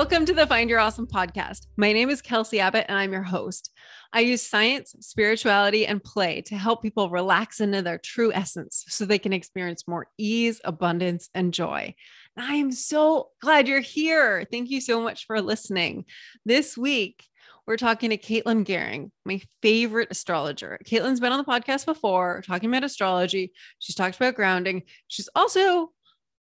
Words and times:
Welcome 0.00 0.24
to 0.24 0.32
the 0.32 0.46
Find 0.46 0.70
Your 0.70 0.78
Awesome 0.78 1.06
podcast. 1.06 1.66
My 1.76 1.92
name 1.92 2.08
is 2.08 2.22
Kelsey 2.22 2.58
Abbott, 2.58 2.86
and 2.88 2.96
I'm 2.96 3.12
your 3.12 3.22
host. 3.22 3.70
I 4.14 4.20
use 4.20 4.40
science, 4.40 4.94
spirituality, 5.00 5.86
and 5.86 6.02
play 6.02 6.40
to 6.46 6.56
help 6.56 6.80
people 6.80 7.10
relax 7.10 7.60
into 7.60 7.82
their 7.82 7.98
true 7.98 8.32
essence 8.32 8.82
so 8.88 9.04
they 9.04 9.18
can 9.18 9.34
experience 9.34 9.86
more 9.86 10.06
ease, 10.16 10.58
abundance, 10.64 11.28
and 11.34 11.52
joy. 11.52 11.94
I 12.34 12.54
am 12.54 12.72
so 12.72 13.28
glad 13.42 13.68
you're 13.68 13.80
here. 13.80 14.46
Thank 14.50 14.70
you 14.70 14.80
so 14.80 15.02
much 15.02 15.26
for 15.26 15.42
listening. 15.42 16.06
This 16.46 16.78
week, 16.78 17.26
we're 17.66 17.76
talking 17.76 18.08
to 18.08 18.16
Caitlin 18.16 18.64
Goehring, 18.64 19.10
my 19.26 19.42
favorite 19.60 20.08
astrologer. 20.10 20.80
Caitlin's 20.86 21.20
been 21.20 21.32
on 21.32 21.38
the 21.38 21.44
podcast 21.44 21.84
before 21.84 22.42
talking 22.46 22.70
about 22.70 22.84
astrology. 22.84 23.52
She's 23.80 23.96
talked 23.96 24.16
about 24.16 24.34
grounding. 24.34 24.84
She's 25.08 25.28
also 25.34 25.92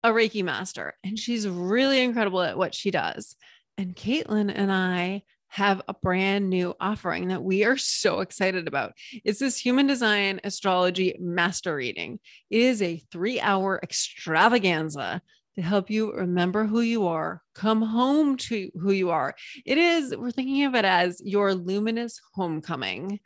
a 0.04 0.12
Reiki 0.12 0.44
master, 0.44 0.96
and 1.04 1.18
she's 1.18 1.48
really 1.48 2.02
incredible 2.02 2.42
at 2.42 2.58
what 2.58 2.76
she 2.76 2.92
does. 2.92 3.36
And 3.78 3.96
Caitlin 3.96 4.52
and 4.54 4.72
I 4.72 5.24
have 5.54 5.82
a 5.88 5.94
brand 5.94 6.50
new 6.50 6.74
offering 6.80 7.28
that 7.28 7.44
we 7.44 7.64
are 7.64 7.78
so 7.78 8.22
excited 8.22 8.68
about. 8.68 8.94
It's 9.24 9.40
this 9.40 9.58
human 9.58 9.86
design 9.86 10.40
astrology 10.44 11.16
master 11.20 11.76
reading. 11.76 12.20
It 12.50 12.62
is 12.62 12.82
a 12.82 13.04
three 13.12 13.40
hour 13.40 13.80
extravaganza 13.84 15.22
to 15.56 15.62
help 15.62 15.92
you 15.92 16.12
remember 16.12 16.66
who 16.66 16.82
you 16.82 17.06
are, 17.06 17.44
come 17.54 17.84
home 17.84 18.36
to 18.38 18.72
who 18.82 18.92
you 18.92 19.12
are. 19.12 19.36
It 19.64 19.78
is, 19.78 20.16
we're 20.18 20.32
thinking 20.32 20.66
of 20.66 20.74
it 20.74 20.86
as 20.86 21.22
your 21.24 21.54
luminous 21.54 22.20
homecoming. 22.34 23.20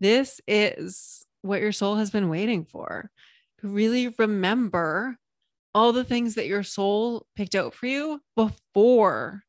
This 0.00 0.40
is 0.48 1.26
what 1.42 1.60
your 1.60 1.72
soul 1.72 1.96
has 1.96 2.10
been 2.10 2.30
waiting 2.30 2.64
for 2.64 3.10
to 3.60 3.68
really 3.68 4.08
remember 4.08 5.18
all 5.74 5.92
the 5.92 6.04
things 6.04 6.34
that 6.34 6.46
your 6.46 6.62
soul 6.62 7.26
picked 7.34 7.54
out 7.54 7.74
for 7.74 7.86
you 7.86 8.20
before 8.36 9.42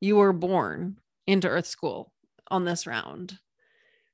you 0.00 0.16
were 0.16 0.32
born 0.32 0.98
into 1.26 1.48
Earth 1.48 1.66
School 1.66 2.12
on 2.50 2.64
this 2.64 2.86
round. 2.86 3.38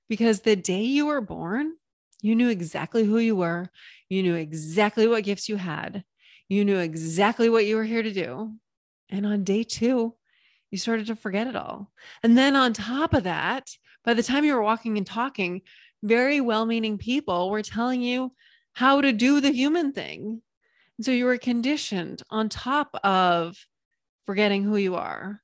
Because 0.08 0.40
the 0.40 0.56
day 0.56 0.82
you 0.82 1.06
were 1.06 1.22
born, 1.22 1.74
you 2.20 2.34
knew 2.34 2.48
exactly 2.48 3.04
who 3.04 3.18
you 3.18 3.34
were, 3.34 3.70
you 4.08 4.22
knew 4.22 4.34
exactly 4.34 5.06
what 5.06 5.24
gifts 5.24 5.48
you 5.48 5.56
had, 5.56 6.04
you 6.48 6.64
knew 6.64 6.78
exactly 6.78 7.48
what 7.48 7.64
you 7.64 7.76
were 7.76 7.84
here 7.84 8.02
to 8.02 8.12
do. 8.12 8.52
And 9.08 9.24
on 9.24 9.44
day 9.44 9.62
two, 9.62 10.14
you 10.70 10.78
started 10.78 11.06
to 11.06 11.16
forget 11.16 11.46
it 11.46 11.56
all. 11.56 11.90
And 12.22 12.36
then 12.36 12.56
on 12.56 12.72
top 12.72 13.14
of 13.14 13.24
that, 13.24 13.70
by 14.04 14.12
the 14.12 14.22
time 14.22 14.44
you 14.44 14.54
were 14.54 14.62
walking 14.62 14.98
and 14.98 15.06
talking, 15.06 15.62
very 16.02 16.40
well 16.40 16.66
meaning 16.66 16.98
people 16.98 17.48
were 17.48 17.62
telling 17.62 18.02
you 18.02 18.32
how 18.74 19.00
to 19.00 19.12
do 19.12 19.40
the 19.40 19.52
human 19.52 19.92
thing 19.92 20.42
so 21.00 21.11
you 21.11 21.25
were 21.25 21.39
conditioned 21.39 22.23
on 22.31 22.48
top 22.48 22.95
of 23.03 23.56
forgetting 24.27 24.62
who 24.62 24.77
you 24.77 24.95
are. 24.95 25.41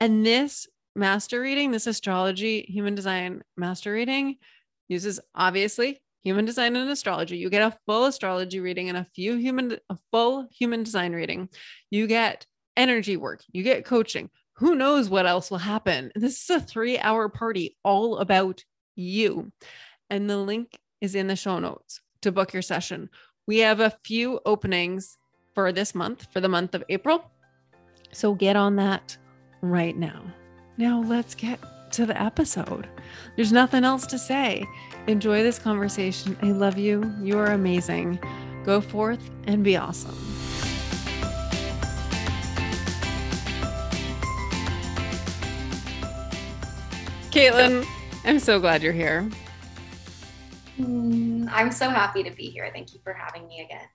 And 0.00 0.26
this 0.26 0.66
master 0.94 1.40
reading, 1.40 1.70
this 1.70 1.86
astrology, 1.86 2.62
human 2.68 2.94
design 2.94 3.42
master 3.56 3.92
reading 3.92 4.36
uses 4.88 5.20
obviously 5.34 6.02
human 6.22 6.44
design 6.44 6.76
and 6.76 6.90
astrology. 6.90 7.36
You 7.36 7.50
get 7.50 7.62
a 7.62 7.76
full 7.86 8.04
astrology 8.04 8.60
reading 8.60 8.88
and 8.88 8.98
a 8.98 9.06
few 9.14 9.36
human, 9.36 9.78
a 9.90 9.96
full 10.10 10.48
human 10.52 10.82
design 10.82 11.12
reading. 11.12 11.48
You 11.90 12.06
get 12.06 12.46
energy 12.76 13.16
work, 13.16 13.42
you 13.52 13.62
get 13.62 13.84
coaching. 13.84 14.30
Who 14.56 14.74
knows 14.74 15.08
what 15.08 15.26
else 15.26 15.50
will 15.50 15.58
happen? 15.58 16.12
This 16.14 16.42
is 16.42 16.50
a 16.50 16.60
three 16.60 16.98
hour 16.98 17.28
party 17.28 17.76
all 17.82 18.18
about 18.18 18.62
you. 18.94 19.52
And 20.10 20.28
the 20.28 20.38
link 20.38 20.78
is 21.00 21.14
in 21.14 21.26
the 21.26 21.36
show 21.36 21.58
notes 21.58 22.00
to 22.22 22.32
book 22.32 22.52
your 22.52 22.62
session. 22.62 23.08
We 23.48 23.58
have 23.58 23.80
a 23.80 23.98
few 24.04 24.38
openings 24.46 25.18
for 25.52 25.72
this 25.72 25.96
month, 25.96 26.28
for 26.32 26.40
the 26.40 26.48
month 26.48 26.76
of 26.76 26.84
April. 26.88 27.28
So 28.12 28.34
get 28.34 28.54
on 28.54 28.76
that 28.76 29.16
right 29.62 29.96
now. 29.96 30.22
Now 30.76 31.02
let's 31.02 31.34
get 31.34 31.58
to 31.92 32.06
the 32.06 32.20
episode. 32.20 32.88
There's 33.34 33.50
nothing 33.50 33.82
else 33.82 34.06
to 34.06 34.18
say. 34.18 34.64
Enjoy 35.08 35.42
this 35.42 35.58
conversation. 35.58 36.38
I 36.40 36.52
love 36.52 36.78
you. 36.78 37.12
You 37.20 37.36
are 37.38 37.50
amazing. 37.50 38.20
Go 38.64 38.80
forth 38.80 39.28
and 39.48 39.64
be 39.64 39.76
awesome. 39.76 40.16
Caitlin, 47.32 47.84
I'm 48.24 48.38
so 48.38 48.60
glad 48.60 48.84
you're 48.84 48.92
here. 48.92 49.28
Mm, 50.78 51.48
I'm 51.52 51.70
so 51.70 51.90
happy 51.90 52.22
to 52.22 52.30
be 52.30 52.44
here. 52.44 52.70
Thank 52.72 52.94
you 52.94 53.00
for 53.04 53.12
having 53.12 53.46
me 53.46 53.60
again. 53.60 53.86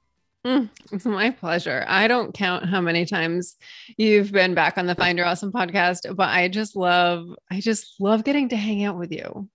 Mm, 0.46 0.70
it's 0.92 1.06
my 1.06 1.32
pleasure. 1.32 1.84
I 1.88 2.08
don't 2.08 2.34
count 2.34 2.66
how 2.66 2.80
many 2.80 3.06
times 3.06 3.56
you've 3.98 4.32
been 4.32 4.54
back 4.54 4.78
on 4.78 4.86
the 4.86 4.96
Find 4.96 5.18
Your 5.18 5.28
Awesome 5.28 5.52
podcast, 5.52 6.16
but 6.16 6.30
I 6.30 6.48
just 6.48 6.76
love, 6.76 7.28
I 7.52 7.60
just 7.60 8.00
love 8.00 8.24
getting 8.24 8.50
to 8.50 8.56
hang 8.56 8.84
out 8.84 8.98
with 8.98 9.12
you. 9.12 9.50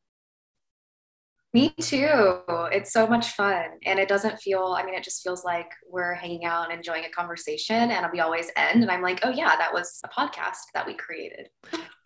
Me 1.55 1.69
too. 1.81 2.41
It's 2.73 2.95
so 2.95 3.07
much 3.07 3.33
fun. 3.33 3.67
And 3.85 3.99
it 3.99 4.09
doesn't 4.09 4.41
feel, 4.41 4.75
I 4.79 4.85
mean, 4.85 4.95
it 4.95 5.05
just 5.05 5.23
feels 5.23 5.45
like 5.45 5.71
we're 5.87 6.15
hanging 6.15 6.47
out 6.47 6.71
and 6.71 6.73
enjoying 6.73 7.05
a 7.05 7.11
conversation. 7.11 7.91
And 7.91 8.07
we 8.11 8.21
always 8.21 8.51
end. 8.57 8.83
And 8.83 8.91
I'm 8.91 9.03
like, 9.03 9.21
oh, 9.23 9.29
yeah, 9.29 9.55
that 9.57 9.71
was 9.71 10.01
a 10.03 10.09
podcast 10.09 10.63
that 10.73 10.87
we 10.87 10.95
created. 10.95 11.51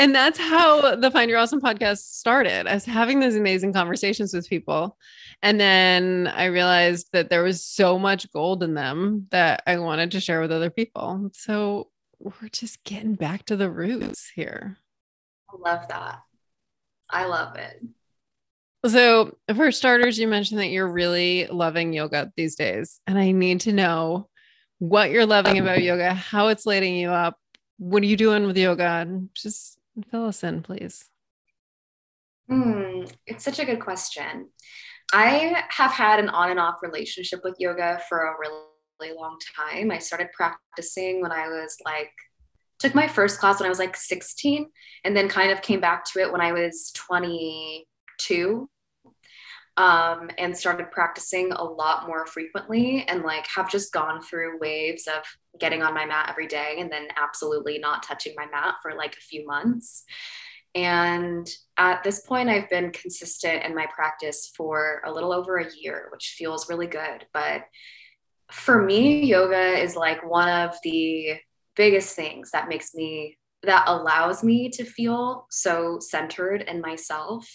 And 0.01 0.13
that's 0.13 0.37
how 0.37 0.97
the 0.97 1.13
Find 1.13 1.31
Your 1.31 1.39
Awesome 1.39 1.61
podcast 1.61 1.99
started, 1.99 2.67
as 2.67 2.85
having 2.85 3.21
those 3.21 3.37
amazing 3.37 3.73
conversations 3.73 4.35
with 4.35 4.49
people. 4.49 4.99
And 5.43 5.61
then 5.61 6.27
I 6.27 6.47
realized 6.47 7.11
that 7.13 7.31
there 7.31 7.45
was 7.45 7.63
so 7.63 8.01
much 8.01 8.31
gold 8.33 8.65
in 8.65 8.75
them 8.75 9.29
that 9.31 9.63
I 9.65 9.79
wanted 9.79 10.11
to 10.11 10.21
share 10.21 10.41
with 10.41 10.51
other 10.51 10.71
people. 10.71 11.31
So 11.35 11.91
we're 12.19 12.49
just 12.51 12.83
getting 12.83 13.15
back 13.15 13.45
to 13.45 13.57
the 13.57 13.71
roots 13.71 14.29
here. 14.35 14.79
I 15.49 15.57
love 15.57 15.87
that. 15.89 16.19
I 17.09 17.27
love 17.27 17.55
it. 17.55 17.81
So, 18.89 19.37
for 19.55 19.73
starters, 19.73 20.19
you 20.19 20.29
mentioned 20.29 20.61
that 20.61 20.69
you're 20.69 20.91
really 20.91 21.47
loving 21.47 21.93
yoga 21.93 22.33
these 22.37 22.55
days. 22.55 23.01
And 23.07 23.19
I 23.19 23.33
need 23.33 23.61
to 23.63 23.73
know 23.73 24.29
what 24.79 25.11
you're 25.11 25.27
loving 25.27 25.59
about 25.59 25.83
yoga, 25.83 26.15
how 26.15 26.49
it's 26.49 26.67
lighting 26.67 26.95
you 26.95 27.11
up. 27.11 27.39
What 27.79 28.03
are 28.03 28.07
you 28.07 28.17
doing 28.17 28.47
with 28.47 28.57
yoga? 28.57 28.85
And 28.85 29.31
just 29.35 29.79
fill 30.11 30.27
us 30.27 30.45
in, 30.45 30.63
please. 30.63 31.09
Hmm, 32.49 33.05
it's 33.27 33.45
such 33.45 33.59
a 33.59 33.65
good 33.65 33.81
question. 33.81 34.49
I 35.13 35.63
have 35.71 35.93
had 35.93 36.21
an 36.21 36.29
on 36.29 36.51
and 36.51 36.61
off 36.61 36.77
relationship 36.83 37.41
with 37.45 37.57
yoga 37.59 38.01
for 38.09 38.19
a 38.19 38.35
really 38.39 39.17
long 39.17 39.39
time. 39.57 39.91
I 39.91 39.99
started 39.99 40.29
practicing 40.33 41.23
when 41.23 41.33
I 41.33 41.49
was 41.49 41.77
like, 41.85 42.11
took 42.79 42.95
my 42.95 43.09
first 43.09 43.41
class 43.41 43.61
when 43.61 43.67
I 43.67 43.71
was 43.71 43.79
like 43.79 43.97
16, 43.97 44.67
and 45.05 45.17
then 45.17 45.29
kind 45.29 45.51
of 45.51 45.63
came 45.63 45.81
back 45.81 46.05
to 46.13 46.21
it 46.21 46.31
when 46.31 46.41
I 46.41 46.53
was 46.53 46.93
22 46.95 48.69
um, 49.77 50.31
and 50.39 50.57
started 50.57 50.91
practicing 50.91 51.53
a 51.53 51.63
lot 51.63 52.07
more 52.07 52.27
frequently 52.27 53.05
and 53.09 53.23
like 53.23 53.47
have 53.55 53.71
just 53.71 53.93
gone 53.93 54.23
through 54.23 54.59
waves 54.59 55.07
of 55.07 55.23
getting 55.61 55.83
on 55.83 55.95
my 55.95 56.07
mat 56.07 56.29
every 56.31 56.47
day 56.47 56.77
and 56.79 56.91
then 56.91 57.09
absolutely 57.17 57.79
not 57.79 58.03
touching 58.03 58.35
my 58.37 58.47
mat 58.47 58.77
for 58.83 58.95
like 58.95 59.15
a 59.15 59.21
few 59.21 59.47
months. 59.47 60.05
And 60.75 61.49
at 61.79 62.05
this 62.05 62.21
point, 62.21 62.49
I've 62.49 62.69
been 62.69 62.91
consistent 62.91 63.65
in 63.65 63.75
my 63.75 63.87
practice 63.95 64.53
for 64.55 65.03
a 65.07 65.13
little 65.13 65.33
over 65.33 65.57
a 65.57 65.75
year, 65.75 66.09
which 66.13 66.35
feels 66.37 66.69
really 66.69 66.87
good. 66.87 67.27
But 67.33 67.63
for 68.51 68.83
me, 68.83 69.25
yoga 69.25 69.79
is 69.79 69.97
like 69.97 70.29
one 70.29 70.49
of 70.49 70.77
the 70.83 71.35
biggest 71.77 72.15
things 72.15 72.51
that 72.53 72.69
makes 72.69 72.95
me 72.95 73.39
that 73.63 73.85
allows 73.87 74.45
me 74.45 74.69
to 74.69 74.85
feel 74.85 75.47
so 75.51 75.99
centered 75.99 76.63
in 76.63 76.81
myself 76.81 77.49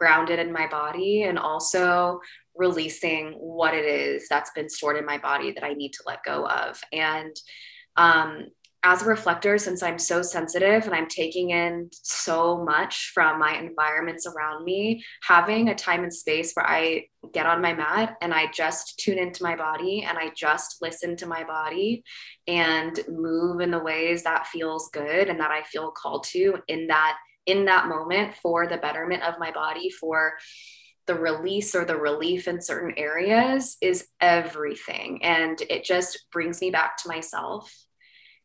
grounded 0.00 0.38
in 0.38 0.52
my 0.52 0.66
body 0.66 1.24
and 1.24 1.38
also 1.38 2.20
releasing 2.56 3.32
what 3.32 3.74
it 3.74 3.84
is 3.84 4.26
that's 4.28 4.50
been 4.52 4.68
stored 4.68 4.96
in 4.96 5.04
my 5.04 5.18
body 5.18 5.52
that 5.52 5.64
I 5.64 5.74
need 5.74 5.92
to 5.92 6.02
let 6.06 6.24
go 6.24 6.46
of. 6.46 6.80
And 6.92 7.36
um, 7.96 8.46
as 8.82 9.02
a 9.02 9.06
reflector, 9.06 9.58
since 9.58 9.82
I'm 9.82 9.98
so 9.98 10.22
sensitive 10.22 10.86
and 10.86 10.94
I'm 10.94 11.06
taking 11.06 11.50
in 11.50 11.90
so 11.92 12.64
much 12.64 13.10
from 13.12 13.38
my 13.38 13.58
environments 13.58 14.26
around 14.26 14.64
me, 14.64 15.04
having 15.22 15.68
a 15.68 15.74
time 15.74 16.02
and 16.02 16.12
space 16.12 16.54
where 16.54 16.66
I 16.66 17.04
get 17.34 17.44
on 17.44 17.60
my 17.60 17.74
mat 17.74 18.16
and 18.22 18.32
I 18.32 18.50
just 18.54 18.98
tune 18.98 19.18
into 19.18 19.42
my 19.42 19.54
body 19.54 20.06
and 20.08 20.16
I 20.16 20.30
just 20.34 20.80
listen 20.80 21.14
to 21.16 21.26
my 21.26 21.44
body 21.44 22.02
and 22.46 22.98
move 23.06 23.60
in 23.60 23.70
the 23.70 23.78
ways 23.78 24.22
that 24.22 24.46
feels 24.46 24.88
good 24.94 25.28
and 25.28 25.38
that 25.40 25.50
I 25.50 25.62
feel 25.64 25.90
called 25.90 26.24
to 26.30 26.56
in 26.66 26.86
that 26.86 27.18
in 27.46 27.64
that 27.66 27.88
moment 27.88 28.34
for 28.42 28.66
the 28.66 28.78
betterment 28.78 29.22
of 29.22 29.38
my 29.38 29.50
body, 29.50 29.90
for 29.90 30.34
the 31.06 31.14
release 31.14 31.74
or 31.74 31.84
the 31.84 31.96
relief 31.96 32.46
in 32.46 32.60
certain 32.60 32.94
areas 32.96 33.76
is 33.80 34.06
everything. 34.20 35.24
And 35.24 35.60
it 35.68 35.84
just 35.84 36.26
brings 36.32 36.60
me 36.60 36.70
back 36.70 36.96
to 36.98 37.08
myself. 37.08 37.74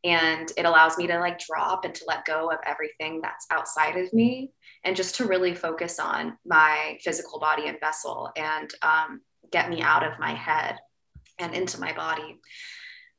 And 0.04 0.52
it 0.58 0.66
allows 0.66 0.98
me 0.98 1.08
to 1.08 1.20
like 1.20 1.40
drop 1.40 1.84
and 1.84 1.94
to 1.96 2.06
let 2.08 2.26
go 2.26 2.50
of 2.52 2.60
everything 2.66 3.22
that's 3.22 3.48
outside 3.52 3.98
of 3.98 4.14
me 4.14 4.52
and 4.84 4.96
just 4.96 5.16
to 5.16 5.26
really 5.26 5.56
focus 5.56 6.00
on 6.00 6.38
my 6.46 6.98
physical 7.04 7.40
body 7.40 7.68
and 7.68 7.80
vessel 7.80 8.32
and 8.36 8.72
um, 8.82 9.22
get 9.52 9.70
me 9.70 9.82
out 9.82 10.04
of 10.04 10.20
my 10.20 10.34
head 10.34 10.78
and 11.40 11.54
into 11.54 11.80
my 11.80 11.94
body. 11.94 12.40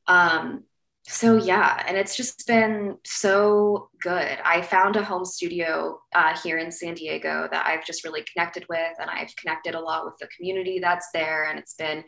Um, 0.07 0.63
so 1.07 1.37
yeah, 1.37 1.83
and 1.87 1.95
it's 1.95 2.17
just 2.17 2.45
been 2.47 2.97
so 3.05 3.89
good. 4.01 4.37
I 4.43 4.61
found 4.61 4.97
a 4.97 5.03
home 5.03 5.23
studio 5.23 6.01
uh, 6.13 6.37
here 6.37 6.57
in 6.57 6.69
San 6.69 6.95
Diego 6.95 7.47
that 7.49 7.65
I've 7.65 7.85
just 7.85 8.03
really 8.03 8.25
connected 8.33 8.65
with, 8.67 8.93
and 8.99 9.09
I've 9.09 9.33
connected 9.37 9.73
a 9.73 9.79
lot 9.79 10.03
with 10.05 10.15
the 10.19 10.27
community 10.35 10.79
that's 10.79 11.07
there, 11.13 11.45
and 11.45 11.57
it's 11.57 11.75
been 11.75 12.03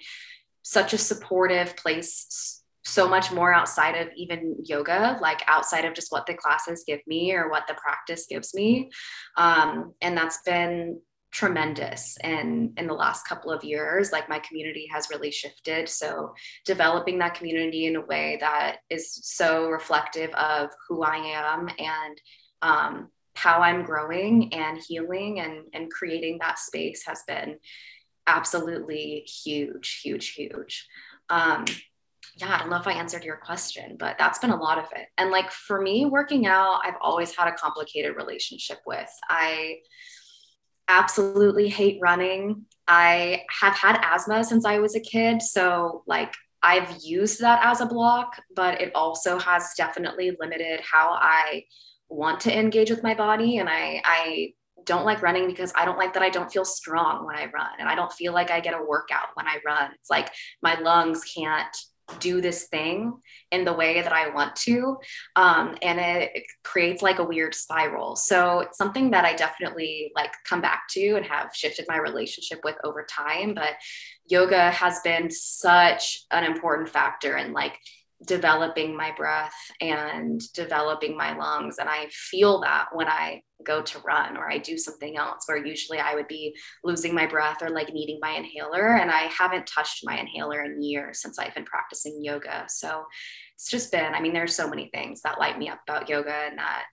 such 0.63 0.91
a 0.93 0.97
supportive 0.97 1.77
place. 1.77 2.61
So 2.83 3.07
much 3.07 3.31
more 3.31 3.53
outside 3.53 3.95
of 3.95 4.09
even 4.17 4.57
yoga, 4.65 5.17
like 5.21 5.43
outside 5.47 5.85
of 5.85 5.93
just 5.93 6.11
what 6.11 6.25
the 6.25 6.33
classes 6.33 6.83
give 6.87 7.01
me 7.07 7.33
or 7.33 7.49
what 7.49 7.67
the 7.67 7.75
practice 7.75 8.25
gives 8.27 8.53
me. 8.53 8.89
Um, 9.37 9.93
and 10.01 10.17
that's 10.17 10.41
been 10.45 10.99
tremendous 11.31 12.17
and 12.23 12.73
in 12.77 12.87
the 12.87 12.93
last 12.93 13.27
couple 13.27 13.51
of 13.51 13.63
years 13.63 14.11
like 14.11 14.27
my 14.27 14.39
community 14.39 14.87
has 14.91 15.09
really 15.11 15.29
shifted 15.29 15.87
so 15.87 16.33
developing 16.65 17.19
that 17.19 17.35
community 17.35 17.85
in 17.85 17.95
a 17.95 18.05
way 18.05 18.37
that 18.39 18.77
is 18.89 19.13
so 19.23 19.69
reflective 19.69 20.31
of 20.31 20.69
who 20.87 21.03
i 21.03 21.17
am 21.17 21.69
and 21.77 22.21
um, 22.63 23.09
how 23.35 23.61
i'm 23.61 23.83
growing 23.83 24.51
and 24.53 24.79
healing 24.87 25.39
and 25.39 25.65
and 25.73 25.91
creating 25.91 26.37
that 26.39 26.57
space 26.57 27.03
has 27.05 27.21
been 27.27 27.57
absolutely 28.25 29.23
huge 29.27 30.01
huge 30.03 30.33
huge 30.33 30.87
um, 31.29 31.65
yeah, 32.37 32.55
I 32.55 32.59
don't 32.59 32.69
know 32.69 32.77
if 32.77 32.87
I 32.87 32.93
answered 32.93 33.23
your 33.23 33.37
question, 33.37 33.97
but 33.99 34.17
that's 34.17 34.39
been 34.39 34.49
a 34.51 34.55
lot 34.55 34.77
of 34.77 34.85
it. 34.95 35.07
And 35.17 35.29
like 35.29 35.51
for 35.51 35.81
me, 35.81 36.05
working 36.05 36.47
out, 36.47 36.81
I've 36.83 36.95
always 37.01 37.35
had 37.35 37.47
a 37.47 37.51
complicated 37.51 38.15
relationship 38.15 38.79
with. 38.85 39.09
I 39.29 39.79
absolutely 40.89 41.69
hate 41.69 41.99
running. 42.01 42.65
I 42.87 43.43
have 43.61 43.75
had 43.75 44.01
asthma 44.03 44.43
since 44.43 44.65
I 44.65 44.79
was 44.79 44.95
a 44.95 44.99
kid. 44.99 45.41
So, 45.41 46.03
like, 46.07 46.33
I've 46.61 46.97
used 47.01 47.39
that 47.39 47.61
as 47.63 47.79
a 47.79 47.85
block, 47.85 48.41
but 48.55 48.81
it 48.81 48.91
also 48.93 49.39
has 49.39 49.73
definitely 49.77 50.35
limited 50.41 50.81
how 50.81 51.11
I 51.11 51.63
want 52.09 52.41
to 52.41 52.57
engage 52.59 52.89
with 52.89 53.03
my 53.03 53.13
body. 53.13 53.59
And 53.59 53.69
I, 53.69 54.01
I 54.03 54.53
don't 54.83 55.05
like 55.05 55.21
running 55.21 55.47
because 55.47 55.71
I 55.75 55.85
don't 55.85 55.97
like 55.97 56.13
that 56.13 56.23
I 56.23 56.29
don't 56.29 56.51
feel 56.51 56.65
strong 56.65 57.25
when 57.25 57.35
I 57.35 57.45
run. 57.53 57.69
And 57.79 57.87
I 57.87 57.95
don't 57.95 58.11
feel 58.11 58.33
like 58.33 58.51
I 58.51 58.59
get 58.59 58.73
a 58.73 58.83
workout 58.83 59.27
when 59.35 59.47
I 59.47 59.59
run. 59.65 59.91
It's 59.93 60.09
like 60.09 60.31
my 60.61 60.77
lungs 60.79 61.23
can't 61.23 61.77
do 62.19 62.41
this 62.41 62.67
thing 62.67 63.13
in 63.51 63.65
the 63.65 63.73
way 63.73 64.01
that 64.01 64.13
I 64.13 64.29
want 64.29 64.55
to. 64.57 64.97
Um, 65.35 65.75
and 65.81 65.99
it, 65.99 66.31
it, 66.35 66.43
creates 66.63 67.01
like 67.01 67.19
a 67.19 67.23
weird 67.23 67.55
spiral. 67.55 68.15
So 68.15 68.59
it's 68.59 68.77
something 68.77 69.11
that 69.11 69.25
I 69.25 69.33
definitely 69.33 70.11
like 70.15 70.31
come 70.47 70.61
back 70.61 70.83
to 70.91 71.15
and 71.15 71.25
have 71.25 71.49
shifted 71.53 71.85
my 71.87 71.97
relationship 71.97 72.61
with 72.63 72.75
over 72.83 73.05
time. 73.09 73.53
But 73.53 73.73
yoga 74.27 74.71
has 74.71 74.99
been 75.01 75.31
such 75.31 76.25
an 76.31 76.43
important 76.43 76.89
factor 76.89 77.37
in 77.37 77.53
like 77.53 77.73
developing 78.25 78.95
my 78.95 79.11
breath 79.15 79.55
and 79.81 80.41
developing 80.53 81.15
my 81.17 81.35
lungs. 81.35 81.77
And 81.79 81.89
I 81.89 82.07
feel 82.11 82.61
that 82.61 82.87
when 82.91 83.07
I 83.07 83.41
go 83.63 83.81
to 83.81 83.99
run 83.99 84.37
or 84.37 84.49
I 84.49 84.57
do 84.57 84.77
something 84.77 85.17
else 85.17 85.43
where 85.45 85.63
usually 85.63 85.99
I 85.99 86.15
would 86.15 86.27
be 86.27 86.55
losing 86.83 87.13
my 87.13 87.25
breath 87.25 87.61
or 87.61 87.69
like 87.69 87.93
needing 87.93 88.19
my 88.21 88.31
inhaler. 88.31 88.95
And 88.95 89.11
I 89.11 89.23
haven't 89.23 89.67
touched 89.67 90.05
my 90.05 90.17
inhaler 90.17 90.63
in 90.63 90.81
years 90.81 91.21
since 91.21 91.37
I've 91.37 91.55
been 91.55 91.65
practicing 91.65 92.23
yoga. 92.23 92.65
So 92.67 93.05
it's 93.55 93.69
just 93.69 93.91
been, 93.91 94.13
I 94.13 94.21
mean, 94.21 94.33
there's 94.33 94.55
so 94.55 94.69
many 94.69 94.89
things 94.93 95.21
that 95.21 95.39
light 95.39 95.57
me 95.57 95.69
up 95.69 95.81
about 95.87 96.09
yoga 96.09 96.33
and 96.33 96.57
that 96.57 96.85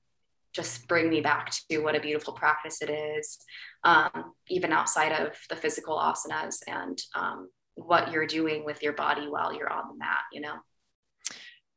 just 0.52 0.88
bring 0.88 1.10
me 1.10 1.20
back 1.20 1.52
to 1.70 1.78
what 1.78 1.94
a 1.94 2.00
beautiful 2.00 2.32
practice 2.32 2.80
it 2.80 2.90
is, 2.90 3.38
um, 3.84 4.32
even 4.48 4.72
outside 4.72 5.12
of 5.12 5.36
the 5.50 5.56
physical 5.56 5.96
asanas 5.98 6.56
and 6.66 6.98
um, 7.14 7.48
what 7.74 8.10
you're 8.10 8.26
doing 8.26 8.64
with 8.64 8.82
your 8.82 8.94
body 8.94 9.28
while 9.28 9.52
you're 9.52 9.72
on 9.72 9.88
the 9.88 9.98
mat, 9.98 10.22
you 10.32 10.40
know? 10.40 10.54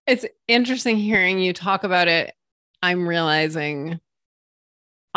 It's 0.08 0.26
interesting 0.48 0.98
hearing 0.98 1.40
you 1.40 1.54
talk 1.54 1.84
about 1.84 2.08
it. 2.08 2.34
I'm 2.82 3.08
realizing 3.08 4.00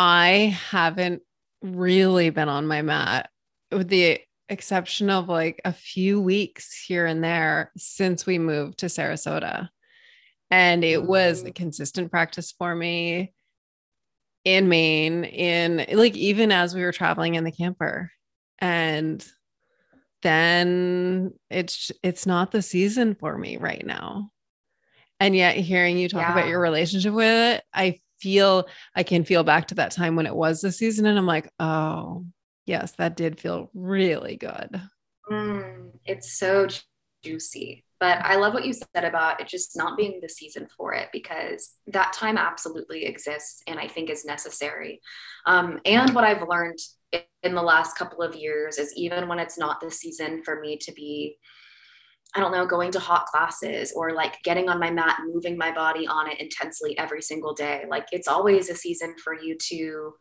I 0.05 0.57
haven't 0.69 1.21
really 1.61 2.29
been 2.29 2.49
on 2.49 2.67
my 2.67 2.81
mat 2.81 3.29
with 3.71 3.87
the 3.87 4.19
exception 4.49 5.09
of 5.09 5.29
like 5.29 5.61
a 5.63 5.71
few 5.71 6.19
weeks 6.19 6.83
here 6.85 7.05
and 7.05 7.23
there 7.23 7.71
since 7.77 8.25
we 8.25 8.37
moved 8.37 8.79
to 8.79 8.87
Sarasota. 8.87 9.69
And 10.51 10.83
it 10.83 11.05
was 11.05 11.39
a 11.39 11.45
mm-hmm. 11.45 11.53
consistent 11.53 12.11
practice 12.11 12.51
for 12.51 12.75
me 12.75 13.31
in 14.43 14.67
Maine, 14.67 15.23
in 15.23 15.85
like 15.93 16.17
even 16.17 16.51
as 16.51 16.75
we 16.75 16.81
were 16.81 16.91
traveling 16.91 17.35
in 17.35 17.45
the 17.45 17.51
camper. 17.53 18.11
And 18.59 19.25
then 20.21 21.31
it's 21.49 21.93
it's 22.03 22.25
not 22.25 22.51
the 22.51 22.61
season 22.61 23.15
for 23.15 23.37
me 23.37 23.55
right 23.55 23.85
now. 23.85 24.31
And 25.21 25.33
yet 25.33 25.55
hearing 25.55 25.97
you 25.97 26.09
talk 26.09 26.23
yeah. 26.23 26.33
about 26.33 26.49
your 26.49 26.59
relationship 26.59 27.13
with 27.13 27.55
it, 27.55 27.63
I 27.73 28.01
feel 28.23 28.67
I 28.95 29.03
can 29.03 29.25
feel 29.25 29.43
back 29.43 29.67
to 29.67 29.75
that 29.75 29.91
time 29.91 30.15
when 30.15 30.25
it 30.25 30.35
was 30.35 30.61
the 30.61 30.71
season 30.71 31.05
and 31.05 31.17
I'm 31.17 31.25
like, 31.25 31.49
oh, 31.59 32.25
yes, 32.65 32.93
that 32.93 33.17
did 33.17 33.39
feel 33.39 33.69
really 33.73 34.37
good. 34.37 34.81
Mm, 35.29 35.91
it's 36.05 36.39
so 36.39 36.67
juicy. 37.23 37.83
But 37.99 38.19
I 38.23 38.35
love 38.35 38.53
what 38.53 38.65
you 38.65 38.73
said 38.73 39.05
about 39.05 39.39
it 39.39 39.47
just 39.47 39.77
not 39.77 39.97
being 39.97 40.19
the 40.21 40.29
season 40.29 40.67
for 40.77 40.93
it 40.93 41.09
because 41.13 41.71
that 41.87 42.13
time 42.13 42.37
absolutely 42.37 43.05
exists 43.05 43.61
and 43.67 43.79
I 43.79 43.87
think 43.87 44.09
is 44.09 44.25
necessary. 44.25 44.99
Um, 45.45 45.79
and 45.85 46.13
what 46.13 46.25
I've 46.25 46.47
learned 46.47 46.79
in 47.43 47.55
the 47.55 47.61
last 47.61 47.97
couple 47.97 48.21
of 48.21 48.35
years 48.35 48.77
is 48.77 48.93
even 48.95 49.27
when 49.27 49.39
it's 49.39 49.57
not 49.57 49.79
the 49.79 49.91
season 49.91 50.43
for 50.43 50.59
me 50.59 50.77
to 50.77 50.91
be 50.93 51.37
I 52.35 52.39
don't 52.39 52.51
know, 52.51 52.65
going 52.65 52.91
to 52.91 52.99
hot 52.99 53.27
classes 53.27 53.93
or 53.95 54.13
like 54.13 54.41
getting 54.43 54.67
on 54.67 54.79
my 54.79 54.89
mat, 54.89 55.19
moving 55.25 55.57
my 55.57 55.71
body 55.71 56.07
on 56.07 56.29
it 56.29 56.39
intensely 56.39 56.97
every 56.97 57.21
single 57.21 57.53
day. 57.53 57.83
Like 57.89 58.07
it's 58.11 58.27
always 58.27 58.69
a 58.69 58.75
season 58.75 59.15
for 59.23 59.39
you 59.39 59.55
to 59.69 60.13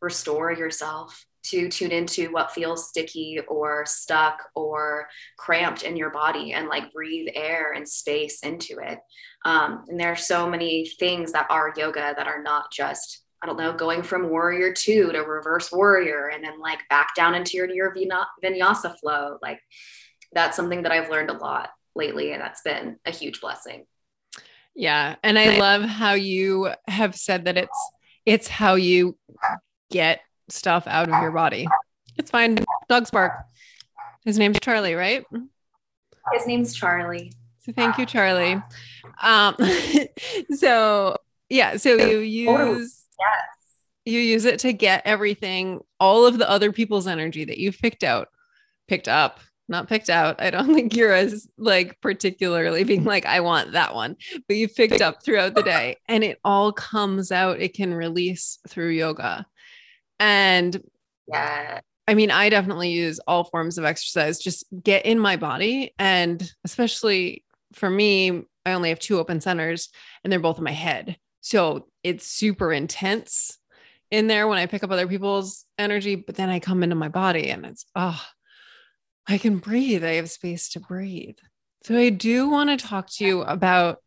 restore 0.00 0.52
yourself, 0.52 1.26
to 1.44 1.68
tune 1.68 1.90
into 1.90 2.30
what 2.30 2.52
feels 2.52 2.88
sticky 2.88 3.40
or 3.48 3.84
stuck 3.86 4.42
or 4.54 5.08
cramped 5.38 5.82
in 5.82 5.96
your 5.96 6.10
body 6.10 6.52
and 6.52 6.68
like 6.68 6.92
breathe 6.92 7.28
air 7.34 7.72
and 7.72 7.88
space 7.88 8.40
into 8.40 8.78
it. 8.78 8.98
Um, 9.44 9.84
and 9.88 10.00
there 10.00 10.12
are 10.12 10.16
so 10.16 10.48
many 10.48 10.90
things 10.98 11.32
that 11.32 11.46
are 11.50 11.74
yoga 11.76 12.14
that 12.16 12.26
are 12.26 12.42
not 12.42 12.72
just 12.72 13.24
I 13.40 13.46
don't 13.46 13.56
know, 13.56 13.72
going 13.72 14.02
from 14.02 14.30
warrior 14.30 14.72
two 14.72 15.12
to 15.12 15.20
reverse 15.20 15.70
warrior 15.70 16.26
and 16.34 16.42
then 16.42 16.58
like 16.58 16.80
back 16.90 17.14
down 17.14 17.36
into 17.36 17.56
your, 17.56 17.72
your 17.72 17.94
vinyasa 18.42 18.98
flow. 18.98 19.38
Like 19.40 19.60
that's 20.32 20.56
something 20.56 20.82
that 20.82 20.92
I've 20.92 21.10
learned 21.10 21.30
a 21.30 21.34
lot 21.34 21.70
lately, 21.94 22.32
and 22.32 22.40
that's 22.40 22.62
been 22.62 22.96
a 23.04 23.10
huge 23.10 23.40
blessing. 23.40 23.86
Yeah, 24.74 25.16
and 25.22 25.38
I 25.38 25.58
love 25.58 25.82
how 25.82 26.12
you 26.12 26.70
have 26.86 27.16
said 27.16 27.46
that 27.46 27.56
it's 27.56 27.90
it's 28.24 28.48
how 28.48 28.74
you 28.74 29.16
get 29.90 30.20
stuff 30.48 30.86
out 30.86 31.08
of 31.08 31.22
your 31.22 31.32
body. 31.32 31.66
It's 32.16 32.30
fine. 32.30 32.58
Dog's 32.88 33.10
bark. 33.10 33.32
His 34.24 34.38
name's 34.38 34.60
Charlie, 34.60 34.94
right? 34.94 35.24
His 36.32 36.46
name's 36.46 36.74
Charlie. 36.74 37.32
So 37.60 37.72
thank 37.72 37.98
you, 37.98 38.06
Charlie. 38.06 38.62
Um, 39.22 39.56
so 40.54 41.16
yeah, 41.48 41.76
so 41.76 41.94
you 41.94 42.18
use 42.18 43.06
yes. 43.18 43.48
you 44.04 44.20
use 44.20 44.44
it 44.44 44.58
to 44.60 44.72
get 44.72 45.02
everything, 45.04 45.80
all 45.98 46.26
of 46.26 46.38
the 46.38 46.48
other 46.48 46.72
people's 46.72 47.06
energy 47.06 47.44
that 47.44 47.58
you've 47.58 47.78
picked 47.78 48.04
out, 48.04 48.28
picked 48.86 49.08
up, 49.08 49.40
not 49.68 49.88
picked 49.88 50.10
out. 50.10 50.40
I 50.40 50.50
don't 50.50 50.74
think 50.74 50.94
you're 50.94 51.12
as 51.12 51.48
like 51.56 52.00
particularly 52.00 52.84
being 52.84 53.04
like, 53.04 53.26
I 53.26 53.40
want 53.40 53.72
that 53.72 53.94
one, 53.94 54.16
but 54.46 54.56
you've 54.56 54.74
picked 54.74 55.00
up 55.00 55.22
throughout 55.22 55.54
the 55.54 55.62
day 55.76 55.96
and 56.06 56.24
it 56.24 56.38
all 56.44 56.72
comes 56.72 57.30
out. 57.30 57.60
It 57.60 57.74
can 57.74 57.94
release 57.94 58.58
through 58.68 58.90
yoga. 58.90 59.46
And 60.18 60.82
yeah, 61.26 61.80
I 62.08 62.14
mean, 62.14 62.30
I 62.30 62.48
definitely 62.48 62.90
use 62.90 63.20
all 63.26 63.44
forms 63.44 63.76
of 63.76 63.84
exercise, 63.84 64.38
just 64.38 64.64
get 64.82 65.04
in 65.04 65.18
my 65.18 65.36
body. 65.36 65.94
And 65.98 66.50
especially 66.64 67.44
for 67.74 67.90
me, 67.90 68.44
I 68.64 68.72
only 68.72 68.88
have 68.88 68.98
two 68.98 69.18
open 69.18 69.40
centers 69.40 69.90
and 70.24 70.32
they're 70.32 70.40
both 70.40 70.58
in 70.58 70.64
my 70.64 70.72
head. 70.72 71.18
So 71.40 71.88
it's 72.02 72.26
super 72.26 72.72
intense 72.72 73.58
in 74.10 74.26
there 74.26 74.48
when 74.48 74.58
I 74.58 74.66
pick 74.66 74.82
up 74.82 74.90
other 74.90 75.06
people's 75.06 75.66
energy, 75.76 76.16
but 76.16 76.34
then 76.34 76.48
I 76.48 76.60
come 76.60 76.82
into 76.82 76.96
my 76.96 77.08
body 77.08 77.50
and 77.50 77.66
it's, 77.66 77.84
oh, 77.94 78.20
I 79.28 79.38
can 79.38 79.58
breathe. 79.58 80.04
I 80.04 80.14
have 80.14 80.30
space 80.30 80.70
to 80.70 80.80
breathe. 80.80 81.36
So 81.84 81.96
I 81.96 82.10
do 82.10 82.48
want 82.48 82.70
to 82.70 82.86
talk 82.86 83.08
to 83.12 83.24
you 83.24 83.42
about 83.42 83.98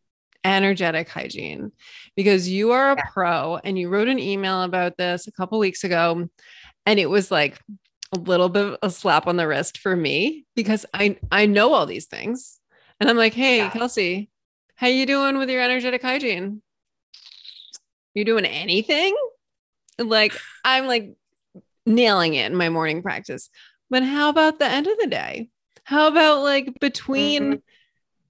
energetic 0.44 1.08
hygiene 1.08 1.72
because 2.16 2.50
you 2.50 2.72
are 2.72 2.92
a 2.92 2.96
pro 3.14 3.60
and 3.64 3.78
you 3.78 3.90
wrote 3.90 4.08
an 4.08 4.20
email 4.20 4.64
about 4.64 4.98
this 4.98 5.28
a 5.28 5.32
couple 5.32 5.60
weeks 5.60 5.84
ago 5.84 6.28
and 6.86 7.00
it 7.00 7.10
was 7.10 7.30
like 7.30 7.60
a 8.14 8.20
little 8.20 8.50
bit 8.50 8.66
of 8.66 8.78
a 8.82 8.90
slap 8.90 9.28
on 9.28 9.38
the 9.38 9.48
wrist 9.48 9.78
for 9.78 9.96
me 9.96 10.46
because 10.56 10.86
I 10.94 11.18
I 11.32 11.46
know 11.46 11.74
all 11.74 11.86
these 11.86 12.08
things 12.08 12.60
and 13.00 13.10
I'm 13.10 13.18
like, 13.18 13.34
"Hey, 13.34 13.58
yeah. 13.58 13.70
Kelsey, 13.70 14.30
how 14.76 14.88
you 14.88 15.06
doing 15.06 15.38
with 15.38 15.50
your 15.50 15.62
energetic 15.62 16.02
hygiene? 16.02 16.62
You 18.14 18.26
doing 18.26 18.46
anything?" 18.46 19.16
Like 19.98 20.34
I'm 20.66 20.88
like 20.88 21.14
nailing 21.86 22.34
it 22.34 22.52
in 22.52 22.58
my 22.58 22.70
morning 22.70 23.02
practice. 23.02 23.50
But 23.92 24.04
how 24.04 24.30
about 24.30 24.58
the 24.58 24.66
end 24.68 24.88
of 24.88 24.98
the 24.98 25.08
day? 25.08 25.50
How 25.84 26.08
about 26.08 26.42
like 26.42 26.80
between 26.80 27.62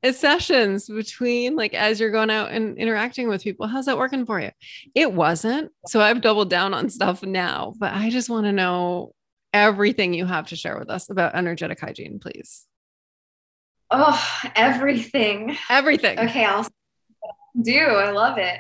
mm-hmm. 0.04 0.12
sessions 0.12 0.90
between 0.90 1.56
like 1.56 1.76
as 1.76 2.00
you're 2.00 2.10
going 2.10 2.32
out 2.32 2.52
and 2.52 2.78
interacting 2.80 3.30
with 3.30 3.44
people. 3.44 3.68
How's 3.68 3.86
that 3.86 4.00
working 4.00 4.26
for 4.26 4.40
you? 4.40 4.50
It 4.96 5.14
wasn't. 5.14 5.72
So 5.86 6.02
I've 6.02 6.22
doubled 6.22 6.50
down 6.50 6.74
on 6.74 6.90
stuff 6.90 7.22
now, 7.22 7.76
but 7.78 7.94
I 7.94 8.10
just 8.10 8.28
want 8.30 8.48
to 8.48 8.52
know 8.52 9.14
everything 9.54 10.16
you 10.16 10.26
have 10.26 10.48
to 10.48 10.56
share 10.56 10.80
with 10.80 10.90
us 10.90 11.10
about 11.12 11.36
energetic 11.36 11.80
hygiene, 11.80 12.20
please. 12.20 12.66
Oh, 13.92 14.20
everything. 14.56 15.58
Everything. 15.70 16.18
Okay, 16.18 16.44
I'll 16.44 16.68
do. 17.62 17.78
I 17.78 18.10
love 18.12 18.40
it. 18.40 18.58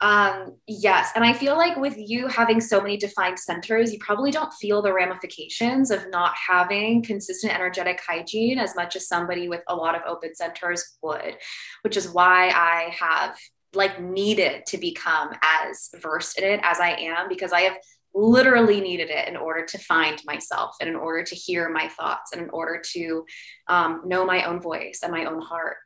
Um, 0.00 0.56
yes. 0.66 1.10
And 1.14 1.24
I 1.24 1.32
feel 1.32 1.56
like 1.56 1.76
with 1.76 1.96
you 1.96 2.28
having 2.28 2.60
so 2.60 2.80
many 2.80 2.96
defined 2.96 3.38
centers, 3.38 3.92
you 3.92 3.98
probably 3.98 4.30
don't 4.30 4.52
feel 4.54 4.82
the 4.82 4.92
ramifications 4.92 5.90
of 5.90 6.10
not 6.10 6.34
having 6.34 7.02
consistent 7.02 7.54
energetic 7.54 8.02
hygiene 8.06 8.58
as 8.58 8.76
much 8.76 8.94
as 8.94 9.08
somebody 9.08 9.48
with 9.48 9.62
a 9.68 9.74
lot 9.74 9.94
of 9.94 10.02
open 10.06 10.34
centers 10.34 10.96
would, 11.02 11.36
which 11.82 11.96
is 11.96 12.10
why 12.10 12.48
I 12.50 12.94
have 12.98 13.36
like 13.74 14.00
needed 14.00 14.66
to 14.66 14.78
become 14.78 15.30
as 15.42 15.90
versed 16.00 16.38
in 16.38 16.44
it 16.44 16.60
as 16.62 16.78
I 16.78 16.90
am 16.90 17.28
because 17.28 17.52
I 17.52 17.62
have 17.62 17.76
literally 18.14 18.80
needed 18.80 19.10
it 19.10 19.28
in 19.28 19.36
order 19.36 19.64
to 19.66 19.78
find 19.78 20.20
myself 20.24 20.76
and 20.80 20.88
in 20.88 20.96
order 20.96 21.22
to 21.22 21.34
hear 21.34 21.68
my 21.68 21.88
thoughts 21.88 22.32
and 22.32 22.40
in 22.40 22.50
order 22.50 22.82
to 22.92 23.24
um, 23.68 24.02
know 24.06 24.24
my 24.24 24.44
own 24.44 24.60
voice 24.60 25.00
and 25.02 25.12
my 25.12 25.26
own 25.26 25.40
heart 25.40 25.76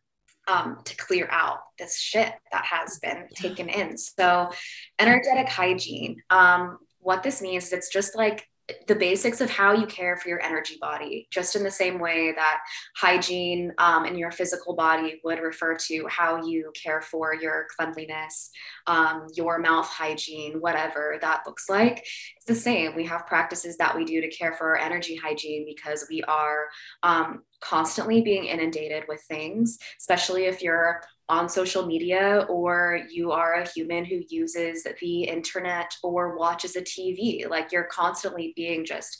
um, 0.48 0.78
to 0.84 0.96
clear 0.96 1.28
out 1.30 1.58
this 1.78 1.98
shit 1.98 2.32
that 2.52 2.64
has 2.64 2.98
been 2.98 3.28
taken 3.34 3.68
in. 3.68 3.96
So, 3.96 4.50
energetic 4.98 5.48
hygiene. 5.48 6.22
Um, 6.30 6.78
what 6.98 7.22
this 7.22 7.40
means 7.40 7.66
is 7.66 7.72
it's 7.72 7.88
just 7.88 8.16
like 8.16 8.46
the 8.86 8.94
basics 8.94 9.40
of 9.40 9.50
how 9.50 9.72
you 9.72 9.86
care 9.86 10.16
for 10.16 10.28
your 10.28 10.42
energy 10.42 10.76
body, 10.80 11.26
just 11.30 11.56
in 11.56 11.62
the 11.62 11.70
same 11.70 11.98
way 11.98 12.32
that 12.34 12.60
hygiene 12.96 13.72
um, 13.78 14.04
in 14.04 14.16
your 14.16 14.30
physical 14.30 14.74
body 14.74 15.20
would 15.24 15.40
refer 15.40 15.74
to 15.74 16.06
how 16.08 16.44
you 16.44 16.72
care 16.80 17.00
for 17.00 17.34
your 17.34 17.66
cleanliness, 17.76 18.50
um, 18.86 19.26
your 19.34 19.58
mouth 19.58 19.86
hygiene, 19.86 20.60
whatever 20.60 21.18
that 21.20 21.42
looks 21.46 21.68
like. 21.68 22.06
It's 22.36 22.46
the 22.46 22.54
same. 22.54 22.94
We 22.94 23.06
have 23.06 23.26
practices 23.26 23.76
that 23.78 23.96
we 23.96 24.04
do 24.04 24.20
to 24.20 24.28
care 24.28 24.52
for 24.52 24.70
our 24.70 24.76
energy 24.76 25.16
hygiene 25.16 25.64
because 25.66 26.06
we 26.08 26.22
are 26.22 26.66
um, 27.02 27.42
constantly 27.60 28.20
being 28.22 28.44
inundated 28.44 29.04
with 29.08 29.22
things, 29.22 29.78
especially 29.98 30.44
if 30.44 30.62
you're 30.62 31.02
on 31.28 31.48
social 31.48 31.86
media 31.86 32.44
or 32.48 33.00
you 33.08 33.30
are 33.30 33.54
a 33.54 33.68
human 33.68 34.04
who 34.04 34.20
uses 34.28 34.84
the 35.00 35.22
internet 35.22 35.94
or 36.02 36.36
watches 36.36 36.74
a 36.74 36.82
TV. 36.82 37.48
Like 37.48 37.70
you're 37.70 37.84
constantly 37.84 38.52
being 38.56 38.84
just 38.84 39.16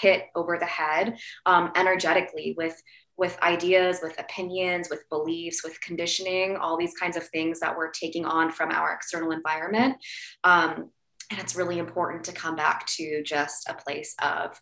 hit 0.00 0.24
over 0.34 0.58
the 0.58 0.66
head 0.66 1.16
um, 1.46 1.72
energetically 1.74 2.54
with 2.56 2.80
with 3.16 3.40
ideas, 3.42 4.00
with 4.02 4.18
opinions, 4.18 4.90
with 4.90 5.08
beliefs, 5.08 5.62
with 5.62 5.80
conditioning, 5.80 6.56
all 6.56 6.76
these 6.76 6.94
kinds 6.94 7.16
of 7.16 7.22
things 7.28 7.60
that 7.60 7.76
we're 7.76 7.90
taking 7.90 8.24
on 8.24 8.50
from 8.50 8.72
our 8.72 8.92
external 8.92 9.30
environment. 9.30 9.94
Um, 10.42 10.90
and 11.30 11.40
it's 11.40 11.56
really 11.56 11.78
important 11.78 12.24
to 12.24 12.32
come 12.32 12.56
back 12.56 12.86
to 12.96 13.22
just 13.22 13.68
a 13.68 13.74
place 13.74 14.14
of 14.20 14.60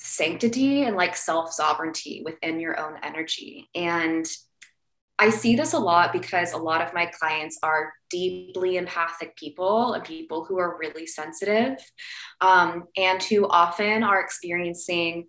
sanctity 0.00 0.82
and 0.82 0.96
like 0.96 1.14
self 1.16 1.52
sovereignty 1.52 2.22
within 2.24 2.60
your 2.60 2.78
own 2.78 2.96
energy. 3.02 3.68
And 3.74 4.26
I 5.18 5.28
see 5.28 5.54
this 5.54 5.74
a 5.74 5.78
lot 5.78 6.14
because 6.14 6.54
a 6.54 6.58
lot 6.58 6.80
of 6.80 6.94
my 6.94 7.04
clients 7.06 7.58
are 7.62 7.92
deeply 8.08 8.78
empathic 8.78 9.36
people 9.36 9.92
and 9.92 10.02
people 10.02 10.44
who 10.44 10.58
are 10.58 10.78
really 10.78 11.06
sensitive 11.06 11.76
um, 12.40 12.84
and 12.96 13.22
who 13.22 13.46
often 13.46 14.02
are 14.02 14.18
experiencing 14.18 15.26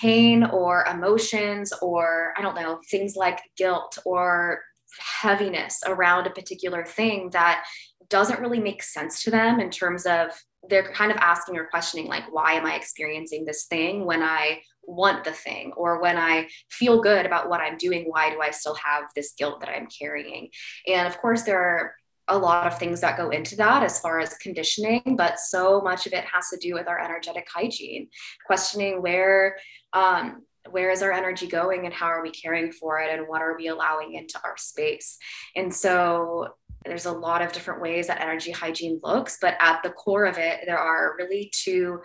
pain 0.00 0.44
or 0.44 0.84
emotions 0.84 1.72
or 1.82 2.32
I 2.36 2.42
don't 2.42 2.54
know, 2.54 2.78
things 2.88 3.16
like 3.16 3.40
guilt 3.56 3.98
or 4.04 4.60
heaviness 4.96 5.80
around 5.84 6.28
a 6.28 6.30
particular 6.30 6.84
thing 6.84 7.30
that 7.32 7.64
doesn't 8.08 8.40
really 8.40 8.60
make 8.60 8.82
sense 8.82 9.24
to 9.24 9.30
them 9.30 9.58
in 9.58 9.70
terms 9.70 10.06
of 10.06 10.30
they're 10.68 10.92
kind 10.92 11.10
of 11.10 11.16
asking 11.18 11.56
or 11.56 11.66
questioning 11.66 12.06
like 12.06 12.24
why 12.32 12.52
am 12.52 12.66
i 12.66 12.74
experiencing 12.74 13.44
this 13.44 13.66
thing 13.66 14.04
when 14.04 14.22
i 14.22 14.60
want 14.88 15.22
the 15.22 15.32
thing? 15.32 15.72
Or 15.76 16.00
when 16.00 16.16
i 16.16 16.48
feel 16.70 17.02
good 17.02 17.26
about 17.26 17.48
what 17.48 17.60
i'm 17.60 17.76
doing 17.76 18.04
why 18.06 18.30
do 18.30 18.40
i 18.40 18.50
still 18.50 18.74
have 18.74 19.04
this 19.14 19.34
guilt 19.36 19.60
that 19.60 19.68
i'm 19.68 19.86
carrying? 19.86 20.48
And 20.86 21.06
of 21.06 21.18
course 21.18 21.42
there 21.42 21.60
are 21.60 21.94
a 22.30 22.36
lot 22.36 22.66
of 22.66 22.78
things 22.78 23.00
that 23.00 23.16
go 23.16 23.30
into 23.30 23.56
that 23.56 23.82
as 23.82 24.00
far 24.00 24.20
as 24.20 24.36
conditioning 24.38 25.16
but 25.16 25.38
so 25.38 25.80
much 25.80 26.06
of 26.06 26.12
it 26.12 26.24
has 26.24 26.48
to 26.50 26.58
do 26.58 26.74
with 26.74 26.86
our 26.86 27.00
energetic 27.00 27.46
hygiene 27.54 28.08
questioning 28.46 29.00
where 29.00 29.56
um, 29.94 30.42
where 30.70 30.90
is 30.90 31.02
our 31.02 31.12
energy 31.12 31.46
going 31.46 31.86
and 31.86 31.94
how 31.94 32.06
are 32.06 32.22
we 32.22 32.30
caring 32.30 32.72
for 32.72 32.98
it 33.00 33.10
and 33.16 33.26
what 33.26 33.42
are 33.42 33.56
we 33.56 33.68
allowing 33.68 34.14
into 34.14 34.38
our 34.44 34.56
space? 34.56 35.16
And 35.56 35.74
so 35.74 36.48
there's 36.84 37.06
a 37.06 37.12
lot 37.12 37.42
of 37.42 37.52
different 37.52 37.80
ways 37.80 38.06
that 38.06 38.20
energy 38.20 38.50
hygiene 38.50 39.00
looks, 39.02 39.38
but 39.40 39.56
at 39.60 39.82
the 39.82 39.90
core 39.90 40.24
of 40.24 40.38
it, 40.38 40.60
there 40.66 40.78
are 40.78 41.16
really 41.18 41.50
two 41.54 42.00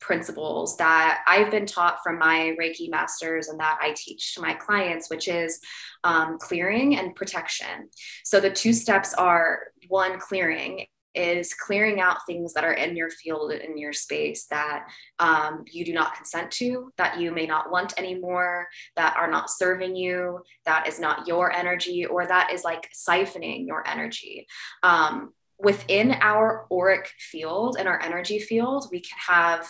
principles 0.00 0.76
that 0.78 1.22
I've 1.26 1.50
been 1.50 1.66
taught 1.66 1.98
from 2.02 2.18
my 2.18 2.56
Reiki 2.60 2.90
masters 2.90 3.48
and 3.48 3.60
that 3.60 3.78
I 3.80 3.94
teach 3.96 4.34
to 4.34 4.40
my 4.40 4.54
clients, 4.54 5.10
which 5.10 5.28
is 5.28 5.60
um, 6.04 6.38
clearing 6.38 6.96
and 6.96 7.14
protection. 7.14 7.88
So 8.24 8.40
the 8.40 8.50
two 8.50 8.72
steps 8.72 9.14
are 9.14 9.60
one, 9.88 10.18
clearing 10.18 10.86
is 11.14 11.54
clearing 11.54 12.00
out 12.00 12.26
things 12.26 12.52
that 12.54 12.64
are 12.64 12.72
in 12.72 12.96
your 12.96 13.10
field 13.10 13.52
in 13.52 13.78
your 13.78 13.92
space 13.92 14.46
that 14.46 14.86
um, 15.18 15.64
you 15.70 15.84
do 15.84 15.92
not 15.92 16.14
consent 16.14 16.50
to 16.50 16.92
that 16.96 17.20
you 17.20 17.30
may 17.30 17.46
not 17.46 17.70
want 17.70 17.94
anymore 17.98 18.68
that 18.96 19.16
are 19.16 19.30
not 19.30 19.50
serving 19.50 19.94
you 19.94 20.40
that 20.64 20.88
is 20.88 20.98
not 20.98 21.26
your 21.26 21.52
energy 21.52 22.04
or 22.04 22.26
that 22.26 22.52
is 22.52 22.64
like 22.64 22.90
siphoning 22.92 23.66
your 23.66 23.86
energy. 23.86 24.46
Um, 24.82 25.32
within 25.58 26.12
our 26.20 26.66
auric 26.72 27.10
field 27.18 27.76
and 27.78 27.86
our 27.86 28.02
energy 28.02 28.40
field 28.40 28.88
we 28.90 29.00
can 29.00 29.18
have 29.28 29.68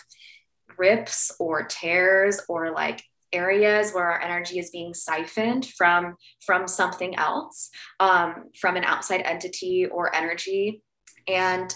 rips 0.78 1.30
or 1.38 1.64
tears 1.64 2.40
or 2.48 2.72
like 2.72 3.02
areas 3.34 3.92
where 3.92 4.04
our 4.04 4.22
energy 4.22 4.58
is 4.58 4.70
being 4.70 4.94
siphoned 4.94 5.66
from 5.66 6.16
from 6.40 6.66
something 6.66 7.16
else 7.16 7.70
um, 8.00 8.44
from 8.58 8.76
an 8.76 8.84
outside 8.84 9.20
entity 9.24 9.86
or 9.86 10.14
energy 10.14 10.80
and 11.28 11.74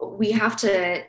we 0.00 0.32
have 0.32 0.56
to 0.56 1.04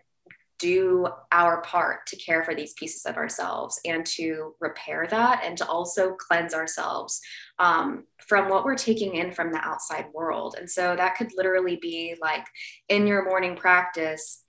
do 0.59 1.07
our 1.31 1.61
part 1.61 2.05
to 2.07 2.15
care 2.15 2.43
for 2.43 2.55
these 2.55 2.73
pieces 2.73 3.05
of 3.05 3.17
ourselves 3.17 3.81
and 3.83 4.05
to 4.05 4.55
repair 4.61 5.05
that 5.09 5.41
and 5.43 5.57
to 5.57 5.67
also 5.67 6.13
cleanse 6.13 6.53
ourselves 6.53 7.19
um, 7.59 8.05
from 8.27 8.49
what 8.49 8.63
we're 8.63 8.75
taking 8.75 9.15
in 9.15 9.31
from 9.33 9.51
the 9.51 9.57
outside 9.57 10.05
world. 10.13 10.55
And 10.57 10.69
so 10.69 10.95
that 10.95 11.17
could 11.17 11.31
literally 11.35 11.77
be 11.81 12.15
like 12.21 12.45
in 12.87 13.07
your 13.07 13.25
morning 13.25 13.57
practice 13.57 14.43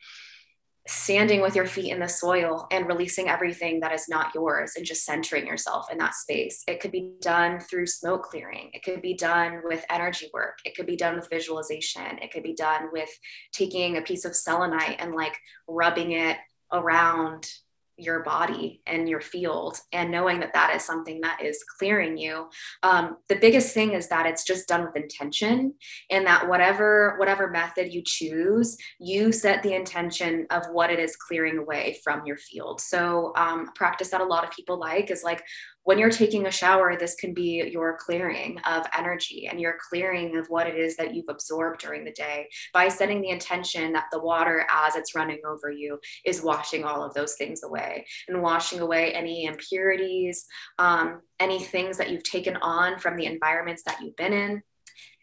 standing 0.86 1.40
with 1.40 1.56
your 1.56 1.66
feet 1.66 1.90
in 1.90 1.98
the 1.98 2.08
soil 2.08 2.66
and 2.70 2.86
releasing 2.86 3.28
everything 3.28 3.80
that 3.80 3.92
is 3.92 4.06
not 4.08 4.34
yours 4.34 4.74
and 4.76 4.84
just 4.84 5.04
centering 5.04 5.46
yourself 5.46 5.90
in 5.90 5.96
that 5.98 6.14
space. 6.14 6.62
It 6.68 6.80
could 6.80 6.92
be 6.92 7.12
done 7.22 7.58
through 7.58 7.86
smoke 7.86 8.24
clearing. 8.24 8.70
It 8.74 8.82
could 8.82 9.00
be 9.00 9.14
done 9.14 9.62
with 9.64 9.84
energy 9.88 10.28
work. 10.34 10.58
It 10.64 10.76
could 10.76 10.86
be 10.86 10.96
done 10.96 11.16
with 11.16 11.30
visualization. 11.30 12.18
It 12.20 12.32
could 12.32 12.42
be 12.42 12.54
done 12.54 12.88
with 12.92 13.08
taking 13.52 13.96
a 13.96 14.02
piece 14.02 14.26
of 14.26 14.36
selenite 14.36 14.96
and 14.98 15.14
like 15.14 15.38
rubbing 15.66 16.12
it 16.12 16.36
around 16.70 17.48
your 17.96 18.22
body 18.22 18.80
and 18.86 19.08
your 19.08 19.20
field 19.20 19.78
and 19.92 20.10
knowing 20.10 20.40
that 20.40 20.52
that 20.52 20.74
is 20.74 20.82
something 20.82 21.20
that 21.20 21.40
is 21.42 21.64
clearing 21.78 22.16
you 22.16 22.48
um, 22.82 23.16
the 23.28 23.36
biggest 23.36 23.72
thing 23.72 23.92
is 23.92 24.08
that 24.08 24.26
it's 24.26 24.44
just 24.44 24.68
done 24.68 24.84
with 24.84 24.96
intention 24.96 25.72
and 26.10 26.26
that 26.26 26.48
whatever 26.48 27.16
whatever 27.18 27.50
method 27.50 27.92
you 27.92 28.02
choose 28.04 28.76
you 28.98 29.32
set 29.32 29.62
the 29.62 29.74
intention 29.74 30.46
of 30.50 30.64
what 30.72 30.90
it 30.90 30.98
is 30.98 31.16
clearing 31.16 31.58
away 31.58 31.98
from 32.02 32.24
your 32.24 32.36
field. 32.36 32.80
So 32.80 33.32
um, 33.36 33.70
practice 33.74 34.08
that 34.10 34.20
a 34.20 34.24
lot 34.24 34.44
of 34.44 34.50
people 34.50 34.78
like 34.78 35.10
is 35.10 35.22
like 35.22 35.42
when 35.84 35.98
you're 35.98 36.10
taking 36.10 36.46
a 36.46 36.50
shower, 36.50 36.96
this 36.96 37.14
can 37.14 37.32
be 37.32 37.68
your 37.70 37.96
clearing 37.98 38.58
of 38.66 38.86
energy 38.96 39.46
and 39.50 39.60
your 39.60 39.76
clearing 39.88 40.36
of 40.36 40.46
what 40.48 40.66
it 40.66 40.76
is 40.76 40.96
that 40.96 41.14
you've 41.14 41.28
absorbed 41.28 41.80
during 41.80 42.04
the 42.04 42.12
day 42.12 42.48
by 42.72 42.88
setting 42.88 43.20
the 43.20 43.28
intention 43.28 43.92
that 43.92 44.06
the 44.10 44.18
water, 44.18 44.66
as 44.70 44.96
it's 44.96 45.14
running 45.14 45.40
over 45.46 45.70
you, 45.70 45.98
is 46.24 46.42
washing 46.42 46.84
all 46.84 47.02
of 47.02 47.14
those 47.14 47.34
things 47.34 47.62
away 47.62 48.06
and 48.28 48.42
washing 48.42 48.80
away 48.80 49.12
any 49.12 49.44
impurities, 49.44 50.46
um, 50.78 51.20
any 51.38 51.62
things 51.62 51.98
that 51.98 52.10
you've 52.10 52.24
taken 52.24 52.56
on 52.56 52.98
from 52.98 53.16
the 53.16 53.26
environments 53.26 53.82
that 53.84 54.00
you've 54.00 54.16
been 54.16 54.32
in, 54.32 54.62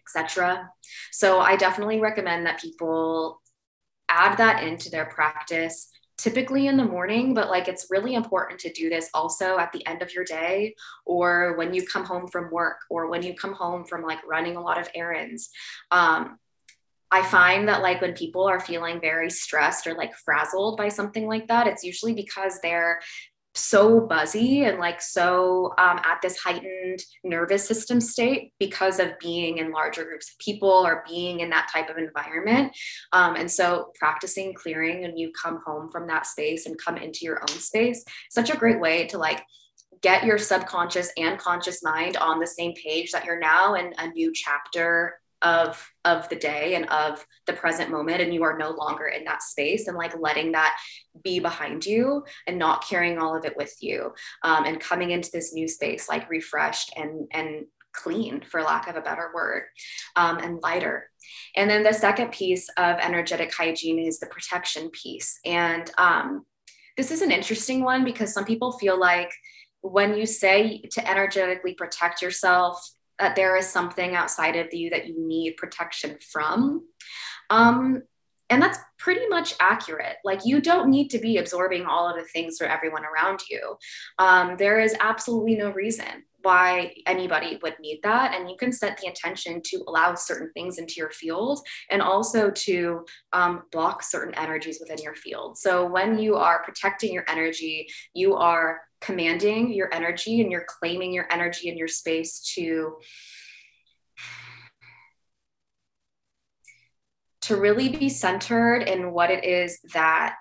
etc. 0.07 0.69
So 1.11 1.39
I 1.39 1.55
definitely 1.55 1.99
recommend 1.99 2.45
that 2.45 2.61
people 2.61 3.41
add 4.09 4.37
that 4.37 4.63
into 4.63 4.89
their 4.89 5.05
practice 5.05 5.89
typically 6.21 6.67
in 6.67 6.77
the 6.77 6.85
morning, 6.85 7.33
but 7.33 7.49
like 7.49 7.67
it's 7.67 7.87
really 7.89 8.13
important 8.13 8.59
to 8.59 8.71
do 8.71 8.89
this 8.89 9.09
also 9.13 9.57
at 9.57 9.71
the 9.71 9.85
end 9.87 10.03
of 10.03 10.13
your 10.13 10.23
day 10.23 10.75
or 11.05 11.55
when 11.57 11.73
you 11.73 11.85
come 11.85 12.05
home 12.05 12.27
from 12.27 12.51
work 12.51 12.77
or 12.91 13.09
when 13.09 13.23
you 13.23 13.33
come 13.33 13.53
home 13.53 13.83
from 13.83 14.03
like 14.03 14.19
running 14.27 14.55
a 14.55 14.61
lot 14.61 14.79
of 14.79 14.87
errands. 14.93 15.49
Um, 15.89 16.37
I 17.13 17.23
find 17.23 17.67
that 17.67 17.81
like 17.81 18.01
when 18.01 18.13
people 18.13 18.47
are 18.47 18.59
feeling 18.59 19.01
very 19.01 19.29
stressed 19.29 19.87
or 19.87 19.95
like 19.95 20.15
frazzled 20.15 20.77
by 20.77 20.87
something 20.87 21.27
like 21.27 21.47
that, 21.47 21.67
it's 21.67 21.83
usually 21.83 22.13
because 22.13 22.59
they're 22.61 23.01
so 23.53 23.99
buzzy 23.99 24.63
and 24.63 24.79
like 24.79 25.01
so 25.01 25.73
um, 25.77 25.99
at 26.03 26.19
this 26.21 26.37
heightened 26.37 26.99
nervous 27.23 27.67
system 27.67 27.99
state 27.99 28.53
because 28.59 28.99
of 28.99 29.17
being 29.19 29.57
in 29.57 29.71
larger 29.71 30.05
groups 30.05 30.31
of 30.31 30.37
people 30.39 30.69
or 30.69 31.03
being 31.07 31.41
in 31.41 31.49
that 31.49 31.69
type 31.71 31.89
of 31.89 31.97
environment. 31.97 32.71
Um, 33.11 33.35
and 33.35 33.51
so 33.51 33.91
practicing 33.99 34.53
clearing 34.53 35.03
and 35.03 35.19
you 35.19 35.31
come 35.31 35.59
home 35.65 35.89
from 35.89 36.07
that 36.07 36.25
space 36.25 36.65
and 36.65 36.77
come 36.77 36.97
into 36.97 37.19
your 37.23 37.41
own 37.41 37.59
space, 37.59 38.03
such 38.29 38.49
a 38.49 38.57
great 38.57 38.79
way 38.79 39.07
to 39.07 39.17
like 39.17 39.43
get 40.01 40.23
your 40.23 40.37
subconscious 40.37 41.11
and 41.17 41.37
conscious 41.37 41.83
mind 41.83 42.17
on 42.17 42.39
the 42.39 42.47
same 42.47 42.73
page 42.73 43.11
that 43.11 43.25
you're 43.25 43.39
now 43.39 43.75
in 43.75 43.93
a 43.97 44.07
new 44.07 44.31
chapter 44.33 45.20
of 45.41 45.89
of 46.05 46.27
the 46.29 46.35
day 46.35 46.75
and 46.75 46.85
of 46.89 47.25
the 47.47 47.53
present 47.53 47.89
moment 47.89 48.21
and 48.21 48.33
you 48.33 48.43
are 48.43 48.57
no 48.57 48.71
longer 48.71 49.07
in 49.07 49.23
that 49.25 49.43
space 49.43 49.87
and 49.87 49.97
like 49.97 50.13
letting 50.19 50.51
that 50.51 50.77
be 51.23 51.39
behind 51.39 51.85
you 51.85 52.23
and 52.47 52.57
not 52.57 52.87
carrying 52.87 53.17
all 53.17 53.35
of 53.35 53.45
it 53.45 53.55
with 53.57 53.75
you 53.81 54.11
um, 54.43 54.65
and 54.65 54.79
coming 54.79 55.11
into 55.11 55.29
this 55.31 55.53
new 55.53 55.67
space 55.67 56.09
like 56.09 56.29
refreshed 56.29 56.91
and 56.95 57.27
and 57.31 57.65
clean 57.93 58.41
for 58.41 58.61
lack 58.61 58.87
of 58.87 58.95
a 58.95 59.01
better 59.01 59.31
word 59.33 59.63
um, 60.15 60.37
and 60.37 60.61
lighter. 60.61 61.09
And 61.55 61.69
then 61.69 61.83
the 61.83 61.93
second 61.93 62.31
piece 62.31 62.69
of 62.77 62.97
energetic 62.99 63.53
hygiene 63.53 63.99
is 63.99 64.19
the 64.19 64.27
protection 64.27 64.89
piece. 64.89 65.39
And 65.45 65.89
um, 65.97 66.45
this 66.97 67.11
is 67.11 67.21
an 67.21 67.31
interesting 67.31 67.83
one 67.83 68.03
because 68.03 68.33
some 68.33 68.45
people 68.45 68.73
feel 68.73 68.99
like 68.99 69.31
when 69.81 70.15
you 70.15 70.25
say 70.25 70.81
to 70.91 71.09
energetically 71.09 71.73
protect 71.73 72.21
yourself 72.21 72.87
that 73.19 73.35
there 73.35 73.55
is 73.55 73.67
something 73.67 74.15
outside 74.15 74.55
of 74.55 74.73
you 74.73 74.89
that 74.89 75.07
you 75.07 75.15
need 75.17 75.57
protection 75.57 76.17
from. 76.31 76.85
Um, 77.49 78.03
and 78.51 78.61
that's 78.61 78.79
pretty 78.99 79.27
much 79.27 79.55
accurate. 79.61 80.17
Like, 80.25 80.41
you 80.45 80.59
don't 80.59 80.89
need 80.89 81.09
to 81.11 81.19
be 81.19 81.37
absorbing 81.37 81.85
all 81.85 82.09
of 82.09 82.17
the 82.17 82.27
things 82.27 82.57
for 82.57 82.65
everyone 82.65 83.03
around 83.05 83.39
you. 83.49 83.77
Um, 84.19 84.57
there 84.57 84.81
is 84.81 84.93
absolutely 84.99 85.55
no 85.55 85.71
reason 85.71 86.25
why 86.43 86.93
anybody 87.05 87.59
would 87.61 87.75
need 87.79 88.01
that. 88.03 88.35
And 88.35 88.49
you 88.49 88.57
can 88.57 88.73
set 88.73 88.97
the 88.97 89.07
intention 89.07 89.61
to 89.65 89.83
allow 89.87 90.15
certain 90.15 90.51
things 90.53 90.79
into 90.79 90.95
your 90.97 91.11
field 91.11 91.61
and 91.89 92.01
also 92.01 92.51
to 92.51 93.05
um, 93.31 93.63
block 93.71 94.03
certain 94.03 94.35
energies 94.35 94.79
within 94.81 94.97
your 94.97 95.15
field. 95.15 95.57
So, 95.57 95.85
when 95.85 96.19
you 96.19 96.35
are 96.35 96.63
protecting 96.63 97.13
your 97.13 97.25
energy, 97.29 97.87
you 98.13 98.35
are 98.35 98.81
commanding 99.01 99.73
your 99.73 99.93
energy 99.93 100.41
and 100.41 100.51
you're 100.51 100.65
claiming 100.67 101.11
your 101.11 101.27
energy 101.31 101.69
and 101.69 101.77
your 101.77 101.87
space 101.87 102.39
to 102.53 102.97
to 107.41 107.55
really 107.55 107.89
be 107.89 108.07
centered 108.07 108.83
in 108.83 109.11
what 109.11 109.31
it 109.31 109.43
is 109.43 109.79
that 109.93 110.39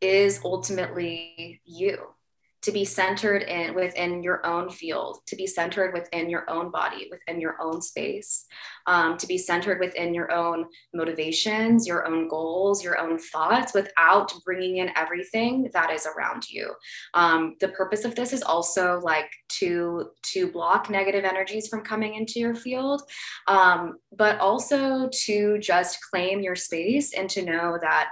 is 0.00 0.40
ultimately 0.44 1.60
you 1.64 1.98
to 2.62 2.72
be 2.72 2.84
centered 2.84 3.42
in 3.42 3.74
within 3.74 4.22
your 4.22 4.44
own 4.46 4.68
field 4.68 5.18
to 5.26 5.36
be 5.36 5.46
centered 5.46 5.92
within 5.94 6.28
your 6.28 6.48
own 6.50 6.70
body 6.70 7.08
within 7.10 7.40
your 7.40 7.56
own 7.60 7.80
space 7.80 8.46
um, 8.86 9.16
to 9.16 9.26
be 9.26 9.38
centered 9.38 9.80
within 9.80 10.14
your 10.14 10.32
own 10.32 10.66
motivations 10.94 11.86
your 11.86 12.06
own 12.06 12.28
goals 12.28 12.82
your 12.82 12.98
own 12.98 13.18
thoughts 13.18 13.74
without 13.74 14.32
bringing 14.44 14.78
in 14.78 14.90
everything 14.96 15.70
that 15.72 15.90
is 15.90 16.06
around 16.06 16.48
you. 16.48 16.72
Um, 17.14 17.56
the 17.60 17.68
purpose 17.68 18.04
of 18.04 18.14
this 18.14 18.32
is 18.32 18.42
also 18.42 19.00
like 19.00 19.30
to 19.60 20.10
to 20.22 20.50
block 20.50 20.90
negative 20.90 21.24
energies 21.24 21.68
from 21.68 21.82
coming 21.82 22.14
into 22.14 22.38
your 22.38 22.54
field 22.54 23.02
um, 23.48 23.98
but 24.16 24.38
also 24.38 25.08
to 25.12 25.58
just 25.58 25.98
claim 26.10 26.40
your 26.40 26.56
space 26.56 27.14
and 27.14 27.28
to 27.30 27.44
know 27.44 27.78
that 27.80 28.10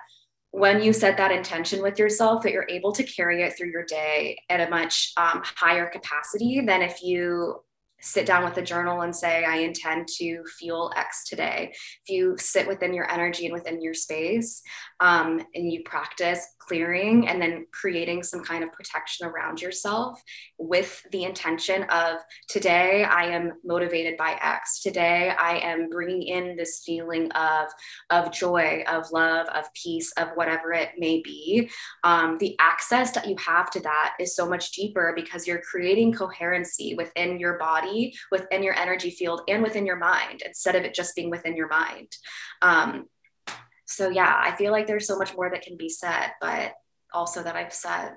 when 0.50 0.82
you 0.82 0.92
set 0.92 1.16
that 1.18 1.30
intention 1.30 1.82
with 1.82 1.98
yourself 1.98 2.42
that 2.42 2.52
you're 2.52 2.66
able 2.68 2.92
to 2.92 3.04
carry 3.04 3.42
it 3.42 3.56
through 3.56 3.70
your 3.70 3.84
day 3.84 4.38
at 4.48 4.66
a 4.66 4.70
much 4.70 5.12
um, 5.16 5.42
higher 5.44 5.86
capacity 5.86 6.60
than 6.60 6.82
if 6.82 7.02
you 7.02 7.60
sit 8.00 8.26
down 8.26 8.44
with 8.44 8.56
a 8.56 8.62
journal 8.62 9.02
and 9.02 9.14
say, 9.14 9.44
I 9.44 9.58
intend 9.58 10.08
to 10.18 10.42
feel 10.58 10.92
X 10.96 11.24
today. 11.28 11.72
If 11.72 12.08
you 12.08 12.36
sit 12.38 12.68
within 12.68 12.94
your 12.94 13.10
energy 13.10 13.46
and 13.46 13.52
within 13.52 13.82
your 13.82 13.94
space 13.94 14.62
um, 15.00 15.44
and 15.54 15.72
you 15.72 15.82
practice 15.84 16.46
clearing 16.58 17.28
and 17.28 17.40
then 17.40 17.66
creating 17.72 18.22
some 18.22 18.44
kind 18.44 18.62
of 18.62 18.72
protection 18.72 19.26
around 19.26 19.60
yourself 19.60 20.22
with 20.58 21.02
the 21.12 21.24
intention 21.24 21.84
of 21.84 22.18
today 22.48 23.04
I 23.04 23.24
am 23.24 23.52
motivated 23.64 24.16
by 24.16 24.38
X. 24.42 24.80
Today 24.82 25.30
I 25.38 25.58
am 25.58 25.88
bringing 25.88 26.22
in 26.22 26.56
this 26.56 26.82
feeling 26.84 27.30
of, 27.32 27.68
of 28.10 28.32
joy, 28.32 28.84
of 28.86 29.10
love, 29.12 29.46
of 29.48 29.72
peace, 29.74 30.12
of 30.12 30.28
whatever 30.34 30.72
it 30.72 30.90
may 30.98 31.22
be. 31.22 31.70
Um, 32.04 32.36
the 32.38 32.56
access 32.58 33.12
that 33.12 33.26
you 33.26 33.36
have 33.38 33.70
to 33.70 33.80
that 33.80 34.14
is 34.20 34.36
so 34.36 34.48
much 34.48 34.72
deeper 34.72 35.12
because 35.16 35.46
you're 35.46 35.62
creating 35.62 36.12
coherency 36.12 36.94
within 36.94 37.38
your 37.38 37.58
body, 37.58 37.87
within 38.30 38.62
your 38.62 38.78
energy 38.78 39.10
field, 39.10 39.42
and 39.48 39.62
within 39.62 39.86
your 39.86 39.96
mind 39.96 40.42
instead 40.44 40.76
of 40.76 40.84
it 40.84 40.94
just 40.94 41.14
being 41.14 41.30
within 41.30 41.56
your 41.56 41.68
mind. 41.68 42.08
Um, 42.62 43.06
so 43.90 44.10
yeah 44.10 44.38
i 44.38 44.54
feel 44.54 44.70
like 44.70 44.86
there's 44.86 45.06
so 45.06 45.16
much 45.16 45.34
more 45.34 45.50
that 45.50 45.62
can 45.62 45.76
be 45.76 45.88
said 45.88 46.30
but 46.42 46.74
also 47.14 47.42
that 47.42 47.56
i've 47.56 47.72
said 47.72 48.12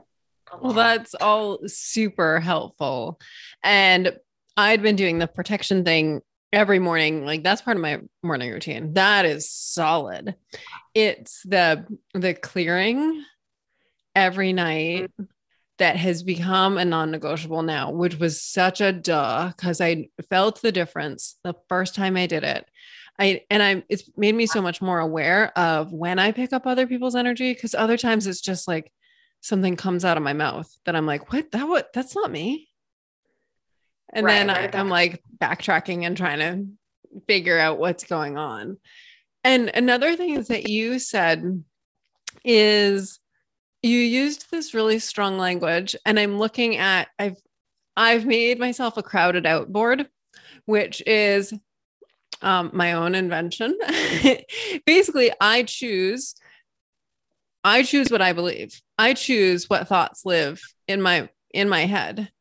well 0.62 0.74
that's 0.74 1.14
all 1.16 1.60
super 1.66 2.40
helpful. 2.40 3.20
And 3.64 4.18
i'd 4.58 4.82
been 4.82 4.96
doing 4.96 5.18
the 5.18 5.28
protection 5.28 5.86
thing 5.86 6.22
every 6.52 6.80
morning 6.80 7.26
like 7.26 7.44
that's 7.44 7.62
part 7.62 7.78
of 7.78 7.82
my 7.82 8.02
morning 8.22 8.52
routine. 8.52 8.94
That 8.94 9.26
is 9.26 9.50
solid. 9.50 10.36
It's 10.94 11.42
the 11.44 11.86
the 12.14 12.34
clearing 12.34 13.24
every 14.14 14.52
night 14.52 15.10
that 15.82 15.98
has 15.98 16.24
become 16.24 16.78
a 16.78 16.86
non-negotiable 16.86 17.64
now 17.64 17.92
which 17.92 18.18
was 18.18 18.42
such 18.42 18.80
a 18.80 18.94
duh 18.94 19.50
because 19.50 19.82
i 19.82 20.08
felt 20.30 20.62
the 20.62 20.72
difference 20.72 21.38
the 21.44 21.56
first 21.68 21.96
time 21.96 22.16
i 22.16 22.26
did 22.26 22.44
it 22.44 22.66
I 23.20 23.44
and 23.52 23.62
I 23.62 23.84
it's 23.88 24.10
made 24.18 24.34
me 24.34 24.48
so 24.48 24.62
much 24.62 24.82
more 24.82 25.00
aware 25.00 25.56
of 25.58 25.92
when 25.94 26.18
I 26.18 26.32
pick 26.32 26.54
up 26.54 26.66
other 26.66 26.88
people's 26.88 27.16
energy 27.16 27.54
because 27.54 27.76
other 27.76 27.96
times 27.96 28.26
it's 28.26 28.42
just 28.42 28.68
like 28.68 28.92
something 29.42 29.76
comes 29.76 30.04
out 30.06 30.18
of 30.18 30.24
my 30.24 30.34
mouth 30.34 30.72
that 30.86 30.96
I'm 30.96 31.06
like, 31.06 31.32
what 31.32 31.52
that 31.52 31.68
what 31.68 31.94
that's 31.94 32.16
not 32.16 32.32
me. 32.32 32.70
And 34.12 34.26
right, 34.26 34.34
then 34.34 34.48
right, 34.48 34.76
I, 34.76 34.80
I'm 34.80 34.90
like 34.90 35.22
backtracking 35.38 36.04
and 36.04 36.18
trying 36.18 36.40
to 36.40 37.22
figure 37.28 37.60
out 37.60 37.78
what's 37.78 38.06
going 38.06 38.38
on. 38.38 38.78
And 39.44 39.70
another 39.74 40.16
thing 40.16 40.36
is 40.36 40.48
that 40.48 40.70
you 40.70 41.00
said 41.00 41.64
is 42.44 43.20
you 43.84 43.98
used 43.98 44.52
this 44.52 44.74
really 44.74 45.00
strong 45.00 45.38
language 45.38 45.96
and 46.06 46.20
I'm 46.20 46.38
looking 46.38 46.78
at 46.78 47.08
I've 47.18 47.38
I've 47.96 48.26
made 48.26 48.60
myself 48.60 48.98
a 48.98 49.04
crowded 49.04 49.46
out 49.46 49.72
board 49.72 50.08
which 50.66 51.02
is 51.06 51.54
um, 52.42 52.72
my 52.74 52.94
own 52.94 53.16
invention. 53.16 53.78
Basically, 54.86 55.32
I 55.40 55.64
choose. 55.64 56.36
I 57.64 57.84
choose 57.84 58.10
what 58.10 58.22
I 58.22 58.34
believe. 58.34 58.82
I 58.98 59.14
choose 59.14 59.70
what 59.70 59.88
thoughts 59.88 60.26
live 60.26 60.62
in 60.88 61.02
my 61.02 61.30
in 61.54 61.70
my 61.70 61.86
head, 61.86 62.32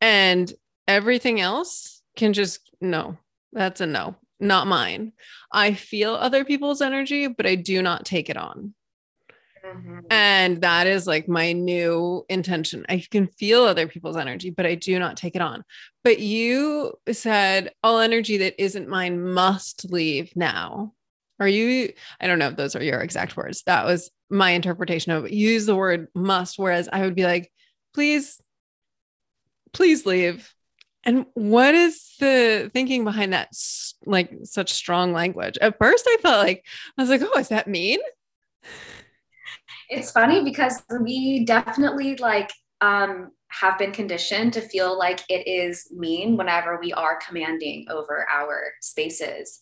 and 0.00 0.52
everything 0.88 1.40
else 1.40 2.02
can 2.16 2.32
just 2.32 2.70
no. 2.80 3.18
That's 3.52 3.80
a 3.80 3.86
no, 3.86 4.16
not 4.40 4.66
mine. 4.66 5.12
I 5.52 5.74
feel 5.74 6.14
other 6.14 6.44
people's 6.44 6.82
energy, 6.82 7.28
but 7.28 7.46
I 7.46 7.54
do 7.54 7.80
not 7.80 8.04
take 8.04 8.28
it 8.28 8.36
on. 8.36 8.74
Mm-hmm. 9.66 9.98
And 10.10 10.60
that 10.62 10.86
is 10.86 11.06
like 11.06 11.28
my 11.28 11.52
new 11.52 12.24
intention. 12.28 12.86
I 12.88 13.04
can 13.10 13.26
feel 13.26 13.64
other 13.64 13.88
people's 13.88 14.16
energy, 14.16 14.50
but 14.50 14.66
I 14.66 14.76
do 14.76 14.98
not 14.98 15.16
take 15.16 15.34
it 15.34 15.42
on. 15.42 15.64
But 16.04 16.20
you 16.20 16.94
said 17.10 17.72
all 17.82 17.98
energy 17.98 18.36
that 18.38 18.62
isn't 18.62 18.88
mine 18.88 19.32
must 19.32 19.90
leave 19.90 20.34
now. 20.36 20.92
Are 21.40 21.48
you, 21.48 21.92
I 22.20 22.26
don't 22.26 22.38
know 22.38 22.48
if 22.48 22.56
those 22.56 22.76
are 22.76 22.82
your 22.82 23.00
exact 23.00 23.36
words. 23.36 23.62
That 23.64 23.84
was 23.84 24.10
my 24.30 24.52
interpretation 24.52 25.12
of. 25.12 25.30
Use 25.30 25.66
the 25.66 25.76
word 25.76 26.08
must, 26.14 26.58
whereas 26.58 26.88
I 26.90 27.02
would 27.02 27.14
be 27.14 27.24
like, 27.24 27.52
please, 27.92 28.40
please 29.72 30.06
leave. 30.06 30.52
And 31.04 31.26
what 31.34 31.74
is 31.74 32.14
the 32.18 32.70
thinking 32.72 33.04
behind 33.04 33.32
that, 33.32 33.48
like 34.06 34.32
such 34.44 34.72
strong 34.72 35.12
language? 35.12 35.58
At 35.60 35.78
first, 35.78 36.06
I 36.08 36.16
felt 36.22 36.44
like, 36.44 36.64
I 36.96 37.02
was 37.02 37.10
like, 37.10 37.22
oh, 37.22 37.38
is 37.38 37.48
that 37.48 37.68
mean? 37.68 38.00
It's 39.88 40.10
funny 40.10 40.42
because 40.44 40.82
we 41.00 41.44
definitely 41.44 42.16
like 42.16 42.50
um, 42.80 43.30
have 43.48 43.78
been 43.78 43.92
conditioned 43.92 44.52
to 44.52 44.60
feel 44.60 44.98
like 44.98 45.20
it 45.28 45.46
is 45.46 45.88
mean 45.94 46.36
whenever 46.36 46.78
we 46.80 46.92
are 46.92 47.18
commanding 47.26 47.86
over 47.90 48.26
our 48.30 48.72
spaces. 48.80 49.58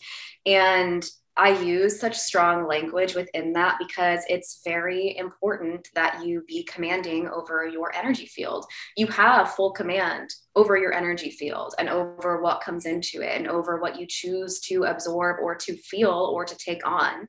And 0.46 1.04
I 1.36 1.60
use 1.60 1.98
such 1.98 2.16
strong 2.16 2.68
language 2.68 3.14
within 3.14 3.52
that 3.54 3.76
because 3.78 4.20
it's 4.28 4.60
very 4.64 5.16
important 5.16 5.88
that 5.94 6.24
you 6.24 6.44
be 6.46 6.62
commanding 6.62 7.28
over 7.28 7.66
your 7.66 7.94
energy 7.94 8.26
field. 8.26 8.66
You 8.96 9.08
have 9.08 9.54
full 9.54 9.72
command 9.72 10.30
over 10.54 10.76
your 10.76 10.92
energy 10.92 11.30
field 11.30 11.74
and 11.78 11.88
over 11.88 12.40
what 12.40 12.60
comes 12.60 12.86
into 12.86 13.20
it 13.20 13.36
and 13.36 13.48
over 13.48 13.80
what 13.80 13.98
you 13.98 14.06
choose 14.08 14.60
to 14.60 14.84
absorb 14.84 15.42
or 15.42 15.56
to 15.56 15.76
feel 15.76 16.30
or 16.32 16.44
to 16.44 16.56
take 16.56 16.86
on. 16.86 17.26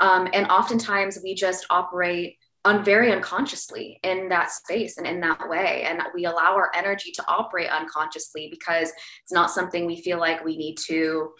Um, 0.00 0.28
and 0.32 0.46
oftentimes 0.46 1.18
we 1.22 1.34
just 1.34 1.66
operate 1.68 2.36
un- 2.64 2.84
very 2.84 3.10
unconsciously 3.10 3.98
in 4.04 4.28
that 4.28 4.52
space 4.52 4.98
and 4.98 5.06
in 5.06 5.18
that 5.20 5.48
way. 5.48 5.82
And 5.82 6.00
we 6.14 6.26
allow 6.26 6.54
our 6.54 6.70
energy 6.76 7.10
to 7.12 7.24
operate 7.26 7.70
unconsciously 7.70 8.48
because 8.52 8.92
it's 9.22 9.32
not 9.32 9.50
something 9.50 9.84
we 9.84 10.00
feel 10.00 10.20
like 10.20 10.44
we 10.44 10.56
need 10.56 10.78
to, 10.86 11.32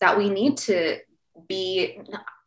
that 0.00 0.18
we 0.18 0.28
need 0.28 0.58
to 0.58 0.98
be 1.48 2.00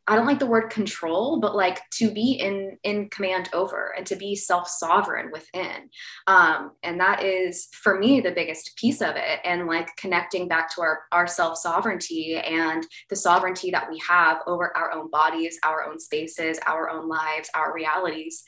I 0.09 0.15
don't 0.15 0.25
like 0.25 0.39
the 0.39 0.45
word 0.45 0.69
control, 0.69 1.41
but 1.41 1.53
like 1.53 1.81
to 1.95 2.09
be 2.09 2.33
in 2.33 2.77
in 2.83 3.09
command 3.09 3.49
over 3.51 3.93
and 3.97 4.07
to 4.07 4.15
be 4.15 4.35
self 4.35 4.69
sovereign 4.69 5.31
within, 5.33 5.89
um, 6.27 6.71
and 6.81 6.99
that 7.01 7.23
is 7.23 7.67
for 7.73 7.99
me 7.99 8.21
the 8.21 8.31
biggest 8.31 8.77
piece 8.77 9.01
of 9.01 9.17
it. 9.17 9.39
And 9.43 9.67
like 9.67 9.93
connecting 9.97 10.47
back 10.47 10.73
to 10.75 10.81
our 10.81 11.01
our 11.11 11.27
self 11.27 11.57
sovereignty 11.57 12.37
and 12.37 12.87
the 13.09 13.17
sovereignty 13.17 13.69
that 13.71 13.89
we 13.89 14.01
have 14.07 14.37
over 14.47 14.75
our 14.77 14.93
own 14.93 15.11
bodies, 15.11 15.59
our 15.63 15.83
own 15.83 15.99
spaces, 15.99 16.57
our 16.65 16.89
own 16.89 17.09
lives, 17.09 17.49
our 17.53 17.73
realities 17.73 18.43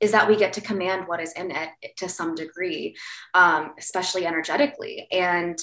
is 0.00 0.12
that 0.12 0.28
we 0.28 0.36
get 0.36 0.52
to 0.54 0.60
command 0.60 1.06
what 1.06 1.20
is 1.20 1.32
in 1.34 1.50
it 1.52 1.70
to 1.96 2.08
some 2.08 2.34
degree, 2.34 2.96
um, 3.34 3.72
especially 3.78 4.26
energetically. 4.26 5.06
And 5.10 5.58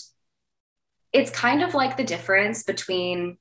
it's 1.12 1.30
kind 1.30 1.62
of 1.62 1.76
like 1.76 1.98
the 1.98 2.04
difference 2.04 2.64
between 2.64 3.38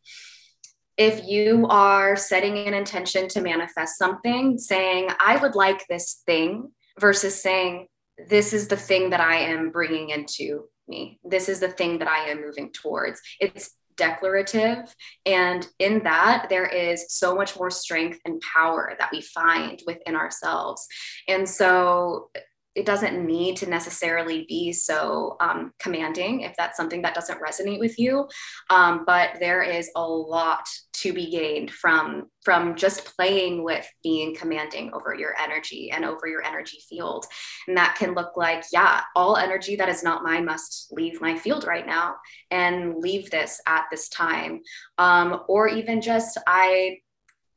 if 0.97 1.25
you 1.25 1.67
are 1.69 2.17
setting 2.17 2.59
an 2.59 2.75
intention 2.75 3.29
to 3.29 3.41
manifest 3.41 3.99
something, 3.99 4.59
saying, 4.59 5.09
I 5.21 5.37
would 5.37 5.55
like 5.55 5.87
this 5.89 6.23
thing, 6.27 6.71
versus 7.01 7.41
saying, 7.43 7.87
This 8.29 8.53
is 8.53 8.69
the 8.69 8.77
thing 8.77 9.11
that 9.11 9.21
I 9.21 9.37
am 9.37 9.71
bringing 9.71 10.11
into 10.11 10.65
me. 10.89 11.19
This 11.25 11.49
is 11.49 11.61
the 11.61 11.69
thing 11.69 11.99
that 11.99 12.09
I 12.09 12.29
am 12.29 12.43
moving 12.43 12.71
towards. 12.73 13.21
It's 13.41 13.71
declarative. 13.97 14.95
And 15.27 15.67
in 15.79 16.03
that, 16.05 16.47
there 16.49 16.67
is 16.67 17.07
so 17.09 17.35
much 17.35 17.57
more 17.57 17.71
strength 17.71 18.19
and 18.25 18.41
power 18.41 18.95
that 18.99 19.11
we 19.13 19.21
find 19.21 19.81
within 19.87 20.17
ourselves. 20.17 20.87
And 21.29 21.49
so, 21.49 22.31
it 22.75 22.87
doesn't 22.87 23.25
need 23.25 23.57
to 23.59 23.69
necessarily 23.69 24.47
be 24.49 24.73
so 24.73 25.37
um, 25.41 25.73
commanding 25.79 26.41
if 26.41 26.55
that's 26.57 26.77
something 26.77 27.03
that 27.03 27.15
doesn't 27.15 27.41
resonate 27.41 27.79
with 27.79 27.99
you. 27.99 28.27
Um, 28.71 29.05
but 29.07 29.37
there 29.41 29.63
is 29.63 29.91
a 29.95 30.03
lot 30.03 30.67
to 30.95 31.13
be 31.13 31.31
gained 31.31 31.71
from 31.71 32.31
from 32.45 32.75
just 32.77 33.17
playing 33.17 33.65
with 33.65 33.87
being 34.03 34.35
commanding 34.35 34.93
over 34.93 35.15
your 35.15 35.35
energy 35.41 35.91
and 35.91 36.05
over 36.05 36.27
your 36.27 36.43
energy 36.45 36.79
field. 36.89 37.27
And 37.67 37.77
that 37.77 37.97
can 37.99 38.15
look 38.15 38.37
like 38.37 38.65
yeah 38.73 39.03
all 39.17 39.37
energy 39.37 39.77
that 39.77 39.89
is 39.89 40.03
not 40.03 40.23
mine 40.23 40.45
must 40.45 40.89
leave 40.93 41.21
my 41.21 41.37
field 41.37 41.65
right 41.65 41.87
now 41.87 42.17
and 42.51 42.97
leave 42.99 43.31
this 43.31 43.61
at 43.67 43.85
this 43.91 44.09
time. 44.09 44.61
Um, 44.99 45.41
or 45.49 45.69
even 45.69 46.01
just 46.01 46.39
i 46.47 46.99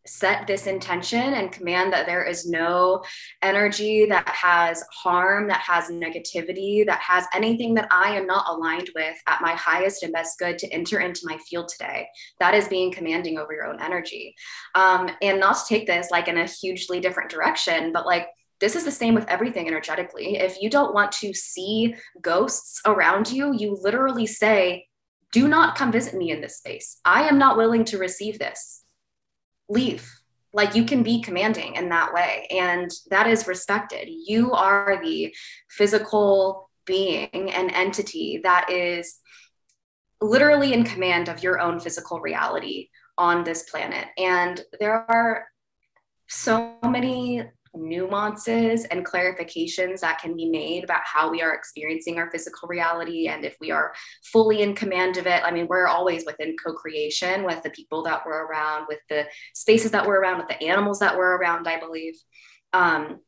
set 0.06 0.46
this 0.46 0.68
intention 0.68 1.34
and 1.34 1.52
command 1.52 1.92
that 1.92 2.06
there 2.06 2.24
is 2.24 2.48
no 2.48 3.04
energy 3.42 4.06
that 4.06 4.28
has 4.28 4.84
harm, 4.94 5.48
that 5.48 5.62
has 5.62 5.90
negativity, 5.90 6.86
that 6.86 7.00
has 7.00 7.26
anything 7.34 7.74
that 7.74 7.88
I 7.92 8.16
am 8.16 8.28
not 8.28 8.46
aligned 8.48 8.90
with 8.96 9.16
at 9.28 9.42
my 9.42 9.54
highest 9.54 10.04
and 10.04 10.14
best 10.14 10.38
good 10.38 10.58
to 10.60 10.68
enter 10.72 11.00
into 11.00 11.22
my 11.26 11.38
field 11.50 11.70
today. 11.70 12.08
That 12.40 12.54
is 12.54 12.68
being 12.68 12.92
commanding 12.92 13.38
over 13.38 13.54
your 13.54 13.66
own 13.66 13.82
energy. 13.82 14.36
Um, 14.76 15.10
and 15.22 15.40
not 15.40 15.58
to 15.58 15.66
take 15.68 15.88
this 15.88 16.12
like 16.12 16.28
in 16.28 16.38
a 16.38 16.46
hugely 16.46 17.00
different 17.00 17.32
direction, 17.32 17.92
but 17.92 18.06
like, 18.06 18.28
this 18.62 18.76
is 18.76 18.86
the 18.86 18.92
same 18.92 19.16
with 19.16 19.28
everything 19.28 19.68
energetically. 19.68 20.38
If 20.38 20.62
you 20.62 20.70
don't 20.70 20.94
want 20.94 21.12
to 21.14 21.34
see 21.34 21.94
ghosts 22.22 22.80
around 22.86 23.30
you, 23.30 23.54
you 23.54 23.78
literally 23.82 24.26
say, 24.26 24.88
Do 25.34 25.50
not 25.50 25.76
come 25.76 25.92
visit 25.92 26.14
me 26.14 26.32
in 26.32 26.40
this 26.40 26.58
space. 26.58 27.00
I 27.04 27.28
am 27.28 27.38
not 27.38 27.58
willing 27.58 27.84
to 27.86 27.98
receive 27.98 28.40
this 28.40 28.85
leave. 29.70 30.10
Like 30.54 30.76
you 30.76 30.86
can 30.86 31.04
be 31.04 31.22
commanding 31.22 31.76
in 31.76 31.90
that 31.90 32.14
way 32.14 32.48
and 32.50 32.90
that 33.10 33.28
is 33.28 33.48
respected. 33.48 34.08
You 34.10 34.54
are 34.54 35.02
the 35.04 35.36
physical 35.70 36.70
being 36.86 37.52
and 37.52 37.72
entity 37.72 38.40
that 38.44 38.72
is 38.72 39.20
literally 40.22 40.74
in 40.74 40.84
command 40.84 41.28
of 41.28 41.44
your 41.44 41.60
own 41.60 41.80
physical 41.80 42.22
reality 42.22 42.90
on 43.18 43.44
this 43.44 43.64
planet. 43.70 44.08
And 44.18 44.62
there 44.80 45.06
are 45.10 45.46
so 46.28 46.76
many 46.84 47.44
nuances 47.78 48.86
and 48.86 49.06
clarifications 49.06 50.00
that 50.00 50.20
can 50.20 50.36
be 50.36 50.50
made 50.50 50.84
about 50.84 51.02
how 51.04 51.30
we 51.30 51.42
are 51.42 51.54
experiencing 51.54 52.18
our 52.18 52.30
physical 52.32 52.68
reality 52.68 53.28
and 53.28 53.46
if 53.46 53.56
we 53.60 53.72
are 53.72 53.94
fully 54.24 54.62
in 54.62 54.76
command 54.76 55.18
of 55.18 55.28
it. 55.28 55.44
I 55.44 55.52
mean, 55.52 55.68
we're 55.68 55.88
always 55.88 56.26
within 56.26 56.56
co 56.64 56.74
creation 56.74 57.44
with 57.44 57.62
the 57.64 57.70
people 57.70 58.04
that 58.04 58.22
we're 58.26 58.46
around, 58.46 58.86
with 58.88 59.00
the 59.10 59.26
spaces 59.54 59.92
that 59.92 60.06
we're 60.06 60.20
around, 60.20 60.38
with 60.38 60.48
the 60.48 60.64
animals 60.64 61.00
that 61.00 61.18
we're 61.18 61.38
around, 61.38 61.68
I 61.68 61.80
believe. 61.80 62.16
Um, 62.74 63.20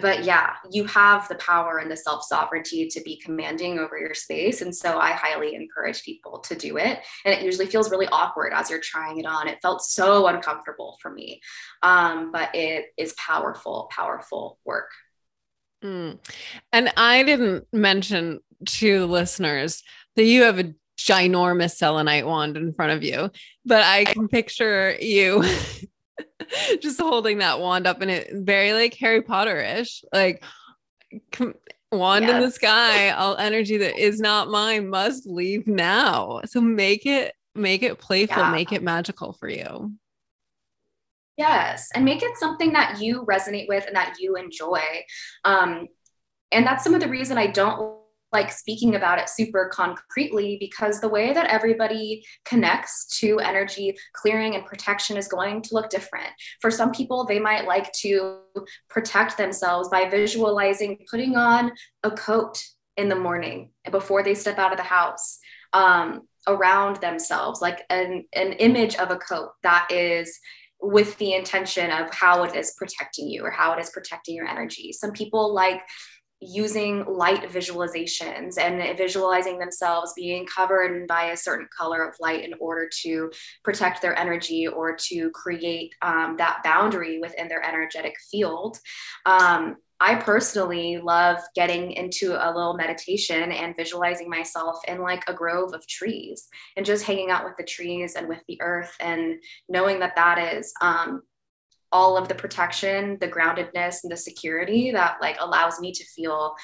but 0.00 0.24
yeah, 0.24 0.54
you 0.70 0.84
have 0.84 1.28
the 1.28 1.34
power 1.36 1.78
and 1.78 1.90
the 1.90 1.96
self 1.96 2.24
sovereignty 2.24 2.88
to 2.88 3.00
be 3.02 3.16
commanding 3.16 3.78
over 3.78 3.98
your 3.98 4.14
space. 4.14 4.62
And 4.62 4.74
so 4.74 4.98
I 4.98 5.12
highly 5.12 5.54
encourage 5.54 6.02
people 6.02 6.38
to 6.40 6.54
do 6.54 6.76
it. 6.76 7.00
And 7.24 7.34
it 7.34 7.42
usually 7.42 7.66
feels 7.66 7.90
really 7.90 8.08
awkward 8.08 8.52
as 8.52 8.70
you're 8.70 8.80
trying 8.80 9.18
it 9.18 9.26
on. 9.26 9.48
It 9.48 9.58
felt 9.62 9.82
so 9.82 10.26
uncomfortable 10.26 10.98
for 11.00 11.10
me. 11.10 11.40
Um, 11.82 12.32
but 12.32 12.54
it 12.54 12.86
is 12.96 13.14
powerful, 13.14 13.88
powerful 13.90 14.58
work. 14.64 14.90
Mm. 15.84 16.18
And 16.72 16.92
I 16.96 17.22
didn't 17.22 17.66
mention 17.72 18.40
to 18.64 19.06
listeners 19.06 19.82
that 20.16 20.24
you 20.24 20.42
have 20.42 20.58
a 20.58 20.74
ginormous 20.98 21.76
selenite 21.76 22.26
wand 22.26 22.56
in 22.56 22.72
front 22.72 22.92
of 22.92 23.02
you, 23.02 23.30
but 23.64 23.82
I 23.82 24.04
can 24.04 24.28
picture 24.28 24.96
you 25.00 25.44
just 26.80 27.00
holding 27.00 27.38
that 27.38 27.60
wand 27.60 27.86
up 27.86 28.00
and 28.00 28.10
it 28.10 28.30
very 28.32 28.72
like 28.72 28.94
Harry 28.94 29.22
Potter-ish, 29.22 30.04
like 30.12 30.42
com- 31.32 31.54
wand 31.92 32.24
yes. 32.24 32.34
in 32.34 32.40
the 32.40 32.50
sky, 32.50 33.10
all 33.10 33.36
energy 33.36 33.78
that 33.78 33.98
is 33.98 34.20
not 34.20 34.50
mine 34.50 34.88
must 34.88 35.26
leave 35.26 35.66
now. 35.66 36.40
So 36.44 36.60
make 36.60 37.06
it 37.06 37.34
make 37.54 37.82
it 37.82 37.98
playful, 37.98 38.42
yeah. 38.42 38.50
make 38.50 38.72
it 38.72 38.82
magical 38.82 39.32
for 39.32 39.48
you. 39.48 39.92
Yes, 41.36 41.90
and 41.94 42.04
make 42.04 42.22
it 42.22 42.36
something 42.38 42.72
that 42.72 43.00
you 43.00 43.24
resonate 43.24 43.68
with 43.68 43.86
and 43.86 43.96
that 43.96 44.14
you 44.18 44.36
enjoy. 44.36 44.82
Um, 45.44 45.86
and 46.50 46.66
that's 46.66 46.82
some 46.82 46.94
of 46.94 47.00
the 47.00 47.08
reason 47.08 47.36
I 47.36 47.48
don't 47.48 47.98
like 48.32 48.50
speaking 48.50 48.94
about 48.96 49.18
it 49.18 49.28
super 49.28 49.70
concretely 49.72 50.56
because 50.58 51.00
the 51.00 51.08
way 51.08 51.32
that 51.32 51.46
everybody 51.46 52.24
connects 52.44 53.06
to 53.18 53.38
energy 53.38 53.96
clearing 54.14 54.54
and 54.54 54.66
protection 54.66 55.16
is 55.16 55.28
going 55.28 55.62
to 55.62 55.74
look 55.74 55.88
different. 55.90 56.28
For 56.60 56.70
some 56.70 56.92
people, 56.92 57.24
they 57.24 57.38
might 57.38 57.66
like 57.66 57.92
to 58.00 58.38
protect 58.90 59.36
themselves 59.36 59.88
by 59.88 60.08
visualizing 60.08 60.98
putting 61.10 61.36
on 61.36 61.72
a 62.02 62.10
coat 62.10 62.62
in 62.96 63.08
the 63.08 63.16
morning 63.16 63.70
before 63.90 64.22
they 64.22 64.34
step 64.34 64.58
out 64.58 64.72
of 64.72 64.78
the 64.78 64.84
house. 64.84 65.38
Um, 65.72 66.22
around 66.48 66.96
themselves 67.00 67.60
like 67.60 67.84
an, 67.90 68.24
an 68.32 68.52
image 68.54 68.94
of 68.96 69.10
a 69.10 69.16
coat 69.16 69.50
that 69.62 69.88
is 69.90 70.38
with 70.80 71.16
the 71.18 71.34
intention 71.34 71.90
of 71.90 72.12
how 72.14 72.44
it 72.44 72.54
is 72.54 72.74
protecting 72.76 73.28
you 73.28 73.42
or 73.44 73.50
how 73.50 73.72
it 73.72 73.80
is 73.80 73.90
protecting 73.90 74.36
your 74.36 74.46
energy. 74.46 74.92
Some 74.92 75.12
people 75.12 75.54
like 75.54 75.80
using 76.40 77.04
light 77.06 77.48
visualizations 77.50 78.58
and 78.58 78.96
visualizing 78.98 79.58
themselves 79.58 80.12
being 80.14 80.46
covered 80.46 81.06
by 81.06 81.26
a 81.26 81.36
certain 81.36 81.66
color 81.76 82.06
of 82.06 82.14
light 82.20 82.44
in 82.44 82.52
order 82.60 82.88
to 83.02 83.30
protect 83.64 84.02
their 84.02 84.18
energy 84.18 84.66
or 84.66 84.94
to 84.94 85.30
create 85.30 85.94
um, 86.02 86.36
that 86.36 86.60
boundary 86.62 87.18
within 87.18 87.48
their 87.48 87.64
energetic 87.64 88.14
field. 88.30 88.78
Um, 89.24 89.76
I 89.98 90.16
personally 90.16 90.98
love 90.98 91.38
getting 91.54 91.92
into 91.92 92.32
a 92.32 92.52
little 92.52 92.74
meditation 92.74 93.50
and 93.50 93.74
visualizing 93.74 94.28
myself 94.28 94.78
in 94.86 95.00
like 95.00 95.24
a 95.26 95.32
grove 95.32 95.72
of 95.72 95.86
trees 95.86 96.48
and 96.76 96.84
just 96.84 97.04
hanging 97.04 97.30
out 97.30 97.44
with 97.44 97.56
the 97.56 97.64
trees 97.64 98.14
and 98.14 98.28
with 98.28 98.42
the 98.46 98.60
earth 98.60 98.94
and 99.00 99.36
knowing 99.70 100.00
that 100.00 100.16
that 100.16 100.54
is 100.54 100.74
um, 100.82 101.22
all 101.96 102.18
of 102.18 102.28
the 102.28 102.34
protection, 102.34 103.16
the 103.22 103.28
groundedness, 103.28 104.02
and 104.02 104.12
the 104.12 104.16
security 104.18 104.90
that 104.90 105.16
like 105.22 105.38
allows 105.40 105.80
me 105.80 105.92
to 105.92 106.04
feel 106.04 106.54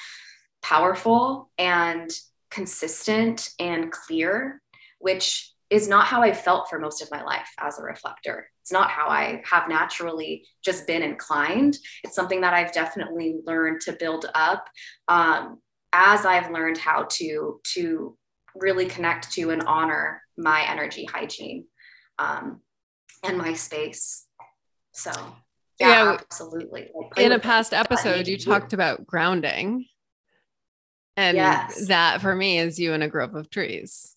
powerful 0.61 1.49
and 1.57 2.11
consistent 2.51 3.49
and 3.59 3.91
clear, 3.91 4.61
which 4.99 5.51
is 5.71 5.87
not 5.87 6.05
how 6.05 6.21
I 6.21 6.33
felt 6.33 6.69
for 6.69 6.77
most 6.77 7.01
of 7.01 7.09
my 7.09 7.23
life 7.23 7.49
as 7.59 7.79
a 7.79 7.83
reflector. 7.83 8.47
It's 8.61 8.71
not 8.71 8.91
how 8.91 9.07
I 9.07 9.41
have 9.49 9.67
naturally 9.67 10.45
just 10.63 10.85
been 10.85 11.01
inclined. 11.01 11.79
It's 12.03 12.15
something 12.15 12.41
that 12.41 12.53
I've 12.53 12.71
definitely 12.71 13.37
learned 13.43 13.81
to 13.81 13.93
build 13.93 14.27
up 14.35 14.67
um, 15.07 15.57
as 15.93 16.27
I've 16.27 16.51
learned 16.51 16.77
how 16.77 17.07
to 17.13 17.59
to 17.73 18.15
really 18.53 18.85
connect 18.85 19.31
to 19.31 19.49
and 19.49 19.63
honor 19.63 20.21
my 20.37 20.61
energy 20.69 21.05
hygiene 21.05 21.65
um, 22.19 22.61
and 23.23 23.35
my 23.35 23.53
space. 23.53 24.27
So, 24.93 25.11
yeah, 25.79 25.89
yeah 25.89 26.17
absolutely. 26.19 26.89
Like, 26.93 27.17
in 27.17 27.31
a 27.31 27.39
past 27.39 27.73
episode, 27.73 28.27
you 28.27 28.37
talked 28.37 28.73
about 28.73 29.05
grounding. 29.05 29.85
And 31.15 31.37
yes. 31.37 31.87
that 31.87 32.21
for 32.21 32.35
me 32.35 32.57
is 32.57 32.79
you 32.79 32.93
in 32.93 33.01
a 33.01 33.07
grove 33.07 33.35
of 33.35 33.49
trees. 33.49 34.15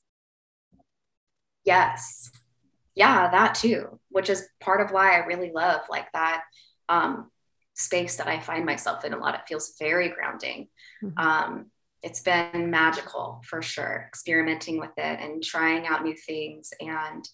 Yes. 1.65 2.31
Yeah, 2.95 3.31
that 3.31 3.55
too, 3.55 4.01
which 4.09 4.31
is 4.31 4.49
part 4.61 4.81
of 4.81 4.91
why 4.93 5.15
I 5.15 5.27
really 5.27 5.53
love 5.53 5.83
like 5.91 6.11
that 6.13 6.45
um 6.89 7.31
space 7.75 8.17
that 8.17 8.27
I 8.27 8.41
find 8.41 8.65
myself 8.65 9.05
in 9.05 9.13
a 9.13 9.19
lot. 9.19 9.35
It 9.35 9.43
feels 9.47 9.75
very 9.79 10.09
grounding. 10.09 10.69
Mm-hmm. 11.03 11.19
Um, 11.19 11.67
it's 12.03 12.21
been 12.21 12.71
magical 12.71 13.43
for 13.45 13.63
sure, 13.63 14.07
experimenting 14.09 14.81
with 14.81 14.93
it 14.97 15.21
and 15.21 15.43
trying 15.43 15.87
out 15.87 16.03
new 16.03 16.17
things 16.17 16.73
and 16.81 17.29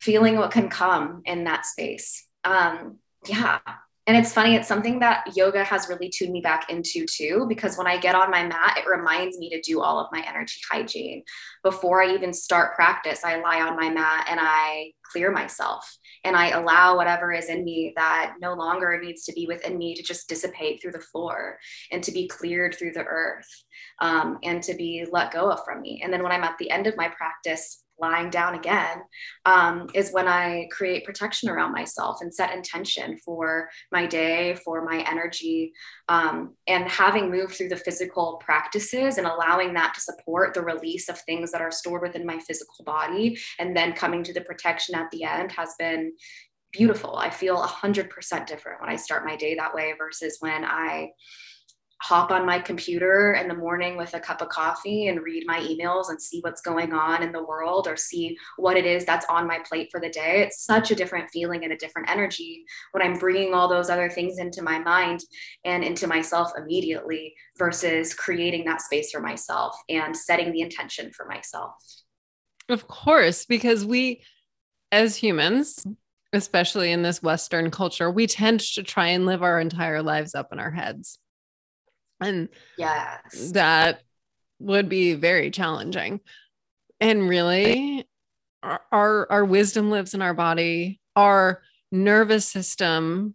feeling 0.00 0.36
what 0.36 0.50
can 0.50 0.68
come 0.68 1.22
in 1.24 1.44
that 1.44 1.66
space. 1.66 2.26
Um, 2.44 2.98
yeah, 3.26 3.58
and 4.06 4.18
it's 4.18 4.34
funny, 4.34 4.54
it's 4.54 4.68
something 4.68 4.98
that 4.98 5.34
yoga 5.34 5.64
has 5.64 5.88
really 5.88 6.10
tuned 6.10 6.32
me 6.32 6.42
back 6.42 6.68
into 6.68 7.06
too, 7.06 7.46
because 7.48 7.78
when 7.78 7.86
I 7.86 7.96
get 7.96 8.14
on 8.14 8.30
my 8.30 8.46
mat, 8.46 8.76
it 8.76 8.86
reminds 8.86 9.38
me 9.38 9.48
to 9.48 9.62
do 9.62 9.80
all 9.80 9.98
of 9.98 10.12
my 10.12 10.22
energy 10.28 10.60
hygiene. 10.70 11.22
Before 11.62 12.02
I 12.02 12.12
even 12.12 12.34
start 12.34 12.74
practice, 12.74 13.24
I 13.24 13.40
lie 13.40 13.62
on 13.62 13.76
my 13.76 13.88
mat 13.88 14.26
and 14.28 14.38
I 14.42 14.92
clear 15.10 15.30
myself 15.30 15.90
and 16.22 16.36
I 16.36 16.50
allow 16.50 16.96
whatever 16.96 17.32
is 17.32 17.48
in 17.48 17.64
me 17.64 17.94
that 17.96 18.34
no 18.42 18.52
longer 18.52 19.00
needs 19.02 19.24
to 19.24 19.32
be 19.32 19.46
within 19.46 19.78
me 19.78 19.94
to 19.94 20.02
just 20.02 20.28
dissipate 20.28 20.82
through 20.82 20.92
the 20.92 21.00
floor 21.00 21.58
and 21.90 22.04
to 22.04 22.12
be 22.12 22.28
cleared 22.28 22.74
through 22.74 22.92
the 22.92 23.04
earth 23.04 23.48
um, 24.00 24.38
and 24.42 24.62
to 24.64 24.74
be 24.74 25.06
let 25.10 25.32
go 25.32 25.50
of 25.50 25.64
from 25.64 25.80
me. 25.80 26.02
And 26.04 26.12
then 26.12 26.22
when 26.22 26.32
I'm 26.32 26.44
at 26.44 26.58
the 26.58 26.70
end 26.70 26.86
of 26.86 26.96
my 26.98 27.08
practice, 27.08 27.83
lying 27.98 28.30
down 28.30 28.54
again 28.54 28.98
um, 29.46 29.88
is 29.94 30.12
when 30.12 30.26
I 30.26 30.68
create 30.70 31.04
protection 31.04 31.48
around 31.48 31.72
myself 31.72 32.18
and 32.20 32.34
set 32.34 32.54
intention 32.54 33.18
for 33.24 33.68
my 33.92 34.06
day, 34.06 34.56
for 34.64 34.84
my 34.84 35.04
energy. 35.08 35.72
Um, 36.08 36.54
and 36.66 36.88
having 36.88 37.30
moved 37.30 37.54
through 37.54 37.68
the 37.68 37.76
physical 37.76 38.40
practices 38.44 39.18
and 39.18 39.26
allowing 39.26 39.74
that 39.74 39.94
to 39.94 40.00
support 40.00 40.54
the 40.54 40.62
release 40.62 41.08
of 41.08 41.20
things 41.20 41.52
that 41.52 41.60
are 41.60 41.70
stored 41.70 42.02
within 42.02 42.26
my 42.26 42.38
physical 42.40 42.84
body, 42.84 43.38
and 43.58 43.76
then 43.76 43.92
coming 43.92 44.22
to 44.24 44.32
the 44.32 44.40
protection 44.40 44.94
at 44.94 45.10
the 45.10 45.24
end 45.24 45.52
has 45.52 45.74
been 45.78 46.12
beautiful. 46.72 47.16
I 47.16 47.30
feel 47.30 47.56
100% 47.56 48.46
different 48.46 48.80
when 48.80 48.90
I 48.90 48.96
start 48.96 49.24
my 49.24 49.36
day 49.36 49.54
that 49.54 49.74
way 49.74 49.94
versus 49.96 50.38
when 50.40 50.64
I 50.64 51.10
hop 52.04 52.30
on 52.30 52.44
my 52.44 52.58
computer 52.58 53.32
in 53.32 53.48
the 53.48 53.54
morning 53.54 53.96
with 53.96 54.12
a 54.12 54.20
cup 54.20 54.42
of 54.42 54.50
coffee 54.50 55.08
and 55.08 55.22
read 55.22 55.42
my 55.46 55.58
emails 55.60 56.10
and 56.10 56.20
see 56.20 56.38
what's 56.42 56.60
going 56.60 56.92
on 56.92 57.22
in 57.22 57.32
the 57.32 57.42
world 57.42 57.88
or 57.88 57.96
see 57.96 58.36
what 58.58 58.76
it 58.76 58.84
is 58.84 59.06
that's 59.06 59.24
on 59.30 59.46
my 59.46 59.58
plate 59.66 59.88
for 59.90 60.00
the 60.00 60.10
day. 60.10 60.42
It's 60.42 60.62
such 60.62 60.90
a 60.90 60.94
different 60.94 61.30
feeling 61.30 61.64
and 61.64 61.72
a 61.72 61.78
different 61.78 62.10
energy 62.10 62.66
when 62.92 63.02
I'm 63.02 63.18
bringing 63.18 63.54
all 63.54 63.68
those 63.68 63.88
other 63.88 64.10
things 64.10 64.38
into 64.38 64.60
my 64.60 64.78
mind 64.78 65.20
and 65.64 65.82
into 65.82 66.06
myself 66.06 66.52
immediately 66.58 67.34
versus 67.56 68.12
creating 68.12 68.66
that 68.66 68.82
space 68.82 69.10
for 69.10 69.22
myself 69.22 69.74
and 69.88 70.14
setting 70.14 70.52
the 70.52 70.60
intention 70.60 71.10
for 71.10 71.24
myself. 71.24 71.72
Of 72.68 72.86
course, 72.86 73.46
because 73.46 73.82
we 73.82 74.20
as 74.92 75.16
humans, 75.16 75.82
especially 76.34 76.92
in 76.92 77.00
this 77.00 77.22
Western 77.22 77.70
culture, 77.70 78.10
we 78.10 78.26
tend 78.26 78.60
to 78.60 78.82
try 78.82 79.06
and 79.06 79.24
live 79.24 79.42
our 79.42 79.58
entire 79.58 80.02
lives 80.02 80.34
up 80.34 80.52
in 80.52 80.60
our 80.60 80.70
heads 80.70 81.18
and 82.20 82.48
yes. 82.78 83.52
that 83.52 84.02
would 84.58 84.88
be 84.88 85.14
very 85.14 85.50
challenging. 85.50 86.20
And 87.00 87.28
really, 87.28 88.06
our, 88.62 88.80
our, 88.90 89.32
our 89.32 89.44
wisdom 89.44 89.90
lives 89.90 90.14
in 90.14 90.22
our 90.22 90.34
body. 90.34 91.00
Our 91.16 91.62
nervous 91.92 92.46
system 92.46 93.34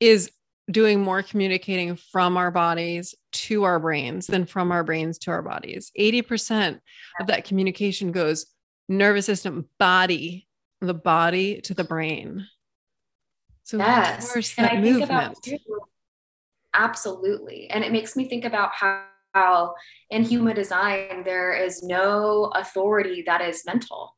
is 0.00 0.30
doing 0.70 1.00
more 1.00 1.22
communicating 1.22 1.96
from 1.96 2.36
our 2.36 2.50
bodies 2.50 3.14
to 3.32 3.64
our 3.64 3.78
brains 3.78 4.26
than 4.26 4.46
from 4.46 4.72
our 4.72 4.82
brains 4.82 5.18
to 5.18 5.30
our 5.30 5.42
bodies. 5.42 5.92
80% 5.98 6.80
of 7.20 7.26
that 7.26 7.44
communication 7.44 8.12
goes 8.12 8.46
nervous 8.88 9.26
system, 9.26 9.68
body, 9.78 10.48
the 10.80 10.94
body 10.94 11.60
to 11.62 11.74
the 11.74 11.84
brain. 11.84 12.46
So, 13.64 13.78
yes. 13.78 14.26
of 14.26 14.32
course, 14.32 14.54
that 14.56 14.80
movement. 14.80 15.36
Too, 15.42 15.58
Absolutely. 16.74 17.70
And 17.70 17.84
it 17.84 17.92
makes 17.92 18.16
me 18.16 18.28
think 18.28 18.44
about 18.44 18.72
how, 18.74 19.04
how 19.32 19.74
in 20.10 20.24
human 20.24 20.54
design 20.54 21.22
there 21.24 21.52
is 21.52 21.82
no 21.82 22.50
authority 22.54 23.22
that 23.26 23.40
is 23.40 23.64
mental. 23.64 24.16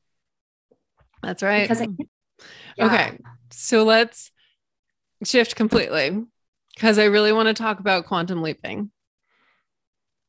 That's 1.22 1.42
right. 1.42 1.70
It, 1.70 1.78
hmm. 1.78 1.94
yeah. 2.76 2.86
Okay. 2.86 3.18
So 3.50 3.84
let's 3.84 4.32
shift 5.24 5.54
completely 5.54 6.24
because 6.74 6.98
I 6.98 7.04
really 7.04 7.32
want 7.32 7.48
to 7.48 7.54
talk 7.54 7.78
about 7.78 8.06
quantum 8.06 8.42
leaping. 8.42 8.90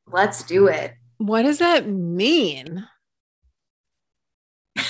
Let's 0.10 0.44
do 0.44 0.68
it. 0.68 0.94
What 1.18 1.42
does 1.44 1.60
that 1.60 1.88
mean? 1.88 2.88
it 4.76 4.88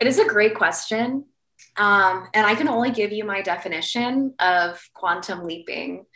is 0.00 0.18
a 0.18 0.26
great 0.26 0.54
question. 0.54 1.24
Um, 1.78 2.28
and 2.32 2.46
I 2.46 2.54
can 2.54 2.68
only 2.68 2.90
give 2.90 3.12
you 3.12 3.24
my 3.24 3.42
definition 3.42 4.34
of 4.38 4.80
quantum 4.94 5.44
leaping. 5.44 6.06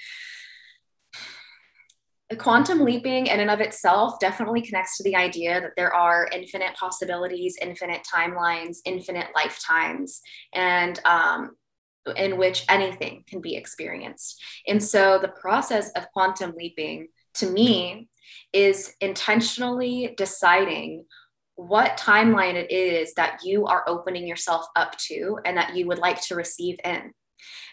Quantum 2.38 2.84
leaping, 2.84 3.26
in 3.26 3.40
and 3.40 3.50
of 3.50 3.60
itself, 3.60 4.20
definitely 4.20 4.62
connects 4.62 4.96
to 4.96 5.02
the 5.02 5.16
idea 5.16 5.60
that 5.60 5.72
there 5.76 5.92
are 5.92 6.28
infinite 6.32 6.74
possibilities, 6.76 7.58
infinite 7.60 8.02
timelines, 8.12 8.78
infinite 8.84 9.26
lifetimes, 9.34 10.20
and 10.54 11.00
um, 11.04 11.56
in 12.16 12.38
which 12.38 12.64
anything 12.68 13.24
can 13.28 13.40
be 13.40 13.56
experienced. 13.56 14.40
And 14.68 14.82
so, 14.82 15.18
the 15.20 15.28
process 15.28 15.90
of 15.96 16.10
quantum 16.12 16.54
leaping, 16.56 17.08
to 17.34 17.50
me, 17.50 18.08
is 18.52 18.94
intentionally 19.00 20.14
deciding 20.16 21.04
what 21.60 21.98
timeline 21.98 22.54
it 22.54 22.70
is 22.70 23.12
that 23.14 23.40
you 23.44 23.66
are 23.66 23.84
opening 23.86 24.26
yourself 24.26 24.66
up 24.76 24.96
to 24.96 25.38
and 25.44 25.56
that 25.58 25.76
you 25.76 25.86
would 25.86 25.98
like 25.98 26.20
to 26.22 26.34
receive 26.34 26.78
in. 26.84 27.12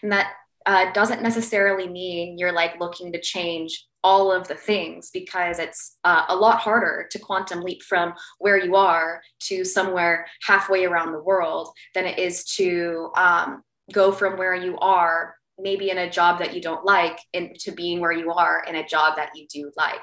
And 0.02 0.12
that 0.12 0.32
uh, 0.66 0.92
doesn't 0.92 1.22
necessarily 1.22 1.88
mean 1.88 2.36
you're 2.36 2.52
like 2.52 2.78
looking 2.78 3.12
to 3.12 3.20
change 3.20 3.86
all 4.04 4.30
of 4.30 4.46
the 4.46 4.54
things 4.54 5.08
because 5.10 5.58
it's 5.58 5.96
uh, 6.04 6.26
a 6.28 6.36
lot 6.36 6.58
harder 6.58 7.08
to 7.10 7.18
quantum 7.18 7.62
leap 7.62 7.82
from 7.82 8.12
where 8.38 8.62
you 8.62 8.76
are 8.76 9.22
to 9.40 9.64
somewhere 9.64 10.26
halfway 10.46 10.84
around 10.84 11.12
the 11.12 11.22
world 11.22 11.72
than 11.94 12.04
it 12.04 12.18
is 12.18 12.44
to 12.44 13.10
um, 13.16 13.62
go 13.92 14.12
from 14.12 14.36
where 14.36 14.54
you 14.54 14.78
are 14.78 15.34
maybe 15.58 15.90
in 15.90 15.98
a 15.98 16.10
job 16.10 16.38
that 16.38 16.54
you 16.54 16.60
don't 16.60 16.84
like 16.84 17.18
into 17.32 17.72
being 17.72 18.00
where 18.00 18.12
you 18.12 18.32
are 18.32 18.64
in 18.68 18.76
a 18.76 18.86
job 18.86 19.16
that 19.16 19.30
you 19.34 19.46
do 19.52 19.70
like. 19.76 19.94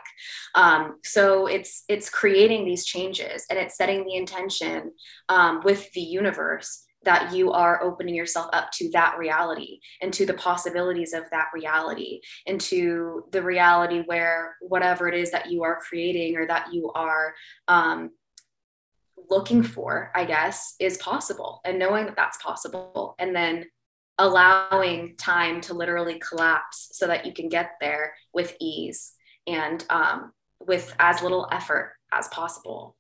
Um, 0.55 0.97
so 1.03 1.47
it's 1.47 1.83
it's 1.87 2.09
creating 2.09 2.65
these 2.65 2.85
changes 2.85 3.45
and 3.49 3.57
it's 3.59 3.77
setting 3.77 4.03
the 4.03 4.15
intention 4.15 4.91
um, 5.29 5.61
with 5.63 5.91
the 5.93 6.01
universe 6.01 6.83
that 7.03 7.33
you 7.35 7.51
are 7.51 7.83
opening 7.83 8.15
yourself 8.15 8.49
up 8.51 8.71
to 8.71 8.89
that 8.91 9.15
reality 9.17 9.79
and 10.01 10.11
to 10.11 10.25
the 10.25 10.33
possibilities 10.33 11.13
of 11.13 11.23
that 11.29 11.47
reality 11.53 12.19
and 12.47 12.59
to 12.59 13.23
the 13.31 13.41
reality 13.41 14.01
where 14.07 14.55
whatever 14.59 15.07
it 15.07 15.13
is 15.13 15.29
that 15.29 15.51
you 15.51 15.63
are 15.63 15.79
creating 15.87 16.35
or 16.35 16.47
that 16.47 16.73
you 16.73 16.91
are 16.95 17.35
um, 17.67 18.09
looking 19.29 19.63
for 19.63 20.11
i 20.13 20.25
guess 20.25 20.75
is 20.79 20.97
possible 20.97 21.61
and 21.65 21.79
knowing 21.79 22.05
that 22.05 22.15
that's 22.15 22.41
possible. 22.43 23.15
And 23.19 23.35
then 23.35 23.65
allowing 24.17 25.15
time 25.17 25.61
to 25.61 25.73
literally 25.73 26.19
collapse 26.19 26.89
so 26.93 27.07
that 27.07 27.25
you 27.25 27.33
can 27.33 27.49
get 27.49 27.71
there 27.81 28.15
with 28.33 28.55
ease 28.59 29.13
and 29.47 29.85
um, 29.89 30.31
with 30.59 30.93
as 30.99 31.21
little 31.21 31.47
effort 31.51 31.93
as 32.11 32.27
possible. 32.29 32.95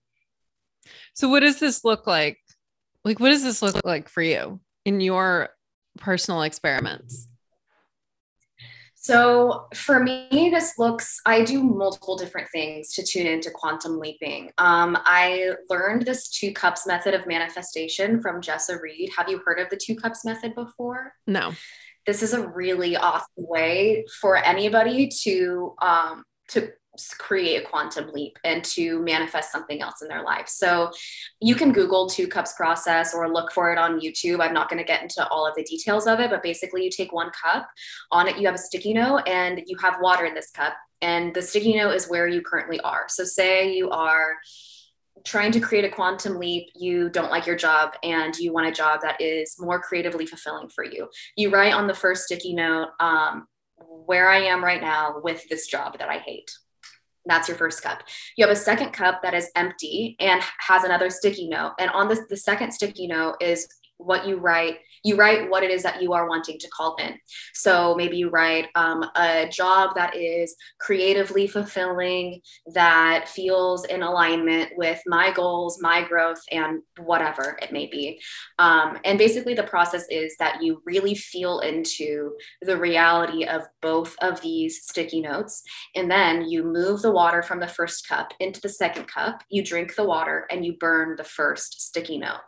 So, 1.13 1.29
what 1.29 1.39
does 1.39 1.59
this 1.59 1.83
look 1.83 2.05
like? 2.05 2.39
Like, 3.03 3.19
what 3.19 3.29
does 3.29 3.43
this 3.43 3.61
look 3.61 3.83
like 3.85 4.09
for 4.09 4.21
you 4.21 4.59
in 4.83 4.99
your 4.99 5.49
personal 5.97 6.41
experiments? 6.41 7.27
So 9.05 9.67
for 9.75 9.99
me, 9.99 10.49
this 10.51 10.79
looks, 10.79 11.21
I 11.27 11.43
do 11.43 11.61
multiple 11.61 12.15
different 12.15 12.49
things 12.49 12.91
to 12.93 13.03
tune 13.03 13.27
into 13.27 13.51
quantum 13.51 13.99
leaping. 13.99 14.49
Um, 14.57 14.97
I 15.05 15.51
learned 15.69 16.07
this 16.07 16.27
two 16.27 16.51
cups 16.51 16.87
method 16.87 17.13
of 17.13 17.27
manifestation 17.27 18.19
from 18.19 18.41
Jessa 18.41 18.81
Reed. 18.81 19.11
Have 19.15 19.29
you 19.29 19.43
heard 19.45 19.59
of 19.59 19.69
the 19.69 19.77
two 19.77 19.95
cups 19.95 20.25
method 20.25 20.55
before? 20.55 21.13
No. 21.27 21.53
This 22.07 22.23
is 22.23 22.33
a 22.33 22.47
really 22.47 22.97
awesome 22.97 23.27
way 23.37 24.05
for 24.19 24.37
anybody 24.37 25.07
to 25.21 25.75
um, 25.83 26.23
to 26.47 26.71
create 27.17 27.63
a 27.63 27.67
quantum 27.67 28.11
leap 28.11 28.37
and 28.43 28.63
to 28.63 28.99
manifest 29.01 29.51
something 29.51 29.81
else 29.81 30.01
in 30.01 30.07
their 30.07 30.23
life. 30.23 30.47
So 30.47 30.91
you 31.41 31.55
can 31.55 31.71
Google 31.71 32.07
two 32.07 32.27
cups 32.27 32.53
process 32.53 33.13
or 33.13 33.31
look 33.31 33.51
for 33.51 33.71
it 33.71 33.77
on 33.77 33.99
YouTube. 33.99 34.41
I'm 34.41 34.53
not 34.53 34.69
going 34.69 34.79
to 34.79 34.85
get 34.85 35.01
into 35.01 35.27
all 35.27 35.47
of 35.47 35.55
the 35.55 35.63
details 35.63 36.07
of 36.07 36.19
it, 36.19 36.29
but 36.29 36.43
basically 36.43 36.83
you 36.83 36.89
take 36.89 37.13
one 37.13 37.31
cup, 37.31 37.67
on 38.11 38.27
it 38.27 38.37
you 38.37 38.45
have 38.45 38.55
a 38.55 38.59
sticky 38.59 38.93
note 38.93 39.23
and 39.27 39.61
you 39.67 39.77
have 39.77 39.95
water 40.01 40.25
in 40.25 40.33
this 40.33 40.51
cup. 40.51 40.73
And 41.01 41.33
the 41.33 41.41
sticky 41.41 41.75
note 41.75 41.91
is 41.91 42.07
where 42.07 42.27
you 42.27 42.41
currently 42.41 42.79
are. 42.81 43.05
So 43.09 43.23
say 43.23 43.73
you 43.73 43.89
are 43.89 44.37
trying 45.23 45.51
to 45.51 45.59
create 45.59 45.85
a 45.85 45.89
quantum 45.89 46.37
leap, 46.39 46.69
you 46.75 47.09
don't 47.09 47.31
like 47.31 47.47
your 47.47 47.55
job 47.55 47.95
and 48.03 48.35
you 48.37 48.53
want 48.53 48.67
a 48.67 48.71
job 48.71 49.01
that 49.01 49.19
is 49.19 49.55
more 49.59 49.81
creatively 49.81 50.25
fulfilling 50.25 50.69
for 50.69 50.83
you. 50.83 51.09
You 51.35 51.49
write 51.49 51.73
on 51.73 51.87
the 51.87 51.93
first 51.93 52.25
sticky 52.25 52.53
note, 52.53 52.89
um, 52.99 53.47
where 53.77 54.29
I 54.29 54.37
am 54.37 54.63
right 54.63 54.81
now 54.81 55.19
with 55.23 55.47
this 55.49 55.67
job 55.67 55.97
that 55.99 56.09
I 56.09 56.19
hate 56.19 56.51
that's 57.25 57.47
your 57.47 57.57
first 57.57 57.81
cup. 57.81 58.03
You 58.37 58.45
have 58.45 58.55
a 58.55 58.59
second 58.59 58.91
cup 58.91 59.21
that 59.23 59.33
is 59.33 59.49
empty 59.55 60.15
and 60.19 60.41
has 60.59 60.83
another 60.83 61.09
sticky 61.09 61.47
note. 61.47 61.73
And 61.79 61.89
on 61.91 62.07
this, 62.07 62.21
the 62.29 62.37
second 62.37 62.71
sticky 62.71 63.07
note 63.07 63.35
is 63.41 63.67
what 63.97 64.27
you 64.27 64.37
write 64.37 64.79
you 65.05 65.15
write 65.15 65.49
what 65.49 65.63
it 65.63 65.69
is 65.69 65.83
that 65.83 66.01
you 66.01 66.13
are 66.13 66.27
wanting 66.27 66.57
to 66.57 66.67
call 66.69 66.95
in. 66.95 67.13
So 67.53 67.93
maybe 67.95 68.17
you 68.17 68.29
write 68.29 68.69
um, 68.73 69.05
a 69.15 69.47
job 69.47 69.91
that 69.95 70.15
is 70.15 70.55
creatively 70.79 71.45
fulfilling 71.45 72.41
that 72.73 73.29
feels 73.29 73.85
in 73.85 74.01
alignment 74.01 74.71
with 74.75 74.99
my 75.05 75.31
goals 75.31 75.79
my 75.79 76.01
growth 76.01 76.41
and 76.51 76.81
whatever 76.97 77.57
it 77.61 77.71
may 77.71 77.85
be. 77.85 78.19
Um, 78.57 78.97
and 79.05 79.19
basically 79.19 79.53
the 79.53 79.63
process 79.63 80.05
is 80.09 80.35
that 80.39 80.63
you 80.63 80.81
really 80.85 81.13
feel 81.13 81.59
into 81.59 82.31
the 82.63 82.75
reality 82.75 83.45
of 83.45 83.67
both 83.83 84.15
of 84.21 84.41
these 84.41 84.81
sticky 84.83 85.21
notes 85.21 85.61
and 85.95 86.09
then 86.09 86.49
you 86.49 86.63
move 86.63 87.03
the 87.03 87.11
water 87.11 87.43
from 87.43 87.59
the 87.59 87.67
first 87.67 88.07
cup 88.07 88.33
into 88.39 88.59
the 88.61 88.69
second 88.69 89.07
cup 89.07 89.43
you 89.49 89.63
drink 89.63 89.95
the 89.95 90.03
water 90.03 90.47
and 90.49 90.65
you 90.65 90.73
burn 90.79 91.15
the 91.15 91.23
first 91.23 91.81
sticky 91.81 92.17
note 92.17 92.41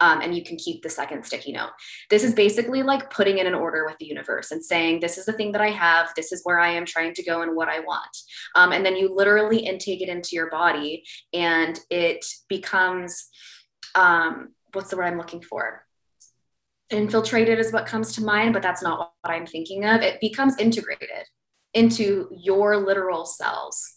um, 0.00 0.20
and 0.20 0.34
you 0.34 0.44
can 0.44 0.56
keep 0.56 0.82
the 0.82 0.90
second 0.90 1.24
sticky 1.24 1.52
note. 1.52 1.70
This 2.10 2.24
is 2.24 2.34
basically 2.34 2.82
like 2.82 3.10
putting 3.10 3.38
in 3.38 3.46
an 3.46 3.54
order 3.54 3.84
with 3.86 3.96
the 3.98 4.06
universe 4.06 4.50
and 4.50 4.64
saying, 4.64 5.00
This 5.00 5.18
is 5.18 5.24
the 5.24 5.32
thing 5.32 5.52
that 5.52 5.60
I 5.60 5.70
have, 5.70 6.10
this 6.16 6.32
is 6.32 6.40
where 6.44 6.58
I 6.58 6.70
am 6.70 6.84
trying 6.84 7.14
to 7.14 7.22
go 7.22 7.42
and 7.42 7.54
what 7.54 7.68
I 7.68 7.80
want. 7.80 8.16
Um, 8.54 8.72
and 8.72 8.84
then 8.84 8.96
you 8.96 9.14
literally 9.14 9.58
intake 9.58 10.02
it 10.02 10.08
into 10.08 10.30
your 10.32 10.50
body 10.50 11.04
and 11.32 11.78
it 11.90 12.24
becomes 12.48 13.28
um, 13.94 14.50
what's 14.72 14.90
the 14.90 14.96
word 14.96 15.04
I'm 15.04 15.18
looking 15.18 15.42
for? 15.42 15.86
Infiltrated 16.90 17.58
is 17.58 17.72
what 17.72 17.86
comes 17.86 18.12
to 18.14 18.24
mind, 18.24 18.52
but 18.52 18.62
that's 18.62 18.82
not 18.82 18.98
what 18.98 19.32
I'm 19.32 19.46
thinking 19.46 19.84
of. 19.84 20.02
It 20.02 20.20
becomes 20.20 20.58
integrated 20.58 21.26
into 21.72 22.28
your 22.30 22.76
literal 22.76 23.24
cells 23.24 23.94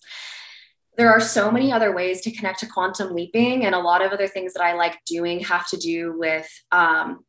there 0.97 1.11
are 1.11 1.19
so 1.19 1.51
many 1.51 1.71
other 1.71 1.93
ways 1.93 2.21
to 2.21 2.31
connect 2.31 2.59
to 2.59 2.65
quantum 2.65 3.13
leaping 3.13 3.65
and 3.65 3.75
a 3.75 3.79
lot 3.79 4.03
of 4.03 4.11
other 4.11 4.27
things 4.27 4.53
that 4.53 4.63
i 4.63 4.73
like 4.73 4.97
doing 5.05 5.39
have 5.39 5.67
to 5.67 5.77
do 5.77 6.17
with 6.17 6.49
um, 6.71 7.23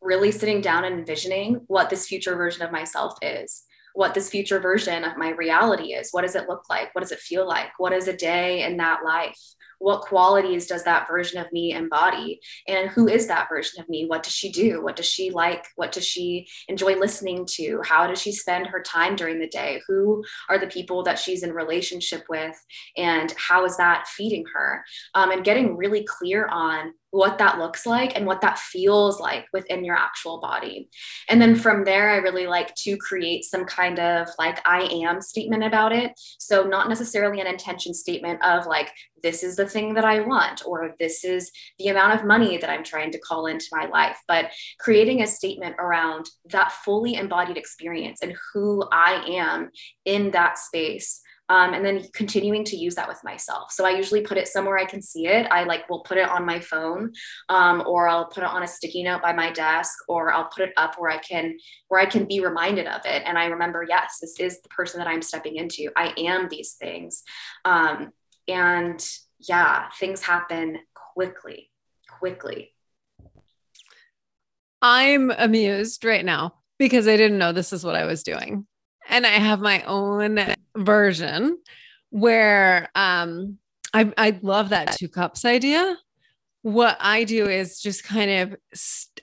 really 0.00 0.30
sitting 0.30 0.60
down 0.60 0.84
and 0.84 0.98
envisioning 0.98 1.60
what 1.66 1.90
this 1.90 2.06
future 2.06 2.36
version 2.36 2.62
of 2.62 2.72
myself 2.72 3.14
is 3.22 3.64
what 3.94 4.14
this 4.14 4.30
future 4.30 4.60
version 4.60 5.04
of 5.04 5.16
my 5.16 5.30
reality 5.30 5.94
is 5.94 6.10
what 6.12 6.22
does 6.22 6.36
it 6.36 6.48
look 6.48 6.62
like 6.70 6.94
what 6.94 7.02
does 7.02 7.12
it 7.12 7.18
feel 7.18 7.46
like 7.46 7.68
what 7.78 7.92
is 7.92 8.08
a 8.08 8.16
day 8.16 8.62
in 8.64 8.76
that 8.76 9.00
life 9.04 9.38
what 9.80 10.02
qualities 10.02 10.66
does 10.66 10.84
that 10.84 11.08
version 11.08 11.40
of 11.40 11.50
me 11.52 11.72
embody? 11.72 12.40
And 12.68 12.90
who 12.90 13.08
is 13.08 13.26
that 13.26 13.48
version 13.48 13.80
of 13.80 13.88
me? 13.88 14.06
What 14.06 14.22
does 14.22 14.32
she 14.32 14.52
do? 14.52 14.82
What 14.82 14.94
does 14.94 15.06
she 15.06 15.30
like? 15.30 15.66
What 15.74 15.90
does 15.90 16.06
she 16.06 16.46
enjoy 16.68 16.96
listening 16.96 17.46
to? 17.52 17.80
How 17.82 18.06
does 18.06 18.20
she 18.20 18.30
spend 18.30 18.66
her 18.68 18.82
time 18.82 19.16
during 19.16 19.40
the 19.40 19.48
day? 19.48 19.80
Who 19.88 20.22
are 20.50 20.58
the 20.58 20.66
people 20.66 21.02
that 21.04 21.18
she's 21.18 21.42
in 21.42 21.54
relationship 21.54 22.24
with? 22.28 22.54
And 22.96 23.34
how 23.38 23.64
is 23.64 23.78
that 23.78 24.06
feeding 24.06 24.44
her? 24.54 24.84
Um, 25.14 25.30
and 25.30 25.44
getting 25.44 25.76
really 25.76 26.04
clear 26.04 26.46
on 26.46 26.92
what 27.10 27.38
that 27.38 27.58
looks 27.58 27.86
like 27.86 28.16
and 28.16 28.24
what 28.24 28.40
that 28.40 28.58
feels 28.58 29.20
like 29.20 29.46
within 29.52 29.84
your 29.84 29.96
actual 29.96 30.40
body. 30.40 30.88
And 31.28 31.40
then 31.42 31.56
from 31.56 31.84
there, 31.84 32.10
I 32.10 32.16
really 32.16 32.46
like 32.46 32.74
to 32.76 32.96
create 32.98 33.44
some 33.44 33.64
kind 33.64 33.98
of 33.98 34.28
like 34.38 34.60
I 34.66 34.82
am 35.04 35.20
statement 35.20 35.64
about 35.64 35.92
it. 35.92 36.12
So, 36.38 36.62
not 36.62 36.88
necessarily 36.88 37.40
an 37.40 37.46
intention 37.46 37.94
statement 37.94 38.42
of 38.44 38.66
like, 38.66 38.92
this 39.22 39.42
is 39.42 39.56
the 39.56 39.66
thing 39.66 39.94
that 39.94 40.04
I 40.04 40.20
want, 40.20 40.62
or 40.66 40.94
this 40.98 41.24
is 41.24 41.50
the 41.78 41.88
amount 41.88 42.18
of 42.18 42.26
money 42.26 42.56
that 42.56 42.70
I'm 42.70 42.84
trying 42.84 43.12
to 43.12 43.18
call 43.18 43.46
into 43.46 43.66
my 43.72 43.86
life, 43.86 44.18
but 44.26 44.50
creating 44.78 45.22
a 45.22 45.26
statement 45.26 45.76
around 45.78 46.26
that 46.46 46.72
fully 46.72 47.14
embodied 47.14 47.56
experience 47.56 48.20
and 48.22 48.34
who 48.52 48.84
I 48.92 49.24
am 49.28 49.70
in 50.04 50.30
that 50.32 50.58
space 50.58 51.20
um, 51.50 51.74
and 51.74 51.84
then 51.84 52.06
continuing 52.14 52.64
to 52.66 52.76
use 52.76 52.94
that 52.94 53.08
with 53.08 53.22
myself. 53.24 53.72
So 53.72 53.84
I 53.84 53.90
usually 53.90 54.22
put 54.22 54.38
it 54.38 54.46
somewhere 54.46 54.78
I 54.78 54.84
can 54.84 55.02
see 55.02 55.26
it. 55.26 55.48
I 55.50 55.64
like 55.64 55.90
will 55.90 56.02
put 56.02 56.16
it 56.16 56.28
on 56.28 56.46
my 56.46 56.60
phone, 56.60 57.12
um, 57.48 57.82
or 57.86 58.08
I'll 58.08 58.26
put 58.26 58.44
it 58.44 58.48
on 58.48 58.62
a 58.62 58.68
sticky 58.68 59.02
note 59.02 59.20
by 59.20 59.32
my 59.32 59.50
desk, 59.50 59.92
or 60.08 60.32
I'll 60.32 60.48
put 60.48 60.68
it 60.68 60.72
up 60.76 60.94
where 60.96 61.10
I 61.10 61.18
can 61.18 61.58
where 61.88 62.00
I 62.00 62.06
can 62.06 62.24
be 62.24 62.38
reminded 62.38 62.86
of 62.86 63.00
it. 63.04 63.24
And 63.26 63.36
I 63.36 63.46
remember, 63.46 63.84
yes, 63.86 64.18
this 64.20 64.38
is 64.38 64.62
the 64.62 64.68
person 64.68 65.00
that 65.00 65.08
I'm 65.08 65.22
stepping 65.22 65.56
into. 65.56 65.90
I 65.96 66.14
am 66.16 66.48
these 66.48 66.74
things, 66.74 67.24
um, 67.64 68.12
and 68.48 69.04
yeah, 69.38 69.88
things 69.98 70.22
happen 70.22 70.78
quickly, 70.94 71.70
quickly. 72.18 72.74
I'm 74.82 75.30
amused 75.30 76.04
right 76.04 76.24
now 76.24 76.54
because 76.78 77.06
I 77.06 77.16
didn't 77.16 77.38
know 77.38 77.52
this 77.52 77.72
is 77.72 77.84
what 77.84 77.96
I 77.96 78.06
was 78.06 78.22
doing 78.22 78.66
and 79.10 79.26
I 79.26 79.30
have 79.30 79.60
my 79.60 79.82
own 79.82 80.38
version 80.76 81.58
where 82.10 82.88
um 82.94 83.58
I 83.92 84.12
I 84.16 84.38
love 84.42 84.70
that 84.70 84.92
two 84.92 85.08
cups 85.08 85.44
idea. 85.44 85.96
What 86.62 86.96
I 87.00 87.24
do 87.24 87.46
is 87.46 87.80
just 87.80 88.04
kind 88.04 88.30
of 88.30 88.56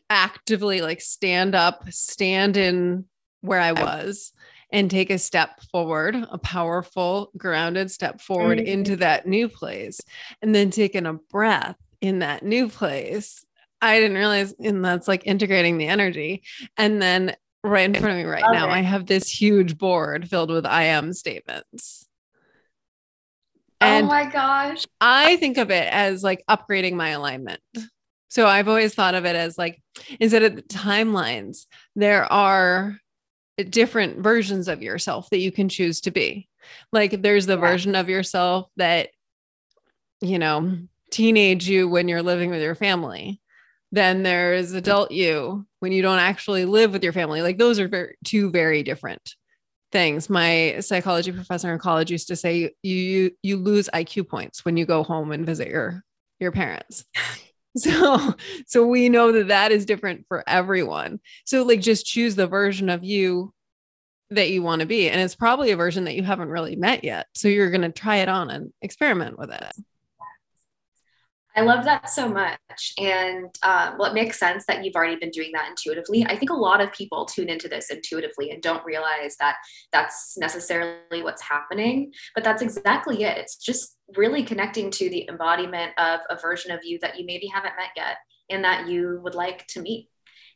actively 0.10 0.82
like 0.82 1.02
stand 1.02 1.56
up, 1.56 1.86
stand 1.92 2.58
in 2.58 3.06
where 3.42 3.60
I 3.60 3.72
was 3.72 4.34
and 4.72 4.92
take 4.92 5.10
a 5.10 5.18
step 5.18 5.62
forward, 5.72 6.16
a 6.30 6.38
powerful, 6.38 7.32
grounded 7.38 7.90
step 7.90 8.22
forward 8.22 8.58
mm-hmm. 8.58 8.68
into 8.68 8.98
that 8.98 9.26
new 9.26 9.48
place, 9.48 10.02
and 10.42 10.54
then 10.54 10.72
taking 10.72 11.06
a 11.06 11.14
breath 11.14 11.78
in 12.02 12.20
that 12.20 12.44
new 12.44 12.70
place. 12.70 13.46
I 13.82 14.00
didn't 14.00 14.18
realize, 14.18 14.54
and 14.60 14.84
that's 14.84 15.08
like 15.08 15.26
integrating 15.26 15.78
the 15.78 15.88
energy. 15.88 16.44
And 16.78 17.02
then 17.02 17.36
right 17.64 17.86
in 17.86 17.94
front 17.94 18.12
of 18.12 18.18
me 18.18 18.24
right 18.24 18.42
Love 18.42 18.54
now. 18.54 18.68
It. 18.68 18.72
I 18.72 18.82
have 18.82 19.06
this 19.06 19.30
huge 19.30 19.78
board 19.78 20.30
filled 20.30 20.50
with 20.50 20.66
I 20.66 20.84
am 20.84 21.14
statements. 21.14 22.08
Oh 23.80 23.86
and 23.86 24.06
oh 24.06 24.10
my 24.10 24.26
gosh. 24.26 24.86
I 25.00 25.38
think 25.38 25.58
of 25.58 25.70
it 25.70 25.88
as 25.92 26.24
like 26.24 26.44
upgrading 26.50 26.94
my 26.94 27.10
alignment. 27.10 27.62
So 28.30 28.48
I've 28.48 28.68
always 28.68 28.94
thought 28.94 29.16
of 29.16 29.26
it 29.26 29.36
as 29.36 29.58
like 29.58 29.82
instead 30.20 30.44
of 30.44 30.56
the 30.56 30.64
timelines, 30.64 31.66
there 31.96 32.32
are 32.32 32.98
different 33.64 34.20
versions 34.20 34.68
of 34.68 34.82
yourself 34.82 35.30
that 35.30 35.40
you 35.40 35.52
can 35.52 35.70
choose 35.70 36.02
to 36.02 36.12
be. 36.12 36.48
Like 36.92 37.22
there's 37.22 37.46
the 37.46 37.56
yeah. 37.56 37.62
version 37.62 37.96
of 37.96 38.10
yourself 38.10 38.70
that, 38.78 39.10
you 40.22 40.40
know, 40.40 40.78
teenage 41.12 41.68
you 41.68 41.88
when 41.88 42.08
you're 42.08 42.24
living 42.24 42.50
with 42.50 42.62
your 42.62 42.76
family. 42.76 43.42
Then 43.92 44.24
there's 44.24 44.74
adult 44.74 45.12
you 45.12 45.66
when 45.80 45.92
you 45.92 46.02
don't 46.02 46.20
actually 46.20 46.66
live 46.66 46.92
with 46.92 47.04
your 47.04 47.14
family. 47.14 47.42
Like 47.42 47.58
those 47.58 47.80
are 47.80 47.88
very, 47.88 48.18
two 48.26 48.52
very 48.52 48.84
different 48.84 49.36
things. 49.92 50.30
My 50.30 50.78
psychology 50.82 51.32
professor 51.32 51.72
in 51.72 51.80
college 51.80 52.12
used 52.12 52.28
to 52.28 52.36
say 52.36 52.74
you, 52.84 52.94
you 52.94 53.32
you 53.42 53.58
lose 53.58 53.90
IQ 53.94 54.28
points 54.28 54.66
when 54.66 54.76
you 54.76 54.86
go 54.86 55.04
home 55.04 55.32
and 55.32 55.46
visit 55.46 55.70
your 55.70 56.04
your 56.40 56.52
parents. 56.52 57.06
So 57.88 58.34
so 58.66 58.86
we 58.86 59.10
know 59.10 59.32
that 59.32 59.50
that 59.50 59.72
is 59.72 59.86
different 59.86 60.26
for 60.28 60.44
everyone. 60.48 61.20
So 61.46 61.64
like 61.64 61.82
just 61.82 62.06
choose 62.06 62.36
the 62.36 62.48
version 62.48 62.90
of 62.90 63.04
you 63.04 63.54
that 64.30 64.50
you 64.50 64.62
want 64.62 64.82
to 64.82 64.86
be 64.86 65.10
and 65.10 65.22
it's 65.22 65.36
probably 65.36 65.72
a 65.72 65.78
version 65.78 66.04
that 66.06 66.16
you 66.16 66.24
haven't 66.24 66.50
really 66.50 66.76
met 66.76 67.04
yet. 67.04 67.28
So 67.34 67.48
you're 67.48 67.70
going 67.72 67.82
to 67.82 67.92
try 67.92 68.18
it 68.18 68.30
on 68.30 68.50
and 68.50 68.74
experiment 68.82 69.40
with 69.40 69.52
it. 69.52 69.72
I 71.58 71.62
love 71.62 71.86
that 71.86 72.12
so 72.12 72.30
much. 72.30 72.94
And 73.00 73.50
uh, 73.64 73.96
well, 73.98 74.12
it 74.12 74.14
makes 74.14 74.40
sense 74.40 74.66
that 74.68 74.86
you've 74.86 74.96
already 74.96 75.16
been 75.16 75.32
doing 75.32 75.52
that 75.54 75.68
intuitively. 75.68 76.24
I 76.24 76.36
think 76.36 76.52
a 76.52 76.56
lot 76.56 76.82
of 76.82 76.94
people 76.94 77.26
tune 77.26 77.50
into 77.50 77.68
this 77.68 77.90
intuitively 77.90 78.52
and 78.52 78.62
don't 78.62 78.86
realize 78.86 79.36
that 79.40 79.56
that's 79.92 80.38
necessarily 80.38 81.24
what's 81.24 81.42
happening. 81.42 82.14
But 82.36 82.44
that's 82.44 82.62
exactly 82.62 83.24
it. 83.24 83.40
It's 83.40 83.56
just 83.56 83.98
really 84.16 84.44
connecting 84.44 84.92
to 84.92 85.10
the 85.10 85.28
embodiment 85.28 85.94
of 85.98 86.20
a 86.30 86.38
version 86.40 86.70
of 86.70 86.82
you 86.84 87.00
that 87.02 87.20
you 87.20 87.26
maybe 87.26 87.48
haven't 87.48 87.76
met 87.76 87.90
yet 87.96 88.18
and 88.52 88.64
that 88.64 88.88
you 88.88 89.20
would 89.24 89.36
like 89.36 89.66
to 89.70 89.82
meet. 89.82 90.10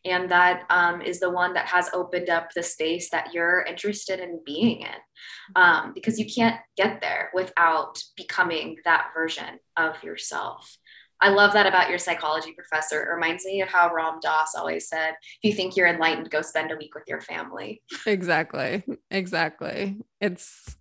And 0.06 0.30
that 0.32 0.64
um, 0.70 1.02
is 1.02 1.20
the 1.20 1.30
one 1.30 1.54
that 1.54 1.68
has 1.68 1.90
opened 1.94 2.30
up 2.30 2.50
the 2.56 2.64
space 2.64 3.10
that 3.12 3.34
you're 3.34 3.64
interested 3.68 4.20
in 4.20 4.40
being 4.46 4.82
in. 4.82 5.56
Um, 5.56 5.92
because 5.94 6.20
you 6.20 6.26
can't 6.26 6.60
get 6.76 7.02
there 7.02 7.30
without 7.34 8.02
becoming 8.16 8.78
that 8.86 9.10
version 9.16 9.60
of 9.78 10.04
yourself. 10.04 10.78
I 11.22 11.30
love 11.30 11.54
that 11.54 11.68
about 11.68 11.90
your 11.90 12.00
psychology 12.00 12.52
professor. 12.52 13.04
It 13.04 13.14
reminds 13.14 13.46
me 13.46 13.62
of 13.62 13.70
how 13.70 13.94
Ram 13.94 14.20
Dass 14.22 14.56
always 14.56 14.90
said, 14.90 15.12
if 15.12 15.40
you 15.44 15.54
think 15.54 15.78
you're 15.78 15.88
enlightened, 15.88 16.32
go 16.32 16.42
spend 16.42 16.72
a 16.72 16.76
week 16.76 16.96
with 16.96 17.04
your 17.08 17.22
family. 17.22 17.84
Exactly. 18.08 18.84
Exactly. 19.12 20.00
It's, 20.20 20.76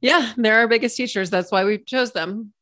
yeah, 0.00 0.32
they're 0.36 0.58
our 0.58 0.68
biggest 0.68 0.96
teachers. 0.96 1.28
That's 1.28 1.50
why 1.50 1.64
we 1.64 1.78
chose 1.78 2.12
them. 2.12 2.52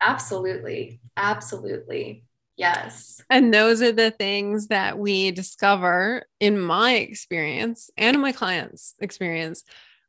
Absolutely. 0.00 1.00
Absolutely. 1.16 2.24
Yes. 2.56 3.22
And 3.30 3.54
those 3.54 3.82
are 3.82 3.92
the 3.92 4.10
things 4.10 4.68
that 4.68 4.98
we 4.98 5.30
discover 5.30 6.24
in 6.40 6.58
my 6.58 6.94
experience 6.94 7.90
and 7.96 8.16
in 8.16 8.20
my 8.20 8.32
clients' 8.32 8.94
experience 8.98 9.62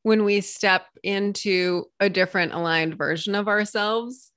when 0.03 0.23
we 0.23 0.41
step 0.41 0.85
into 1.03 1.85
a 1.99 2.09
different 2.09 2.53
aligned 2.53 2.97
version 2.97 3.35
of 3.35 3.47
ourselves 3.47 4.31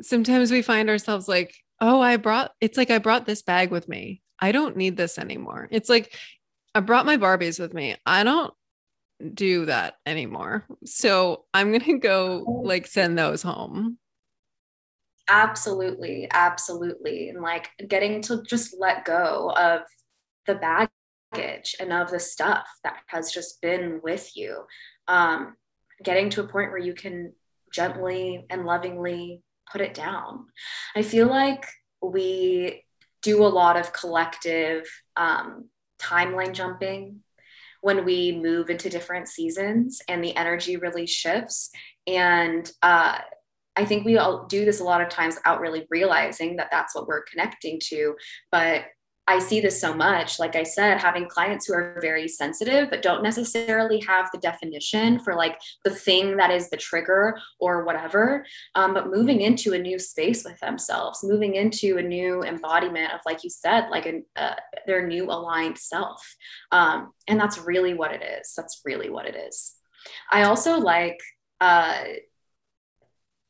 sometimes 0.00 0.50
we 0.50 0.62
find 0.62 0.88
ourselves 0.88 1.28
like, 1.28 1.54
oh, 1.80 2.00
I 2.00 2.16
brought, 2.16 2.52
it's 2.60 2.78
like 2.78 2.90
I 2.90 2.98
brought 2.98 3.26
this 3.26 3.42
bag 3.42 3.70
with 3.70 3.88
me. 3.88 4.22
I 4.38 4.52
don't 4.52 4.76
need 4.76 4.96
this 4.96 5.18
anymore. 5.18 5.68
It's 5.70 5.88
like 5.88 6.16
I 6.74 6.80
brought 6.80 7.06
my 7.06 7.16
Barbies 7.16 7.58
with 7.58 7.72
me. 7.72 7.96
I 8.04 8.24
don't 8.24 8.52
do 9.32 9.66
that 9.66 9.94
anymore. 10.04 10.66
So 10.84 11.44
I'm 11.54 11.70
going 11.70 11.80
to 11.80 11.98
go 11.98 12.62
like 12.64 12.86
send 12.86 13.18
those 13.18 13.42
home. 13.42 13.98
Absolutely, 15.28 16.28
absolutely. 16.30 17.30
And 17.30 17.42
like 17.42 17.70
getting 17.88 18.22
to 18.22 18.42
just 18.42 18.76
let 18.78 19.04
go 19.04 19.52
of 19.56 19.80
the 20.46 20.54
baggage 20.54 21.74
and 21.80 21.92
of 21.92 22.10
the 22.10 22.20
stuff 22.20 22.66
that 22.84 22.98
has 23.08 23.32
just 23.32 23.60
been 23.60 24.00
with 24.02 24.30
you. 24.36 24.64
Um, 25.08 25.54
getting 26.04 26.30
to 26.30 26.42
a 26.42 26.48
point 26.48 26.70
where 26.70 26.78
you 26.78 26.94
can 26.94 27.32
gently 27.72 28.44
and 28.50 28.64
lovingly 28.64 29.42
put 29.70 29.80
it 29.80 29.94
down. 29.94 30.46
I 30.94 31.02
feel 31.02 31.28
like 31.28 31.66
we 32.02 32.84
do 33.22 33.44
a 33.44 33.48
lot 33.48 33.76
of 33.76 33.92
collective 33.92 34.86
um, 35.16 35.68
timeline 36.00 36.52
jumping 36.52 37.20
when 37.80 38.04
we 38.04 38.32
move 38.32 38.70
into 38.70 38.90
different 38.90 39.28
seasons 39.28 40.00
and 40.08 40.22
the 40.22 40.36
energy 40.36 40.76
really 40.76 41.06
shifts. 41.06 41.70
And 42.06 42.70
uh, 42.82 43.18
I 43.76 43.84
think 43.84 44.04
we 44.04 44.16
all 44.16 44.46
do 44.46 44.64
this 44.64 44.80
a 44.80 44.84
lot 44.84 45.02
of 45.02 45.08
times 45.08 45.34
without 45.36 45.60
really 45.60 45.86
realizing 45.90 46.56
that 46.56 46.68
that's 46.70 46.94
what 46.94 47.06
we're 47.06 47.22
connecting 47.22 47.78
to. 47.84 48.14
But 48.50 48.84
I 49.28 49.40
see 49.40 49.60
this 49.60 49.80
so 49.80 49.92
much. 49.92 50.38
Like 50.38 50.54
I 50.54 50.62
said, 50.62 51.00
having 51.00 51.26
clients 51.26 51.66
who 51.66 51.74
are 51.74 51.98
very 52.00 52.28
sensitive, 52.28 52.90
but 52.90 53.02
don't 53.02 53.24
necessarily 53.24 53.98
have 54.06 54.30
the 54.32 54.38
definition 54.38 55.18
for 55.18 55.34
like 55.34 55.58
the 55.84 55.90
thing 55.90 56.36
that 56.36 56.52
is 56.52 56.70
the 56.70 56.76
trigger 56.76 57.36
or 57.58 57.84
whatever. 57.84 58.46
Um, 58.76 58.94
but 58.94 59.10
moving 59.10 59.40
into 59.40 59.72
a 59.72 59.78
new 59.78 59.98
space 59.98 60.44
with 60.44 60.60
themselves, 60.60 61.24
moving 61.24 61.56
into 61.56 61.98
a 61.98 62.02
new 62.02 62.44
embodiment 62.44 63.12
of, 63.14 63.20
like 63.26 63.42
you 63.42 63.50
said, 63.50 63.88
like 63.90 64.06
an, 64.06 64.24
uh, 64.36 64.54
their 64.86 65.06
new 65.06 65.24
aligned 65.24 65.78
self. 65.78 66.36
Um, 66.70 67.12
and 67.26 67.40
that's 67.40 67.58
really 67.58 67.94
what 67.94 68.12
it 68.12 68.22
is. 68.22 68.52
That's 68.56 68.82
really 68.84 69.10
what 69.10 69.26
it 69.26 69.34
is. 69.34 69.74
I 70.30 70.44
also 70.44 70.78
like 70.78 71.18
uh, 71.60 72.04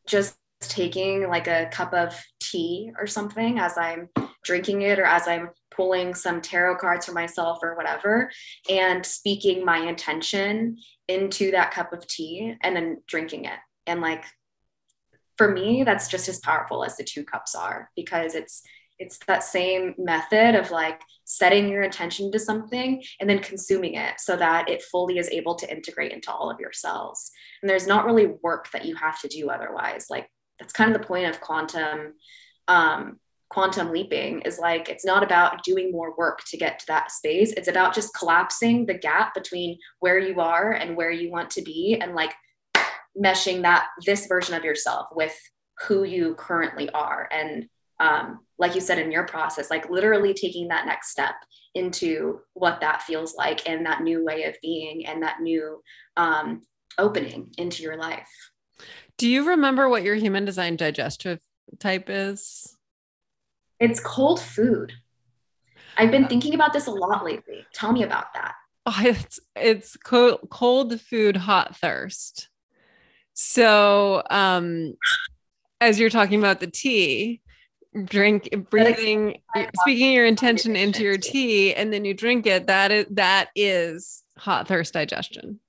just 0.07 0.37
taking 0.61 1.29
like 1.29 1.49
a 1.49 1.68
cup 1.70 1.93
of 1.93 2.18
tea 2.41 2.93
or 2.99 3.07
something 3.07 3.59
as 3.59 3.77
I'm 3.77 4.09
drinking 4.43 4.83
it 4.83 4.99
or 4.99 5.05
as 5.05 5.29
I'm 5.29 5.51
pulling 5.77 6.14
some 6.14 6.41
tarot 6.41 6.77
cards 6.77 7.07
for 7.07 7.12
myself 7.12 7.59
or 7.62 7.77
whatever 7.77 8.31
and 8.68 9.05
speaking 9.05 9.64
my 9.64 9.79
intention 9.79 10.79
into 11.09 11.51
that 11.51 11.72
cup 11.72 11.93
of 11.93 12.07
tea 12.07 12.55
and 12.62 12.74
then 12.74 13.03
drinking 13.07 13.45
it. 13.45 13.59
And 13.87 14.01
like 14.01 14.24
for 15.37 15.53
me, 15.53 15.85
that's 15.85 16.09
just 16.09 16.29
as 16.29 16.41
powerful 16.41 16.85
as 16.85 16.97
the 16.97 17.05
two 17.05 17.24
cups 17.24 17.55
are 17.55 17.91
because 17.95 18.35
it's 18.35 18.62
it's 18.99 19.18
that 19.27 19.45
same 19.45 19.95
method 19.99 20.55
of 20.55 20.70
like 20.70 21.03
setting 21.24 21.68
your 21.68 21.83
attention 21.83 22.33
to 22.33 22.39
something 22.39 23.03
and 23.20 23.29
then 23.29 23.41
consuming 23.41 23.95
it 23.95 24.14
so 24.18 24.37
that 24.37 24.70
it 24.70 24.83
fully 24.83 25.18
is 25.18 25.29
able 25.29 25.55
to 25.55 25.70
integrate 25.70 26.12
into 26.12 26.33
all 26.33 26.51
of 26.51 26.59
your 26.59 26.72
cells. 26.72 27.31
And 27.61 27.68
there's 27.68 27.87
not 27.87 28.07
really 28.07 28.27
work 28.43 28.70
that 28.70 28.87
you 28.87 28.95
have 28.97 29.20
to 29.20 29.29
do 29.29 29.51
otherwise. 29.51 30.07
Like 30.09 30.31
that's 30.59 30.72
kind 30.72 30.95
of 30.95 30.99
the 30.99 31.07
point 31.07 31.27
of 31.27 31.41
quantum 31.41 32.14
um, 32.68 33.18
quantum 33.49 33.93
leaping 33.93 34.41
is 34.41 34.59
like 34.59 34.89
it's 34.89 35.05
not 35.05 35.23
about 35.23 35.63
doing 35.63 35.93
more 35.93 36.15
work 36.17 36.41
to 36.49 36.57
get 36.57 36.79
to 36.81 36.87
that 36.89 37.11
space. 37.11 37.53
It's 37.53 37.69
about 37.69 37.95
just 37.95 38.15
collapsing 38.15 38.87
the 38.87 38.99
gap 38.99 39.35
between 39.35 39.79
where 40.01 40.19
you 40.19 40.41
are 40.41 40.73
and 40.73 40.97
where 40.97 41.11
you 41.11 41.31
want 41.31 41.51
to 41.51 41.63
be 41.63 41.99
and 42.01 42.15
like 42.15 42.35
meshing 43.21 43.63
that 43.63 43.89
this 44.05 44.27
version 44.27 44.55
of 44.55 44.65
yourself 44.65 45.07
with 45.13 45.35
who 45.87 46.05
you 46.05 46.35
currently 46.35 46.91
are. 46.91 47.29
And 47.31 47.69
um, 48.01 48.41
like 48.59 48.75
you 48.75 48.81
said 48.81 48.99
in 48.99 49.11
your 49.11 49.25
process 49.25 49.71
like 49.71 49.89
literally 49.89 50.35
taking 50.35 50.69
that 50.69 50.87
next 50.87 51.11
step 51.11 51.35
into 51.75 52.41
what 52.55 52.81
that 52.81 53.03
feels 53.03 53.35
like 53.37 53.69
and 53.69 53.87
that 53.87 54.03
new 54.03 54.25
way 54.25 54.45
of 54.45 54.55
being 54.61 55.07
and 55.07 55.23
that 55.23 55.41
new 55.41 55.81
um, 56.17 56.63
opening 56.99 57.53
into 57.59 57.83
your 57.83 57.97
life. 57.97 58.29
Do 59.17 59.29
you 59.29 59.49
remember 59.49 59.89
what 59.89 60.03
your 60.03 60.15
human 60.15 60.45
design 60.45 60.77
digestive 60.77 61.41
type 61.79 62.11
is? 62.11 62.76
It's 63.79 64.01
cold 64.01 64.41
food. 64.41 64.93
I've 65.99 66.11
been 66.11 66.29
thinking 66.29 66.55
about 66.55 66.72
this 66.72 66.87
a 66.87 66.91
lot 66.91 67.24
lately. 67.24 67.66
Tell 67.72 67.93
me 67.93 68.03
about 68.03 68.35
that. 68.35 68.55
Oh, 68.87 68.97
it's 69.01 69.41
it's 69.55 69.97
cold, 69.97 70.41
cold 70.51 71.01
food, 71.01 71.37
hot 71.37 71.77
thirst. 71.77 72.49
So, 73.35 74.22
um, 74.31 74.95
as 75.81 76.01
you're 76.01 76.11
talking 76.11 76.39
about 76.39 76.61
the 76.61 76.66
tea, 76.68 77.43
drink, 78.05 78.49
breathing, 78.70 79.43
speaking 79.81 80.12
your 80.12 80.27
intention 80.27 80.74
into 80.74 81.03
your 81.03 81.18
tea, 81.18 81.74
and 81.74 81.93
then 81.93 82.05
you 82.05 82.14
drink 82.14 82.47
it. 82.47 82.66
That 82.66 82.93
is 82.93 83.07
that 83.11 83.49
is 83.55 84.22
hot 84.39 84.68
thirst 84.68 84.95
digestion. 84.95 85.61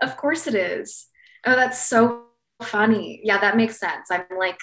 Of 0.00 0.16
course 0.16 0.46
it 0.46 0.54
is. 0.54 1.06
Oh, 1.44 1.56
that's 1.56 1.86
so 1.86 2.24
funny. 2.62 3.20
Yeah, 3.22 3.38
that 3.38 3.56
makes 3.56 3.78
sense. 3.78 4.10
I'm 4.10 4.24
like 4.38 4.58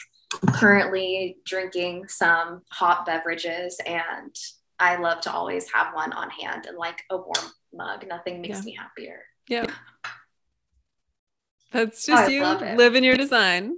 currently 0.54 1.38
drinking 1.46 2.08
some 2.08 2.62
hot 2.72 3.06
beverages 3.06 3.80
and 3.86 4.36
I 4.80 4.98
love 4.98 5.22
to 5.22 5.32
always 5.32 5.72
have 5.72 5.94
one 5.94 6.12
on 6.14 6.30
hand 6.30 6.66
and 6.66 6.78
like 6.78 7.04
a 7.10 7.18
warm 7.18 7.52
mug. 7.74 8.06
Nothing 8.08 8.42
makes 8.42 8.60
yeah. 8.60 8.64
me 8.64 8.78
happier. 8.78 9.22
Yeah. 9.48 9.68
That's 11.72 12.08
oh, 12.10 12.14
just 12.14 12.30
oh, 12.30 12.32
you 12.32 12.76
living 12.76 13.04
your 13.04 13.16
design. 13.16 13.78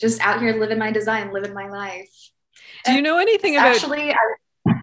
Just 0.00 0.20
out 0.20 0.40
here 0.40 0.58
living 0.58 0.78
my 0.78 0.92
design, 0.92 1.32
living 1.32 1.54
my 1.54 1.68
life. 1.68 2.10
Do 2.84 2.92
you 2.92 3.02
know 3.02 3.18
anything 3.18 3.56
about 3.56 3.74
actually 3.74 4.12
I, 4.12 4.74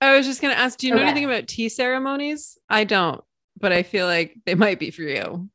I 0.00 0.16
was 0.16 0.26
just 0.26 0.40
gonna 0.40 0.54
ask, 0.54 0.78
do 0.78 0.86
you 0.86 0.94
know 0.94 1.02
anything 1.02 1.24
about 1.24 1.48
tea 1.48 1.68
ceremonies? 1.68 2.58
I 2.68 2.84
don't 2.84 3.22
but 3.60 3.72
I 3.72 3.82
feel 3.82 4.06
like 4.06 4.36
they 4.46 4.54
might 4.54 4.78
be 4.78 4.90
for 4.90 5.02
you. 5.02 5.48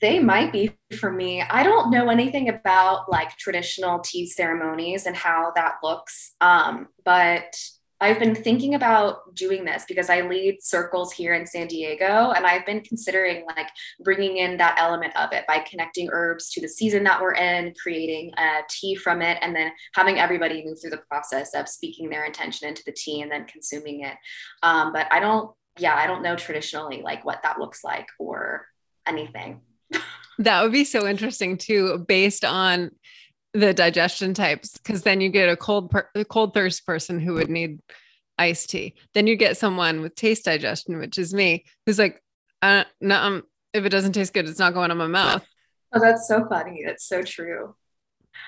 They 0.00 0.18
might 0.18 0.52
be 0.52 0.72
for 0.98 1.10
me. 1.10 1.42
I 1.42 1.62
don't 1.62 1.90
know 1.90 2.10
anything 2.10 2.48
about 2.48 3.10
like 3.10 3.36
traditional 3.38 4.00
tea 4.00 4.26
ceremonies 4.26 5.06
and 5.06 5.16
how 5.16 5.52
that 5.54 5.76
looks. 5.82 6.34
Um, 6.40 6.88
but 7.04 7.56
I've 7.98 8.18
been 8.18 8.34
thinking 8.34 8.74
about 8.74 9.34
doing 9.34 9.64
this 9.64 9.86
because 9.88 10.10
I 10.10 10.20
lead 10.20 10.62
circles 10.62 11.14
here 11.14 11.32
in 11.32 11.46
San 11.46 11.66
Diego 11.66 12.32
and 12.32 12.46
I've 12.46 12.66
been 12.66 12.82
considering 12.82 13.46
like 13.46 13.68
bringing 14.04 14.36
in 14.36 14.58
that 14.58 14.76
element 14.78 15.16
of 15.16 15.32
it 15.32 15.46
by 15.46 15.60
connecting 15.60 16.10
herbs 16.12 16.50
to 16.50 16.60
the 16.60 16.68
season 16.68 17.04
that 17.04 17.22
we're 17.22 17.34
in, 17.34 17.72
creating 17.80 18.32
a 18.36 18.60
tea 18.68 18.96
from 18.96 19.22
it, 19.22 19.38
and 19.40 19.56
then 19.56 19.72
having 19.94 20.18
everybody 20.18 20.62
move 20.62 20.78
through 20.78 20.90
the 20.90 21.02
process 21.08 21.54
of 21.54 21.68
speaking 21.68 22.10
their 22.10 22.26
intention 22.26 22.68
into 22.68 22.82
the 22.84 22.92
tea 22.92 23.22
and 23.22 23.30
then 23.30 23.46
consuming 23.46 24.02
it. 24.02 24.14
Um, 24.62 24.92
but 24.92 25.10
I 25.10 25.18
don't 25.18 25.50
yeah, 25.78 25.94
I 25.94 26.06
don't 26.06 26.22
know 26.22 26.36
traditionally 26.36 27.02
like 27.02 27.24
what 27.24 27.42
that 27.42 27.58
looks 27.58 27.82
like 27.84 28.06
or 28.18 28.66
anything. 29.06 29.60
That 30.38 30.62
would 30.62 30.72
be 30.72 30.84
so 30.84 31.06
interesting 31.06 31.56
too, 31.56 32.04
based 32.06 32.44
on 32.44 32.90
the 33.54 33.72
digestion 33.72 34.34
types, 34.34 34.76
because 34.76 35.02
then 35.02 35.20
you 35.20 35.30
get 35.30 35.48
a 35.48 35.56
cold, 35.56 35.90
per- 35.90 36.10
cold 36.28 36.52
thirst 36.52 36.84
person 36.86 37.18
who 37.20 37.34
would 37.34 37.48
need 37.48 37.80
iced 38.38 38.70
tea. 38.70 38.94
Then 39.14 39.26
you 39.26 39.36
get 39.36 39.56
someone 39.56 40.02
with 40.02 40.14
taste 40.14 40.44
digestion, 40.44 40.98
which 40.98 41.16
is 41.18 41.32
me, 41.32 41.64
who's 41.86 41.98
like, 41.98 42.22
uh, 42.60 42.84
no, 43.00 43.42
if 43.72 43.84
it 43.84 43.88
doesn't 43.90 44.12
taste 44.12 44.34
good, 44.34 44.48
it's 44.48 44.58
not 44.58 44.74
going 44.74 44.90
in 44.90 44.96
my 44.98 45.06
mouth. 45.06 45.44
Oh, 45.94 46.00
that's 46.00 46.28
so 46.28 46.46
funny. 46.48 46.82
That's 46.84 47.06
so 47.06 47.22
true. 47.22 47.74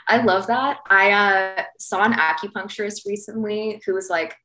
I 0.07 0.23
love 0.23 0.47
that. 0.49 0.79
I 0.91 1.11
uh, 1.13 1.63
saw 1.79 2.03
an 2.03 2.13
acupuncturist 2.13 3.07
recently 3.07 3.81
who 3.87 3.95
was 3.95 4.11
like, 4.11 4.37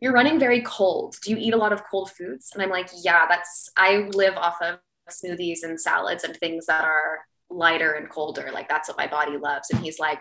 you're 0.00 0.12
running 0.12 0.40
very 0.40 0.62
cold. 0.62 1.16
Do 1.22 1.30
you 1.30 1.36
eat 1.36 1.54
a 1.54 1.56
lot 1.56 1.72
of 1.72 1.82
cold 1.88 2.10
foods? 2.10 2.50
And 2.52 2.62
I'm 2.62 2.70
like, 2.70 2.88
yeah, 3.04 3.26
that's, 3.28 3.70
I 3.76 4.08
live 4.14 4.36
off 4.36 4.60
of 4.62 4.78
smoothies 5.10 5.62
and 5.62 5.80
salads 5.80 6.24
and 6.24 6.36
things 6.36 6.66
that 6.66 6.84
are 6.84 7.20
lighter 7.50 7.92
and 7.92 8.08
colder. 8.08 8.50
Like 8.52 8.68
that's 8.68 8.88
what 8.88 8.98
my 8.98 9.06
body 9.06 9.36
loves. 9.36 9.70
And 9.70 9.80
he's 9.82 9.98
like, 9.98 10.20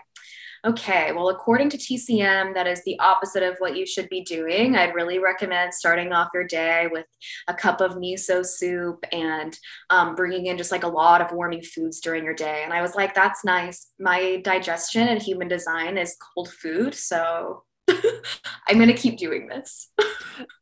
okay, 0.66 1.12
well, 1.14 1.30
according 1.30 1.70
to 1.70 1.78
TCM, 1.78 2.54
that 2.54 2.68
is 2.68 2.84
the 2.84 3.00
opposite 3.00 3.44
of 3.44 3.56
what 3.60 3.78
you 3.78 3.86
should 3.86 4.10
be 4.10 4.22
doing. 4.22 4.76
I'd 4.76 4.94
really 4.96 5.20
recommend 5.20 5.74
starting 5.74 6.12
off 6.12 6.30
your 6.34 6.44
day 6.44 6.88
with 6.92 7.06
a 7.48 7.54
cup 7.54 7.82
of 7.82 7.94
miso 7.94 8.46
soup 8.46 9.06
and 9.12 9.58
um, 9.90 10.16
bringing 10.16 10.48
in 10.48 10.58
just 10.58 10.72
like 10.72 10.84
a 10.84 10.88
lot 10.88 11.22
of 11.22 11.32
warming 11.32 11.62
foods 11.62 12.02
during 12.02 12.26
your 12.26 12.34
day. 12.34 12.64
And 12.64 12.74
I 12.74 12.82
was 12.82 12.96
like, 12.96 13.16
that's 13.16 13.46
nice. 13.46 13.92
My 14.00 14.42
digestion 14.44 15.08
and 15.08 15.22
human 15.22 15.48
design 15.48 15.98
is 15.98 16.18
cold 16.36 16.52
food. 16.52 16.94
So 16.94 17.64
I'm 18.68 18.78
going 18.78 18.88
to 18.90 18.94
keep 18.94 19.18
doing 19.18 19.48
this. 19.48 19.90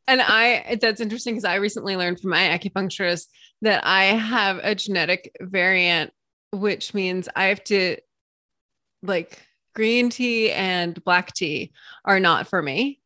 and 0.06 0.20
I, 0.22 0.78
that's 0.80 1.00
interesting 1.00 1.34
because 1.34 1.44
I 1.44 1.56
recently 1.56 1.96
learned 1.96 2.20
from 2.20 2.30
my 2.30 2.48
acupuncturist 2.58 3.26
that 3.62 3.84
I 3.86 4.04
have 4.04 4.60
a 4.62 4.74
genetic 4.74 5.36
variant, 5.40 6.12
which 6.52 6.94
means 6.94 7.28
I 7.34 7.44
have 7.46 7.62
to 7.64 7.96
like 9.02 9.40
green 9.74 10.10
tea 10.10 10.50
and 10.50 11.02
black 11.04 11.32
tea 11.34 11.72
are 12.04 12.20
not 12.20 12.48
for 12.48 12.62
me. 12.62 13.00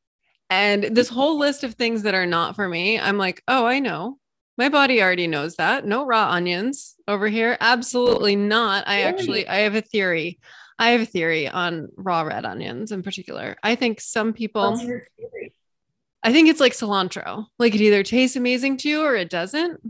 And 0.51 0.85
this 0.85 1.09
whole 1.09 1.39
list 1.39 1.65
of 1.65 1.75
things 1.75 2.03
that 2.03 2.15
are 2.15 2.27
not 2.27 2.57
for 2.57 2.69
me, 2.69 3.01
I'm 3.01 3.19
like, 3.19 3.43
oh, 3.49 3.65
I 3.65 3.79
know. 3.79 4.19
My 4.59 4.69
body 4.69 5.03
already 5.03 5.27
knows 5.27 5.57
that. 5.57 5.87
No 5.87 6.05
raw 6.05 6.31
onions 6.31 6.95
over 7.09 7.27
here. 7.29 7.57
Absolutely 7.59 8.37
not. 8.37 8.87
I 8.87 9.03
actually 9.03 9.49
I 9.49 9.61
have 9.61 9.75
a 9.75 9.81
theory 9.81 10.39
I 10.83 10.91
have 10.91 11.01
a 11.03 11.07
theory 11.07 11.47
on 11.47 11.91
raw 11.97 12.23
red 12.23 12.45
onions 12.45 12.91
in 12.91 13.05
particular. 13.05 13.57
I 13.63 13.77
think 13.77 14.01
some 14.01 14.33
people 14.33 14.77
I 16.25 16.33
think 16.33 16.49
it's 16.49 16.59
like 16.59 16.73
cilantro. 16.73 17.47
Like 17.57 17.77
it 17.77 17.81
either 17.81 18.03
tastes 18.03 18.35
amazing 18.35 18.79
to 18.79 18.89
you 18.89 19.03
or 19.05 19.15
it 19.15 19.31
doesn't. 19.31 19.81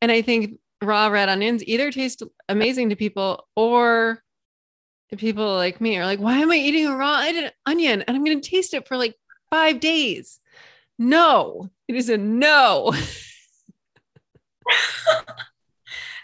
And 0.00 0.10
I 0.10 0.20
think 0.20 0.58
raw 0.82 1.06
red 1.06 1.28
onions 1.28 1.62
either 1.64 1.92
taste 1.92 2.24
amazing 2.48 2.88
to 2.88 2.96
people 2.96 3.46
or 3.54 4.20
people 5.16 5.54
like 5.54 5.80
me 5.80 5.96
are 5.96 6.06
like, 6.06 6.18
why 6.18 6.38
am 6.38 6.50
I 6.50 6.56
eating 6.56 6.88
a 6.88 6.96
raw 6.96 7.24
onion 7.64 8.02
and 8.02 8.16
I'm 8.16 8.24
going 8.24 8.40
to 8.40 8.50
taste 8.50 8.74
it 8.74 8.88
for 8.88 8.96
like 8.96 9.14
five 9.48 9.78
days? 9.78 10.40
No, 10.98 11.70
it 11.86 11.94
is 11.94 12.08
a 12.08 12.18
no. 12.18 12.92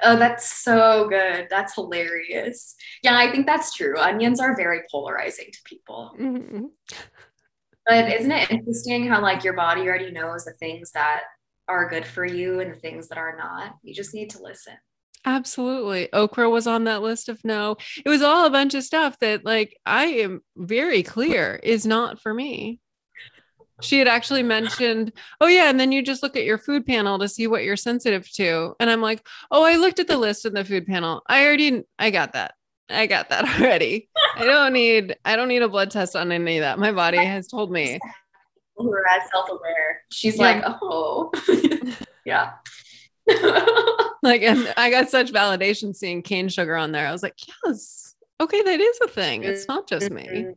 oh, 0.03 0.17
that's 0.17 0.51
so 0.51 1.09
good. 1.09 1.47
That's 1.51 1.75
hilarious. 1.75 2.75
Yeah, 3.03 3.17
I 3.17 3.31
think 3.31 3.47
that's 3.47 3.75
true. 3.75 3.99
Onions 3.99 4.41
are 4.41 4.57
very 4.57 4.81
polarizing 4.91 5.47
to 5.53 5.59
people. 5.65 6.15
Mm-hmm. 6.19 6.65
But 7.87 8.13
isn't 8.13 8.31
it 8.31 8.51
interesting 8.51 9.09
how 9.09 9.23
like 9.23 9.45
your 9.45 9.55
body 9.55 9.83
already 9.83 10.11
knows 10.11 10.45
the 10.45 10.53
things 10.53 10.93
that 10.93 11.23
are 11.69 11.89
good 11.89 12.05
for 12.05 12.25
you 12.25 12.61
and 12.61 12.73
the 12.73 12.79
things 12.79 13.09
that 13.09 13.19
are 13.19 13.37
not? 13.37 13.75
You 13.83 13.95
just 13.95 14.15
need 14.15 14.31
to 14.31 14.43
listen. 14.43 14.75
Absolutely. 15.25 16.13
Okra 16.13 16.49
was 16.49 16.67
on 16.67 16.85
that 16.85 17.03
list 17.03 17.29
of 17.29 17.45
no. 17.45 17.77
It 18.05 18.09
was 18.09 18.23
all 18.23 18.47
a 18.47 18.51
bunch 18.51 18.75
of 18.75 18.85
stuff 18.85 19.19
that 19.21 19.45
like 19.45 19.77
I 19.85 20.05
am 20.07 20.43
very 20.57 21.03
clear 21.03 21.59
is 21.63 21.87
not 21.87 22.21
for 22.21 22.33
me. 22.33 22.81
She 23.81 23.99
had 23.99 24.09
actually 24.09 24.43
mentioned, 24.43 25.13
oh 25.41 25.47
yeah, 25.47 25.71
and 25.71 25.79
then 25.79 25.93
you 25.93 26.03
just 26.03 26.23
look 26.23 26.37
at 26.37 26.45
your 26.45 26.59
food 26.59 26.85
panel 26.85 27.19
to 27.19 27.29
see 27.29 27.47
what 27.47 27.63
you're 27.63 27.77
sensitive 27.77 28.31
to. 28.33 28.75
And 28.81 28.91
I'm 28.91 29.01
like, 29.01 29.27
oh, 29.51 29.65
I 29.65 29.77
looked 29.77 30.01
at 30.01 30.09
the 30.09 30.19
list 30.19 30.47
in 30.47 30.55
the 30.55 30.65
food 30.65 30.87
panel. 30.87 31.23
I 31.29 31.47
already 31.47 31.85
I 31.99 32.11
got 32.11 32.33
that. 32.33 32.55
I 32.91 33.07
got 33.07 33.29
that 33.29 33.45
already. 33.61 34.09
I 34.37 34.45
don't 34.45 34.73
need 34.73 35.17
I 35.25 35.37
don't 35.37 35.49
need 35.49 35.63
a 35.63 35.69
blood 35.69 35.91
test 35.91 36.17
on 36.17 36.33
any 36.33 36.59
of 36.59 36.63
that. 36.63 36.79
My 36.79 36.93
body 36.93 37.19
has 37.19 37.47
told 37.47 37.71
me. 37.71 37.99
Who 38.77 38.93
are 38.93 39.05
as 39.09 39.31
self-aware. 39.31 40.03
She's 40.13 40.39
yeah. 40.39 40.43
like, 40.43 40.65
oh 40.83 41.33
yeah. 42.25 42.53
like 44.23 44.43
and 44.43 44.73
I 44.77 44.91
got 44.91 45.11
such 45.11 45.33
validation 45.33 45.95
seeing 45.95 46.23
cane 46.23 46.49
sugar 46.49 46.77
on 46.77 46.93
there. 46.93 47.07
I 47.07 47.13
was 47.13 47.23
like, 47.23 47.39
yes, 47.65 48.15
okay, 48.41 48.63
that 48.63 48.81
is 48.81 48.99
a 49.03 49.09
thing. 49.09 49.45
It's 49.45 49.69
not 49.69 49.89
just 49.89 50.11
me. 50.11 50.27
Mm-hmm. 50.27 50.51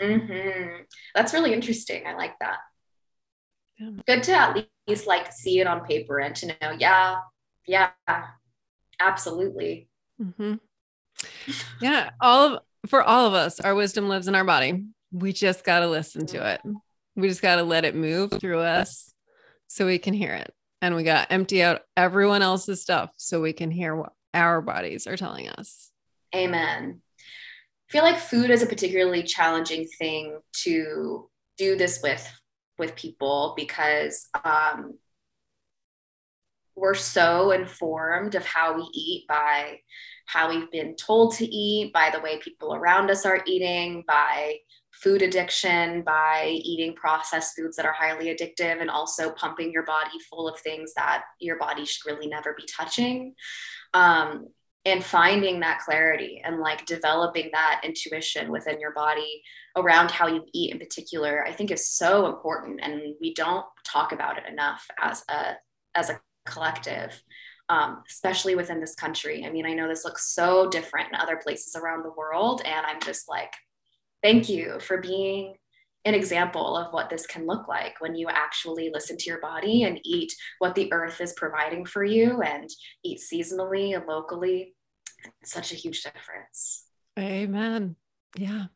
Mm-hmm. 0.00 0.82
That's 1.14 1.32
really 1.32 1.52
interesting. 1.52 2.06
I 2.06 2.14
like 2.14 2.38
that. 2.40 2.58
Yeah. 3.78 3.90
Good 4.06 4.22
to 4.24 4.32
at 4.32 4.66
least 4.86 5.06
like 5.06 5.32
see 5.32 5.60
it 5.60 5.66
on 5.66 5.84
paper 5.84 6.18
and 6.18 6.34
to 6.36 6.46
know, 6.46 6.72
yeah, 6.78 7.16
yeah, 7.66 7.90
absolutely. 9.00 9.88
Mm-hmm. 10.20 10.54
Yeah, 11.80 12.10
all 12.20 12.54
of 12.54 12.62
for 12.86 13.02
all 13.02 13.26
of 13.26 13.34
us, 13.34 13.60
our 13.60 13.74
wisdom 13.74 14.08
lives 14.08 14.28
in 14.28 14.34
our 14.34 14.44
body. 14.44 14.84
We 15.12 15.32
just 15.32 15.64
got 15.64 15.80
to 15.80 15.88
listen 15.88 16.26
to 16.26 16.52
it. 16.52 16.60
We 17.16 17.28
just 17.28 17.42
got 17.42 17.56
to 17.56 17.62
let 17.62 17.84
it 17.84 17.94
move 17.94 18.32
through 18.32 18.60
us 18.60 19.12
so 19.66 19.86
we 19.86 19.98
can 19.98 20.14
hear 20.14 20.32
it. 20.32 20.52
And 20.80 20.94
we 20.94 21.02
got 21.02 21.30
empty 21.30 21.62
out 21.62 21.82
everyone 21.96 22.42
else's 22.42 22.80
stuff 22.80 23.12
so 23.16 23.40
we 23.40 23.52
can 23.52 23.70
hear 23.70 23.94
what 23.94 24.12
our 24.32 24.62
bodies 24.62 25.06
are 25.06 25.16
telling 25.16 25.48
us. 25.48 25.90
Amen. 26.34 27.02
Feel 27.90 28.04
like 28.04 28.18
food 28.18 28.50
is 28.50 28.62
a 28.62 28.66
particularly 28.66 29.22
challenging 29.22 29.86
thing 29.98 30.38
to 30.62 31.28
do 31.58 31.76
this 31.76 32.00
with 32.02 32.26
with 32.78 32.96
people 32.96 33.52
because 33.56 34.28
um, 34.42 34.94
we're 36.74 36.94
so 36.94 37.50
informed 37.50 38.34
of 38.34 38.46
how 38.46 38.74
we 38.74 38.88
eat 38.94 39.26
by 39.28 39.78
how 40.26 40.48
we've 40.48 40.70
been 40.70 40.96
told 40.96 41.34
to 41.34 41.44
eat, 41.44 41.92
by 41.92 42.10
the 42.10 42.20
way 42.20 42.38
people 42.38 42.74
around 42.74 43.10
us 43.10 43.26
are 43.26 43.42
eating, 43.46 44.04
by 44.06 44.56
food 44.92 45.20
addiction, 45.22 46.02
by 46.02 46.58
eating 46.62 46.94
processed 46.94 47.56
foods 47.56 47.76
that 47.76 47.84
are 47.84 47.92
highly 47.92 48.26
addictive, 48.34 48.80
and 48.80 48.88
also 48.88 49.32
pumping 49.32 49.72
your 49.72 49.84
body 49.84 50.18
full 50.30 50.48
of 50.48 50.58
things 50.60 50.92
that 50.94 51.24
your 51.40 51.58
body 51.58 51.84
should 51.84 52.10
really 52.10 52.28
never 52.28 52.54
be 52.56 52.64
touching. 52.66 53.34
Um, 53.92 54.48
and 54.84 55.04
finding 55.04 55.60
that 55.60 55.80
clarity 55.80 56.40
and 56.44 56.58
like 56.60 56.86
developing 56.86 57.50
that 57.52 57.82
intuition 57.84 58.50
within 58.50 58.80
your 58.80 58.92
body 58.92 59.42
around 59.76 60.10
how 60.10 60.26
you 60.26 60.44
eat 60.54 60.72
in 60.72 60.78
particular 60.78 61.44
i 61.46 61.52
think 61.52 61.70
is 61.70 61.88
so 61.88 62.26
important 62.26 62.80
and 62.82 63.14
we 63.20 63.34
don't 63.34 63.66
talk 63.84 64.12
about 64.12 64.38
it 64.38 64.44
enough 64.50 64.86
as 65.02 65.24
a 65.28 65.54
as 65.94 66.10
a 66.10 66.20
collective 66.46 67.22
um, 67.68 68.02
especially 68.08 68.56
within 68.56 68.80
this 68.80 68.96
country. 68.96 69.44
I 69.46 69.50
mean 69.50 69.66
i 69.66 69.74
know 69.74 69.86
this 69.86 70.04
looks 70.04 70.34
so 70.34 70.68
different 70.68 71.10
in 71.10 71.20
other 71.20 71.36
places 71.36 71.76
around 71.76 72.02
the 72.02 72.12
world 72.16 72.62
and 72.64 72.84
i'm 72.86 73.00
just 73.00 73.28
like 73.28 73.52
thank 74.22 74.48
you 74.48 74.80
for 74.80 74.98
being 74.98 75.54
an 76.04 76.14
example 76.14 76.76
of 76.76 76.92
what 76.92 77.10
this 77.10 77.26
can 77.26 77.46
look 77.46 77.68
like 77.68 78.00
when 78.00 78.14
you 78.14 78.28
actually 78.28 78.90
listen 78.92 79.16
to 79.18 79.28
your 79.28 79.40
body 79.40 79.82
and 79.82 80.00
eat 80.04 80.34
what 80.58 80.74
the 80.74 80.92
earth 80.92 81.20
is 81.20 81.34
providing 81.34 81.84
for 81.84 82.02
you 82.02 82.40
and 82.40 82.70
eat 83.04 83.20
seasonally 83.20 83.94
and 83.94 84.06
locally. 84.06 84.74
It's 85.42 85.52
such 85.52 85.72
a 85.72 85.76
huge 85.76 86.02
difference. 86.02 86.84
Amen. 87.18 87.96
Yeah. 88.36 88.66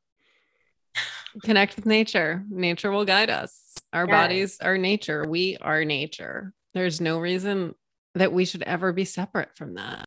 Connect 1.42 1.76
with 1.76 1.86
nature. 1.86 2.44
Nature 2.50 2.90
will 2.90 3.04
guide 3.04 3.30
us. 3.30 3.74
Our 3.92 4.06
yes. 4.06 4.10
bodies 4.10 4.58
are 4.60 4.76
nature. 4.76 5.26
We 5.26 5.56
are 5.60 5.84
nature. 5.84 6.52
There's 6.74 7.00
no 7.00 7.18
reason 7.18 7.74
that 8.14 8.32
we 8.32 8.44
should 8.44 8.62
ever 8.62 8.92
be 8.92 9.04
separate 9.04 9.56
from 9.56 9.74
that. 9.74 10.06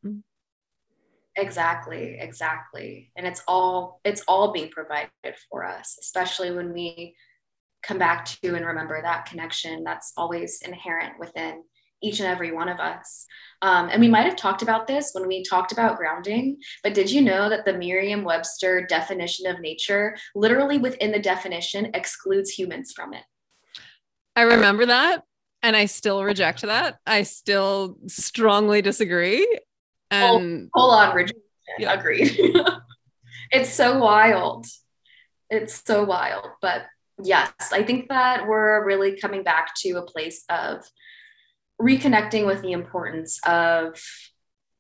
Exactly, 1.38 2.18
exactly. 2.20 3.12
And 3.16 3.28
it's 3.28 3.44
all 3.48 4.02
it's 4.04 4.24
all 4.28 4.52
being 4.52 4.70
provided 4.70 5.10
for 5.50 5.64
us, 5.64 5.98
especially 6.02 6.52
when 6.52 6.74
we 6.74 7.16
come 7.84 8.00
back 8.00 8.26
to 8.26 8.56
and 8.56 8.66
remember 8.66 9.00
that 9.02 9.28
connection 9.28 9.84
that's 9.84 10.14
always 10.18 10.62
inherent 10.64 11.14
within 11.20 11.64
each 12.02 12.20
and 12.20 12.28
every 12.28 12.52
one 12.52 12.70
of 12.70 12.80
us. 12.80 13.26
Um, 13.62 13.90
and 13.92 14.02
we 14.02 14.08
might 14.08 14.26
have 14.26 14.36
talked 14.36 14.62
about 14.62 14.88
this 14.88 15.12
when 15.14 15.28
we 15.28 15.44
talked 15.44 15.72
about 15.72 15.98
grounding, 15.98 16.58
but 16.84 16.94
did 16.94 17.10
you 17.10 17.22
know 17.22 17.50
that 17.50 17.66
the 17.66 17.78
Merriam 17.78 18.24
Webster 18.24 18.86
definition 18.86 19.48
of 19.48 19.60
nature, 19.60 20.16
literally 20.36 20.78
within 20.78 21.12
the 21.12 21.20
definition, 21.20 21.92
excludes 21.94 22.52
humans 22.52 22.94
from 22.96 23.14
it? 23.14 23.24
I 24.36 24.42
remember 24.42 24.86
that. 24.88 25.24
And 25.64 25.76
I 25.76 25.86
still 25.86 26.24
reject 26.24 26.62
that. 26.62 27.00
I 27.08 27.24
still 27.24 27.98
strongly 28.06 28.84
disagree. 28.84 29.48
And 30.12 30.70
hold, 30.74 30.94
on, 30.94 31.14
Bridget. 31.14 31.38
Yeah. 31.78 31.94
Agreed. 31.94 32.38
it's 33.52 33.74
so 33.74 34.00
wild. 34.00 34.66
It's 35.50 35.84
so 35.86 36.04
wild. 36.04 36.48
But 36.62 36.86
yes, 37.22 37.52
I 37.72 37.84
think 37.84 38.10
that 38.10 38.48
we're 38.48 38.86
really 38.86 39.20
coming 39.20 39.44
back 39.44 39.74
to 39.78 39.98
a 39.98 40.02
place 40.02 40.44
of 40.50 40.84
reconnecting 41.82 42.46
with 42.46 42.62
the 42.62 42.72
importance 42.72 43.40
of 43.46 44.02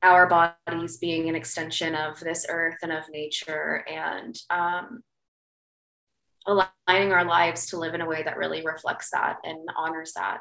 our 0.04 0.28
bodies 0.28 0.98
being 0.98 1.28
an 1.30 1.36
extension 1.36 1.96
of 1.96 2.20
this 2.20 2.46
earth 2.50 2.78
and 2.84 2.92
of 2.92 3.04
nature 3.10 3.84
and 3.90 4.38
um, 4.50 5.02
aligning 6.46 7.12
our 7.12 7.26
lives 7.26 7.68
to 7.68 7.78
live 7.78 7.94
in 7.94 8.02
a 8.02 8.06
way 8.06 8.24
that 8.24 8.38
really 8.38 8.64
reflects 8.64 9.10
that 9.12 9.38
and 9.44 9.68
honors 9.76 10.14
that. 10.16 10.40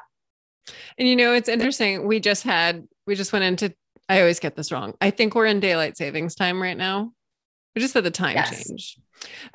And 0.97 1.07
you 1.07 1.15
know, 1.15 1.33
it's 1.33 1.49
interesting. 1.49 2.07
We 2.07 2.19
just 2.19 2.43
had, 2.43 2.87
we 3.05 3.15
just 3.15 3.33
went 3.33 3.45
into 3.45 3.73
I 4.09 4.19
always 4.19 4.39
get 4.39 4.55
this 4.55 4.71
wrong. 4.71 4.93
I 5.01 5.11
think 5.11 5.35
we're 5.35 5.45
in 5.45 5.59
daylight 5.59 5.97
savings 5.97 6.35
time 6.35 6.61
right 6.61 6.77
now. 6.77 7.11
We 7.75 7.81
just 7.81 7.93
said 7.93 8.03
the 8.03 8.11
time 8.11 8.35
yes. 8.35 8.67
change. 8.67 8.97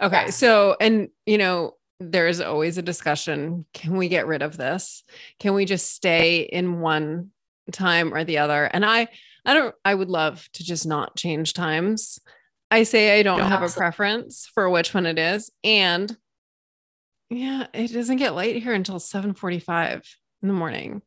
Okay. 0.00 0.26
Yes. 0.26 0.36
So, 0.36 0.76
and 0.80 1.08
you 1.26 1.38
know, 1.38 1.76
there's 1.98 2.40
always 2.40 2.78
a 2.78 2.82
discussion. 2.82 3.66
Can 3.72 3.96
we 3.96 4.08
get 4.08 4.26
rid 4.26 4.42
of 4.42 4.56
this? 4.56 5.04
Can 5.38 5.54
we 5.54 5.64
just 5.64 5.92
stay 5.92 6.40
in 6.40 6.80
one 6.80 7.30
time 7.70 8.12
or 8.12 8.24
the 8.24 8.38
other? 8.38 8.64
And 8.64 8.84
I, 8.84 9.08
I 9.44 9.54
don't, 9.54 9.74
I 9.84 9.94
would 9.94 10.10
love 10.10 10.48
to 10.54 10.64
just 10.64 10.86
not 10.86 11.16
change 11.16 11.52
times. 11.54 12.18
I 12.70 12.84
say 12.84 13.18
I 13.18 13.22
don't 13.22 13.40
have 13.40 13.62
absolutely. 13.62 13.74
a 13.74 13.78
preference 13.78 14.48
for 14.54 14.70
which 14.70 14.94
one 14.94 15.06
it 15.06 15.18
is. 15.18 15.50
And 15.62 16.16
yeah, 17.28 17.66
it 17.72 17.92
doesn't 17.92 18.16
get 18.16 18.34
light 18.34 18.62
here 18.62 18.74
until 18.74 18.98
7:45 18.98 20.02
in 20.42 20.48
the 20.48 20.54
morning. 20.54 21.02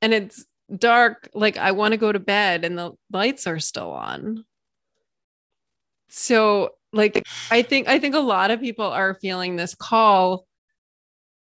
And 0.00 0.12
it's 0.14 0.44
dark 0.78 1.28
like 1.34 1.56
i 1.56 1.72
want 1.72 1.92
to 1.92 1.98
go 1.98 2.12
to 2.12 2.18
bed 2.18 2.64
and 2.64 2.78
the 2.78 2.92
lights 3.10 3.46
are 3.46 3.58
still 3.58 3.90
on 3.90 4.44
so 6.08 6.70
like 6.92 7.22
i 7.50 7.62
think 7.62 7.88
i 7.88 7.98
think 7.98 8.14
a 8.14 8.20
lot 8.20 8.50
of 8.50 8.60
people 8.60 8.86
are 8.86 9.14
feeling 9.14 9.56
this 9.56 9.74
call 9.74 10.46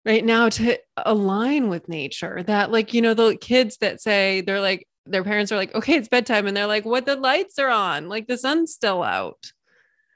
right 0.05 0.25
now 0.25 0.49
to 0.49 0.77
align 1.05 1.69
with 1.69 1.89
nature 1.89 2.43
that 2.45 2.71
like 2.71 2.95
you 2.95 3.03
know 3.03 3.15
the 3.15 3.37
kids 3.37 3.79
that 3.79 4.01
say 4.01 4.41
they're 4.41 4.61
like 4.61 4.87
their 5.07 5.25
parents 5.25 5.51
are 5.51 5.57
like 5.57 5.75
okay 5.75 5.97
it's 5.97 6.09
bedtime 6.09 6.47
and 6.47 6.57
they're 6.57 6.67
like 6.67 6.85
what 6.85 7.07
the 7.07 7.17
lights 7.17 7.59
are 7.59 7.71
on 7.71 8.09
like 8.09 8.27
the 8.27 8.39
sun's 8.39 8.73
still 8.73 9.03
out 9.03 9.53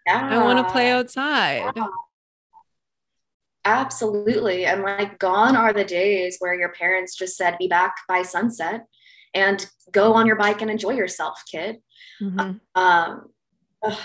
yeah. 0.06 0.28
i 0.30 0.38
want 0.38 0.58
to 0.58 0.72
play 0.72 0.90
outside 0.90 1.72
yeah. 1.76 1.86
Absolutely. 3.64 4.66
And 4.66 4.82
like, 4.82 5.18
gone 5.18 5.54
are 5.54 5.72
the 5.72 5.84
days 5.84 6.36
where 6.40 6.58
your 6.58 6.70
parents 6.70 7.14
just 7.14 7.36
said, 7.36 7.56
be 7.58 7.68
back 7.68 7.94
by 8.08 8.22
sunset 8.22 8.86
and 9.34 9.66
go 9.90 10.14
on 10.14 10.26
your 10.26 10.36
bike 10.36 10.62
and 10.62 10.70
enjoy 10.70 10.92
yourself, 10.92 11.42
kid. 11.50 11.76
Mm-hmm. 12.20 12.52
Um, 12.74 13.28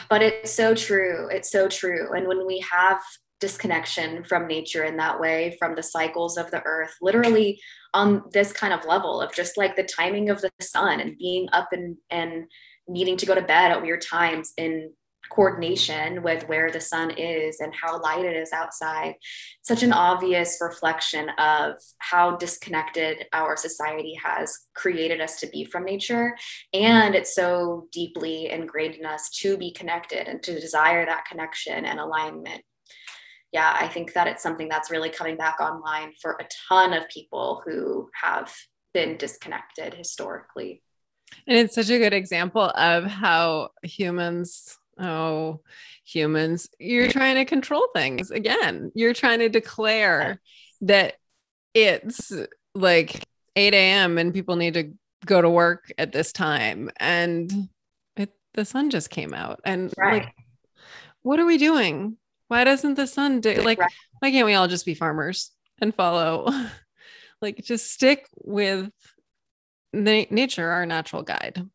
but 0.09 0.21
it's 0.21 0.51
so 0.51 0.73
true. 0.73 1.29
It's 1.31 1.51
so 1.51 1.67
true. 1.67 2.13
And 2.13 2.27
when 2.27 2.47
we 2.47 2.63
have 2.71 2.99
disconnection 3.39 4.23
from 4.23 4.47
nature 4.47 4.83
in 4.83 4.97
that 4.97 5.19
way, 5.19 5.55
from 5.59 5.75
the 5.75 5.83
cycles 5.83 6.37
of 6.37 6.49
the 6.49 6.63
earth, 6.63 6.95
literally 7.01 7.59
on 7.93 8.23
this 8.31 8.51
kind 8.51 8.73
of 8.73 8.85
level 8.85 9.21
of 9.21 9.33
just 9.33 9.57
like 9.57 9.75
the 9.75 9.83
timing 9.83 10.29
of 10.29 10.41
the 10.41 10.49
sun 10.59 10.99
and 10.99 11.17
being 11.17 11.47
up 11.53 11.69
and, 11.71 11.97
and 12.09 12.45
needing 12.87 13.17
to 13.17 13.25
go 13.25 13.35
to 13.35 13.41
bed 13.41 13.71
at 13.71 13.81
weird 13.81 14.01
times 14.01 14.53
in 14.57 14.91
coordination 15.29 16.23
with 16.23 16.47
where 16.47 16.71
the 16.71 16.81
sun 16.81 17.11
is 17.11 17.59
and 17.59 17.73
how 17.73 18.01
light 18.01 18.25
it 18.25 18.35
is 18.35 18.51
outside 18.53 19.15
such 19.61 19.83
an 19.83 19.93
obvious 19.93 20.57
reflection 20.61 21.29
of 21.37 21.73
how 21.99 22.37
disconnected 22.37 23.25
our 23.33 23.57
society 23.57 24.17
has 24.23 24.57
created 24.75 25.21
us 25.21 25.39
to 25.39 25.47
be 25.47 25.65
from 25.65 25.85
nature. 25.85 26.35
And 26.73 27.15
it's 27.15 27.35
so 27.35 27.87
deeply 27.91 28.49
ingrained 28.49 28.95
in 28.95 29.05
us 29.05 29.29
to 29.41 29.57
be 29.57 29.71
connected 29.71 30.27
and 30.27 30.41
to 30.43 30.59
desire 30.59 31.05
that 31.05 31.25
connection 31.25 31.85
and 31.85 31.99
alignment. 31.99 32.61
Yeah 33.51 33.75
i 33.79 33.87
think 33.87 34.13
that 34.13 34.27
it's 34.27 34.43
something 34.43 34.67
that's 34.67 34.91
really 34.91 35.09
coming 35.09 35.37
back 35.37 35.59
online 35.61 36.11
for 36.21 36.33
a 36.33 36.47
ton 36.67 36.93
of 36.93 37.07
people 37.07 37.61
who 37.65 38.09
have 38.21 38.53
been 38.97 39.17
disconnected 39.17 39.93
historically. 39.93 40.81
And 41.45 41.57
it's 41.59 41.75
such 41.75 41.89
a 41.89 41.99
good 41.99 42.13
example 42.13 42.63
of 42.63 43.03
how 43.05 43.69
humans 43.83 44.77
oh, 44.99 45.61
humans, 46.03 46.69
you're 46.79 47.11
trying 47.11 47.35
to 47.35 47.45
control 47.45 47.87
things 47.93 48.31
again. 48.31 48.91
You're 48.95 49.13
trying 49.13 49.39
to 49.39 49.49
declare 49.49 50.41
that 50.81 51.15
it's 51.73 52.31
like 52.75 53.23
8 53.55 53.73
a.m. 53.73 54.17
and 54.17 54.33
people 54.33 54.55
need 54.55 54.75
to 54.75 54.93
go 55.25 55.41
to 55.41 55.49
work 55.49 55.91
at 55.97 56.11
this 56.11 56.31
time. 56.31 56.89
And 56.97 57.69
it, 58.15 58.33
the 58.53 58.65
sun 58.65 58.89
just 58.89 59.09
came 59.09 59.33
out. 59.33 59.59
And 59.63 59.93
right. 59.97 60.23
like, 60.23 60.35
what 61.21 61.39
are 61.39 61.45
we 61.45 61.57
doing? 61.57 62.17
Why 62.47 62.63
doesn't 62.63 62.95
the 62.95 63.07
sun 63.07 63.41
do 63.41 63.53
like, 63.61 63.79
right. 63.79 63.91
why 64.19 64.31
can't 64.31 64.45
we 64.45 64.53
all 64.53 64.67
just 64.67 64.85
be 64.85 64.93
farmers 64.93 65.51
and 65.81 65.93
follow? 65.93 66.47
like, 67.41 67.63
just 67.63 67.91
stick 67.91 68.27
with 68.35 68.89
na- 69.93 70.25
nature, 70.29 70.69
our 70.69 70.85
natural 70.85 71.23
guide. 71.23 71.67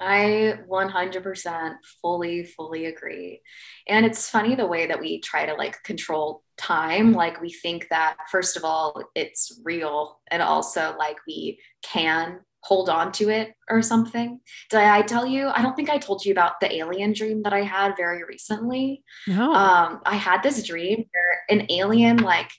I 0.00 0.58
100% 0.66 1.74
fully, 2.00 2.44
fully 2.44 2.86
agree. 2.86 3.42
And 3.86 4.06
it's 4.06 4.30
funny 4.30 4.54
the 4.54 4.66
way 4.66 4.86
that 4.86 5.00
we 5.00 5.20
try 5.20 5.46
to 5.46 5.54
like 5.54 5.82
control 5.82 6.42
time. 6.56 7.12
Like 7.12 7.40
we 7.40 7.52
think 7.52 7.88
that, 7.90 8.16
first 8.30 8.56
of 8.56 8.64
all, 8.64 9.02
it's 9.14 9.60
real. 9.64 10.20
And 10.28 10.42
also, 10.42 10.94
like, 10.98 11.18
we 11.26 11.60
can 11.82 12.40
hold 12.62 12.90
on 12.90 13.10
to 13.12 13.30
it 13.30 13.54
or 13.68 13.82
something. 13.82 14.40
Did 14.70 14.80
I 14.80 15.02
tell 15.02 15.26
you? 15.26 15.48
I 15.48 15.62
don't 15.62 15.74
think 15.74 15.90
I 15.90 15.98
told 15.98 16.24
you 16.24 16.32
about 16.32 16.60
the 16.60 16.74
alien 16.74 17.12
dream 17.12 17.42
that 17.42 17.52
I 17.52 17.62
had 17.62 17.96
very 17.96 18.22
recently. 18.24 19.02
No. 19.26 19.52
Um, 19.52 20.00
I 20.04 20.16
had 20.16 20.42
this 20.42 20.62
dream 20.66 21.04
where 21.12 21.40
an 21.48 21.66
alien, 21.70 22.18
like, 22.18 22.50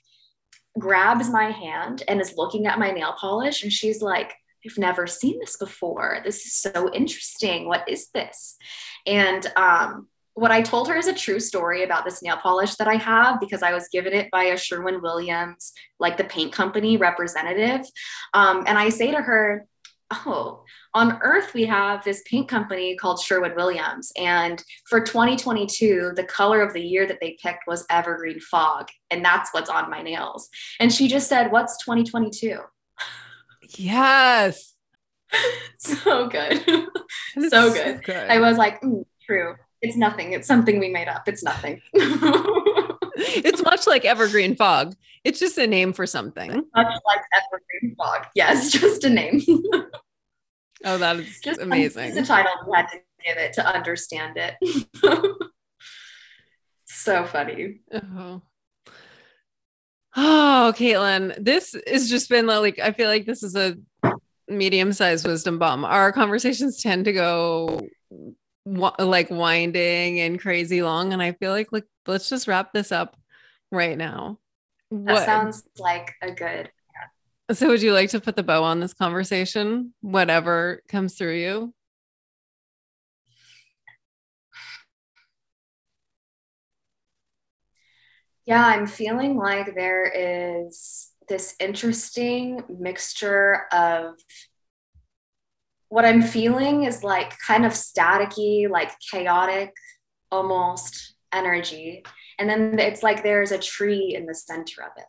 grabs 0.78 1.28
my 1.28 1.50
hand 1.50 2.02
and 2.08 2.20
is 2.20 2.34
looking 2.36 2.66
at 2.66 2.78
my 2.78 2.90
nail 2.90 3.14
polish 3.18 3.62
and 3.62 3.70
she's 3.70 4.00
like 4.00 4.32
I've 4.64 4.78
never 4.78 5.06
seen 5.06 5.38
this 5.40 5.56
before. 5.56 6.20
This 6.24 6.46
is 6.46 6.54
so 6.54 6.92
interesting. 6.92 7.66
What 7.66 7.88
is 7.88 8.08
this? 8.14 8.56
And 9.06 9.44
um, 9.56 10.08
what 10.34 10.50
I 10.50 10.62
told 10.62 10.88
her 10.88 10.96
is 10.96 11.08
a 11.08 11.14
true 11.14 11.40
story 11.40 11.82
about 11.82 12.04
this 12.04 12.22
nail 12.22 12.36
polish 12.36 12.76
that 12.76 12.88
I 12.88 12.94
have 12.94 13.40
because 13.40 13.62
I 13.62 13.72
was 13.72 13.88
given 13.92 14.12
it 14.12 14.30
by 14.30 14.44
a 14.44 14.56
Sherwin 14.56 15.02
Williams, 15.02 15.72
like 15.98 16.16
the 16.16 16.24
paint 16.24 16.52
company 16.52 16.96
representative. 16.96 17.86
Um, 18.32 18.64
and 18.66 18.78
I 18.78 18.88
say 18.88 19.10
to 19.10 19.20
her, 19.20 19.66
Oh, 20.26 20.64
on 20.92 21.18
Earth, 21.22 21.54
we 21.54 21.64
have 21.64 22.04
this 22.04 22.22
paint 22.26 22.46
company 22.46 22.96
called 22.96 23.18
Sherwin 23.18 23.54
Williams. 23.56 24.12
And 24.18 24.62
for 24.86 25.00
2022, 25.00 26.12
the 26.14 26.24
color 26.24 26.60
of 26.60 26.74
the 26.74 26.82
year 26.82 27.06
that 27.06 27.18
they 27.18 27.38
picked 27.42 27.66
was 27.66 27.86
evergreen 27.88 28.38
fog. 28.38 28.88
And 29.10 29.24
that's 29.24 29.54
what's 29.54 29.70
on 29.70 29.90
my 29.90 30.02
nails. 30.02 30.50
And 30.80 30.92
she 30.92 31.08
just 31.08 31.28
said, 31.28 31.50
What's 31.50 31.82
2022? 31.82 32.58
Yes. 33.78 34.74
so 35.78 36.28
good. 36.28 36.62
so 37.48 37.72
good. 37.72 38.04
good. 38.04 38.30
I 38.30 38.38
was 38.40 38.56
like, 38.56 38.80
mm, 38.82 39.04
true. 39.24 39.54
It's 39.80 39.96
nothing. 39.96 40.32
It's 40.32 40.46
something 40.46 40.78
we 40.78 40.90
made 40.90 41.08
up. 41.08 41.26
It's 41.26 41.42
nothing. 41.42 41.80
it's 41.94 43.62
much 43.62 43.86
like 43.86 44.04
evergreen 44.04 44.54
fog. 44.54 44.94
It's 45.24 45.40
just 45.40 45.58
a 45.58 45.66
name 45.66 45.92
for 45.92 46.06
something. 46.06 46.50
Much 46.50 47.00
like 47.06 47.20
evergreen 47.34 47.96
fog. 47.96 48.26
Yes, 48.34 48.70
just 48.80 49.04
a 49.04 49.10
name. 49.10 49.40
oh, 50.84 50.98
that 50.98 51.16
is 51.16 51.40
just 51.40 51.60
amazing. 51.60 52.14
The 52.14 52.22
title 52.22 52.52
we 52.66 52.76
had 52.76 52.86
to 52.88 52.98
give 53.24 53.38
it 53.38 53.52
to 53.54 53.66
understand 53.66 54.36
it. 54.36 54.56
so 56.84 57.24
funny. 57.24 57.80
Oh. 57.92 58.42
Oh, 60.64 60.72
Caitlin, 60.72 61.34
this 61.44 61.74
has 61.88 62.08
just 62.08 62.28
been 62.28 62.46
like, 62.46 62.78
I 62.78 62.92
feel 62.92 63.08
like 63.08 63.26
this 63.26 63.42
is 63.42 63.56
a 63.56 63.76
medium 64.46 64.92
sized 64.92 65.26
wisdom 65.26 65.58
bomb. 65.58 65.84
Our 65.84 66.12
conversations 66.12 66.80
tend 66.80 67.06
to 67.06 67.12
go 67.12 67.80
like 68.64 69.28
winding 69.28 70.20
and 70.20 70.40
crazy 70.40 70.84
long. 70.84 71.12
And 71.12 71.20
I 71.20 71.32
feel 71.32 71.50
like, 71.50 71.72
like, 71.72 71.86
let's 72.06 72.28
just 72.28 72.46
wrap 72.46 72.72
this 72.72 72.92
up 72.92 73.16
right 73.72 73.98
now. 73.98 74.38
That 74.92 75.14
what? 75.14 75.24
sounds 75.24 75.64
like 75.80 76.12
a 76.22 76.30
good. 76.30 76.70
So, 77.50 77.66
would 77.66 77.82
you 77.82 77.92
like 77.92 78.10
to 78.10 78.20
put 78.20 78.36
the 78.36 78.44
bow 78.44 78.62
on 78.62 78.78
this 78.78 78.94
conversation? 78.94 79.92
Whatever 80.00 80.80
comes 80.86 81.14
through 81.14 81.38
you. 81.38 81.74
Yeah, 88.46 88.64
I'm 88.64 88.86
feeling 88.86 89.36
like 89.36 89.74
there 89.74 90.04
is 90.04 91.10
this 91.28 91.54
interesting 91.60 92.62
mixture 92.68 93.66
of 93.72 94.14
what 95.88 96.04
I'm 96.04 96.22
feeling 96.22 96.84
is 96.84 97.04
like 97.04 97.34
kind 97.46 97.64
of 97.64 97.72
staticky, 97.72 98.68
like 98.68 98.92
chaotic 99.10 99.72
almost 100.30 101.14
energy. 101.32 102.02
And 102.38 102.48
then 102.48 102.78
it's 102.78 103.02
like 103.02 103.22
there's 103.22 103.52
a 103.52 103.58
tree 103.58 104.14
in 104.16 104.26
the 104.26 104.34
center 104.34 104.82
of 104.82 104.92
it. 104.96 105.04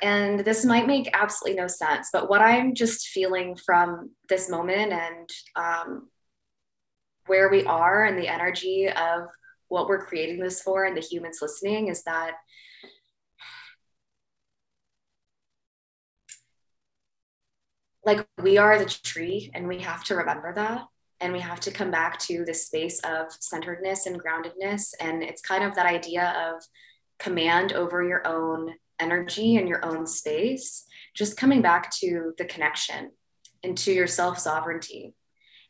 And 0.00 0.40
this 0.40 0.64
might 0.64 0.86
make 0.86 1.08
absolutely 1.14 1.60
no 1.60 1.66
sense, 1.66 2.10
but 2.12 2.28
what 2.28 2.40
I'm 2.40 2.74
just 2.74 3.08
feeling 3.08 3.56
from 3.56 4.10
this 4.28 4.50
moment 4.50 4.92
and 4.92 5.30
um, 5.56 6.08
where 7.26 7.48
we 7.50 7.64
are 7.64 8.04
and 8.04 8.18
the 8.18 8.28
energy 8.28 8.88
of 8.88 9.24
what 9.68 9.88
we're 9.88 10.04
creating 10.04 10.40
this 10.40 10.60
for 10.60 10.84
and 10.84 10.96
the 10.96 11.00
humans 11.00 11.38
listening 11.40 11.88
is 11.88 12.02
that 12.04 12.32
like 18.04 18.26
we 18.42 18.58
are 18.58 18.78
the 18.78 18.86
tree 18.86 19.50
and 19.54 19.66
we 19.66 19.80
have 19.80 20.04
to 20.04 20.16
remember 20.16 20.52
that. 20.54 20.84
And 21.20 21.32
we 21.32 21.40
have 21.40 21.60
to 21.60 21.70
come 21.70 21.92
back 21.92 22.18
to 22.20 22.44
this 22.44 22.66
space 22.66 22.98
of 23.00 23.26
centeredness 23.30 24.06
and 24.06 24.20
groundedness. 24.20 24.92
And 24.98 25.22
it's 25.22 25.40
kind 25.40 25.62
of 25.62 25.76
that 25.76 25.86
idea 25.86 26.52
of 26.52 26.62
command 27.20 27.72
over 27.72 28.02
your 28.02 28.26
own 28.26 28.74
energy 28.98 29.56
and 29.56 29.68
your 29.68 29.84
own 29.84 30.06
space 30.06 30.84
just 31.14 31.36
coming 31.36 31.62
back 31.62 31.90
to 31.90 32.32
the 32.38 32.44
connection 32.44 33.10
and 33.62 33.78
to 33.78 33.92
your 33.92 34.06
self 34.06 34.38
sovereignty 34.38 35.14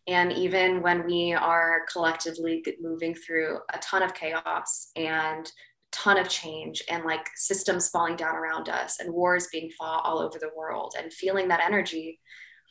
and 0.08 0.32
even 0.32 0.82
when 0.82 1.06
we 1.06 1.32
are 1.32 1.82
collectively 1.92 2.64
moving 2.80 3.14
through 3.14 3.58
a 3.72 3.78
ton 3.78 4.02
of 4.02 4.14
chaos 4.14 4.90
and 4.96 5.50
ton 5.92 6.18
of 6.18 6.28
change 6.28 6.82
and 6.88 7.04
like 7.04 7.28
systems 7.36 7.88
falling 7.88 8.16
down 8.16 8.34
around 8.34 8.68
us 8.68 8.98
and 8.98 9.12
wars 9.12 9.48
being 9.52 9.70
fought 9.70 10.04
all 10.04 10.18
over 10.18 10.38
the 10.38 10.50
world 10.56 10.94
and 10.98 11.12
feeling 11.12 11.48
that 11.48 11.60
energy, 11.60 12.18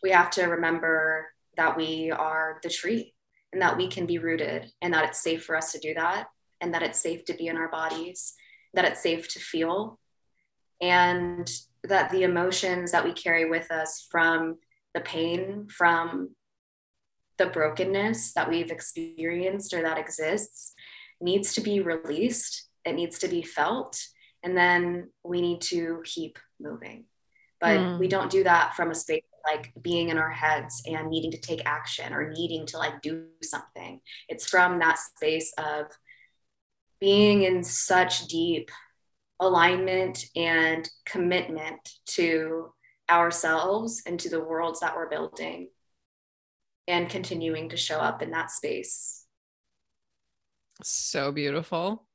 we 0.03 0.09
have 0.11 0.29
to 0.31 0.45
remember 0.45 1.27
that 1.57 1.77
we 1.77 2.11
are 2.11 2.59
the 2.63 2.69
tree 2.69 3.13
and 3.53 3.61
that 3.61 3.77
we 3.77 3.87
can 3.87 4.05
be 4.05 4.17
rooted 4.17 4.71
and 4.81 4.93
that 4.93 5.05
it's 5.05 5.21
safe 5.21 5.43
for 5.43 5.55
us 5.55 5.71
to 5.71 5.79
do 5.79 5.93
that 5.93 6.27
and 6.59 6.73
that 6.73 6.83
it's 6.83 6.99
safe 6.99 7.25
to 7.25 7.33
be 7.33 7.47
in 7.47 7.57
our 7.57 7.69
bodies, 7.69 8.33
that 8.73 8.85
it's 8.85 9.01
safe 9.01 9.27
to 9.29 9.39
feel, 9.39 9.99
and 10.79 11.51
that 11.83 12.09
the 12.11 12.23
emotions 12.23 12.91
that 12.91 13.03
we 13.03 13.13
carry 13.13 13.49
with 13.49 13.71
us 13.71 14.07
from 14.09 14.57
the 14.93 15.01
pain, 15.01 15.67
from 15.69 16.29
the 17.37 17.47
brokenness 17.47 18.33
that 18.33 18.49
we've 18.49 18.71
experienced 18.71 19.73
or 19.73 19.81
that 19.81 19.97
exists 19.97 20.73
needs 21.19 21.53
to 21.53 21.61
be 21.61 21.79
released. 21.79 22.67
It 22.85 22.93
needs 22.93 23.19
to 23.19 23.27
be 23.27 23.41
felt. 23.41 23.99
And 24.43 24.57
then 24.57 25.09
we 25.23 25.41
need 25.41 25.61
to 25.61 26.01
keep 26.03 26.39
moving. 26.59 27.05
But 27.59 27.77
mm. 27.79 27.99
we 27.99 28.07
don't 28.07 28.31
do 28.31 28.43
that 28.43 28.75
from 28.75 28.89
a 28.89 28.95
space 28.95 29.21
like 29.45 29.71
being 29.81 30.09
in 30.09 30.17
our 30.17 30.29
heads 30.29 30.83
and 30.85 31.09
needing 31.09 31.31
to 31.31 31.39
take 31.39 31.65
action 31.65 32.13
or 32.13 32.29
needing 32.29 32.65
to 32.67 32.77
like 32.77 33.01
do 33.01 33.25
something. 33.43 33.99
It's 34.29 34.49
from 34.49 34.79
that 34.79 34.99
space 34.99 35.53
of 35.57 35.87
being 36.99 37.43
in 37.43 37.63
such 37.63 38.27
deep 38.27 38.69
alignment 39.39 40.25
and 40.35 40.87
commitment 41.05 41.79
to 42.05 42.73
ourselves 43.09 44.03
and 44.05 44.19
to 44.19 44.29
the 44.29 44.43
worlds 44.43 44.79
that 44.79 44.95
we're 44.95 45.09
building 45.09 45.69
and 46.87 47.09
continuing 47.09 47.69
to 47.69 47.77
show 47.77 47.97
up 47.97 48.21
in 48.21 48.31
that 48.31 48.51
space. 48.51 49.25
So 50.83 51.31
beautiful. 51.31 52.05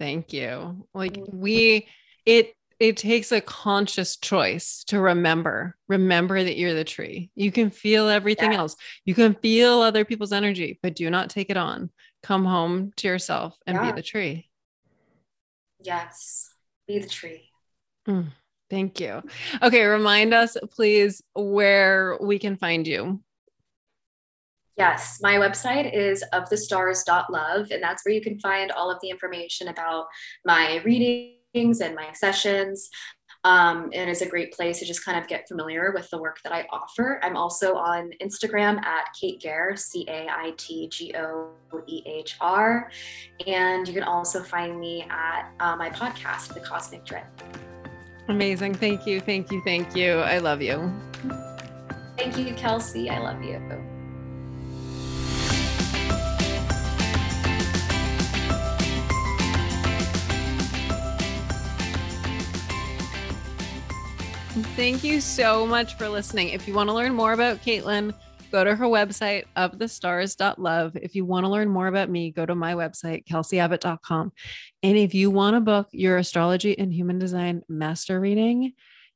Thank 0.00 0.32
you. 0.32 0.88
Like 0.94 1.18
we 1.30 1.86
it 2.24 2.54
it 2.80 2.96
takes 2.96 3.30
a 3.32 3.42
conscious 3.42 4.16
choice 4.16 4.82
to 4.86 4.98
remember 4.98 5.76
remember 5.88 6.42
that 6.42 6.56
you're 6.56 6.72
the 6.72 6.84
tree. 6.84 7.30
You 7.34 7.52
can 7.52 7.70
feel 7.70 8.08
everything 8.08 8.54
else. 8.54 8.74
You 9.04 9.14
can 9.14 9.34
feel 9.34 9.82
other 9.82 10.06
people's 10.06 10.32
energy 10.32 10.80
but 10.82 10.96
do 10.96 11.10
not 11.10 11.28
take 11.28 11.50
it 11.50 11.58
on. 11.58 11.90
Come 12.22 12.46
home 12.46 12.92
to 12.96 13.08
yourself 13.08 13.58
and 13.66 13.76
yeah. 13.76 13.90
be 13.90 13.92
the 13.92 14.02
tree. 14.02 14.48
Yes. 15.82 16.48
Be 16.88 16.98
the 16.98 17.08
tree. 17.08 17.50
Mm, 18.08 18.28
thank 18.70 19.00
you. 19.00 19.22
Okay 19.62 19.84
remind 19.84 20.32
us 20.32 20.56
please 20.70 21.22
where 21.34 22.16
we 22.22 22.38
can 22.38 22.56
find 22.56 22.86
you 22.86 23.20
Yes, 24.80 25.18
my 25.20 25.34
website 25.34 25.92
is 25.92 26.24
ofthestars.love, 26.32 27.70
and 27.70 27.82
that's 27.82 28.02
where 28.02 28.14
you 28.14 28.22
can 28.22 28.38
find 28.40 28.72
all 28.72 28.90
of 28.90 28.98
the 29.02 29.10
information 29.10 29.68
about 29.68 30.06
my 30.46 30.80
readings 30.84 31.82
and 31.82 31.94
my 31.94 32.10
sessions. 32.14 32.88
Um, 33.44 33.90
and 33.92 34.08
it's 34.08 34.22
a 34.22 34.26
great 34.26 34.52
place 34.54 34.78
to 34.78 34.86
just 34.86 35.04
kind 35.04 35.18
of 35.18 35.28
get 35.28 35.46
familiar 35.46 35.92
with 35.92 36.08
the 36.08 36.18
work 36.18 36.38
that 36.44 36.52
I 36.54 36.66
offer. 36.70 37.20
I'm 37.22 37.36
also 37.36 37.74
on 37.74 38.10
Instagram 38.22 38.82
at 38.82 39.04
Cait 39.20 39.42
Goehr, 39.42 39.78
C 39.78 40.06
A 40.08 40.26
I 40.30 40.54
T 40.56 40.88
G 40.88 41.14
O 41.14 41.50
E 41.86 42.02
H 42.06 42.38
R. 42.40 42.90
And 43.46 43.86
you 43.86 43.92
can 43.92 44.02
also 44.02 44.42
find 44.42 44.80
me 44.80 45.06
at 45.10 45.50
uh, 45.60 45.76
my 45.76 45.90
podcast, 45.90 46.54
The 46.54 46.60
Cosmic 46.60 47.04
Drip. 47.04 47.26
Amazing. 48.28 48.74
Thank 48.74 49.06
you. 49.06 49.20
Thank 49.20 49.52
you. 49.52 49.60
Thank 49.62 49.94
you. 49.94 50.20
I 50.20 50.38
love 50.38 50.62
you. 50.62 50.90
Thank 52.16 52.38
you, 52.38 52.54
Kelsey. 52.54 53.10
I 53.10 53.18
love 53.18 53.42
you. 53.42 53.99
Thank 64.50 65.04
you 65.04 65.20
so 65.20 65.64
much 65.64 65.94
for 65.94 66.08
listening. 66.08 66.48
If 66.48 66.66
you 66.66 66.74
want 66.74 66.88
to 66.88 66.92
learn 66.92 67.14
more 67.14 67.34
about 67.34 67.62
Caitlin, 67.62 68.12
go 68.50 68.64
to 68.64 68.74
her 68.74 68.86
website, 68.86 69.44
ofthestars.love. 69.56 70.96
If 70.96 71.14
you 71.14 71.24
want 71.24 71.44
to 71.44 71.48
learn 71.48 71.68
more 71.68 71.86
about 71.86 72.10
me, 72.10 72.32
go 72.32 72.44
to 72.44 72.56
my 72.56 72.74
website, 72.74 73.24
kelseyabbott.com. 73.26 74.32
And 74.82 74.98
if 74.98 75.14
you 75.14 75.30
want 75.30 75.54
to 75.54 75.60
book 75.60 75.86
your 75.92 76.16
astrology 76.16 76.76
and 76.76 76.92
human 76.92 77.20
design 77.20 77.62
master 77.68 78.18
reading, 78.18 78.72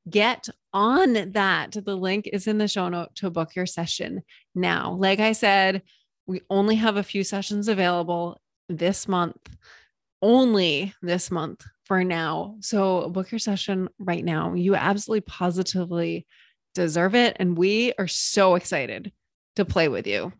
get 0.08 0.48
on 0.72 1.32
that. 1.32 1.72
The 1.84 1.96
link 1.96 2.28
is 2.32 2.46
in 2.46 2.58
the 2.58 2.68
show 2.68 2.88
note 2.88 3.16
to 3.16 3.28
book 3.28 3.56
your 3.56 3.66
session 3.66 4.22
now. 4.54 4.92
Like 4.92 5.18
I 5.18 5.32
said, 5.32 5.82
we 6.26 6.42
only 6.48 6.76
have 6.76 6.96
a 6.96 7.02
few 7.02 7.24
sessions 7.24 7.66
available 7.66 8.40
this 8.68 9.08
month, 9.08 9.48
only 10.22 10.94
this 11.02 11.32
month 11.32 11.64
for 11.84 12.02
now. 12.04 12.56
So 12.60 13.08
book 13.10 13.30
your 13.30 13.38
session 13.38 13.88
right 13.98 14.24
now. 14.24 14.54
You 14.54 14.74
absolutely 14.74 15.22
positively 15.22 16.26
deserve 16.74 17.14
it. 17.14 17.36
And 17.38 17.56
we 17.56 17.92
are 17.98 18.08
so 18.08 18.54
excited 18.54 19.12
to 19.56 19.64
play 19.64 19.88
with 19.88 20.06
you. 20.06 20.32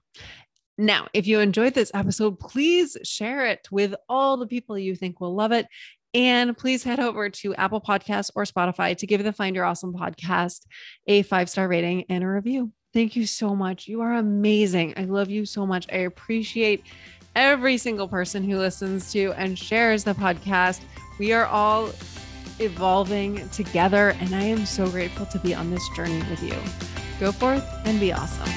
Now, 0.77 1.07
if 1.13 1.27
you 1.27 1.39
enjoyed 1.39 1.75
this 1.75 1.93
episode, 1.95 2.41
please 2.41 2.97
share 3.05 3.47
it 3.47 3.69
with 3.71 3.95
all 4.09 4.37
the 4.37 4.47
people 4.47 4.77
you 4.77 4.97
think 4.97 5.21
will 5.21 5.35
love 5.35 5.53
it. 5.53 5.67
And 6.15 6.57
please 6.57 6.83
head 6.85 7.01
over 7.01 7.29
to 7.29 7.55
Apple 7.57 7.81
Podcasts 7.81 8.31
or 8.35 8.45
Spotify 8.45 8.97
to 8.97 9.07
give 9.07 9.23
the 9.23 9.33
Find 9.33 9.55
Your 9.55 9.65
Awesome 9.65 9.93
podcast 9.93 10.63
a 11.07 11.23
five 11.23 11.51
star 11.51 11.69
rating 11.69 12.05
and 12.09 12.23
a 12.23 12.29
review. 12.29 12.73
Thank 12.93 13.17
you 13.17 13.27
so 13.27 13.57
much. 13.57 13.89
You 13.89 14.01
are 14.03 14.15
amazing. 14.15 14.95
I 14.97 15.05
love 15.05 15.29
you 15.29 15.45
so 15.45 15.67
much. 15.67 15.87
I 15.93 15.99
appreciate 15.99 16.85
every 17.35 17.77
single 17.77 18.07
person 18.07 18.49
who 18.49 18.59
listens 18.59 19.13
to 19.13 19.33
and 19.37 19.59
shares 19.59 20.05
the 20.05 20.15
podcast. 20.15 20.81
We 21.19 21.33
are 21.33 21.47
all 21.47 21.91
evolving 22.59 23.49
together, 23.51 24.17
and 24.21 24.35
I 24.35 24.43
am 24.43 24.67
so 24.67 24.89
grateful 24.89 25.27
to 25.27 25.39
be 25.39 25.55
on 25.55 25.71
this 25.71 25.87
journey 25.97 26.23
with 26.31 26.43
you. 26.43 26.57
Go 27.21 27.33
forth 27.33 27.65
and 27.85 28.01
be 28.01 28.13
awesome. 28.13 28.51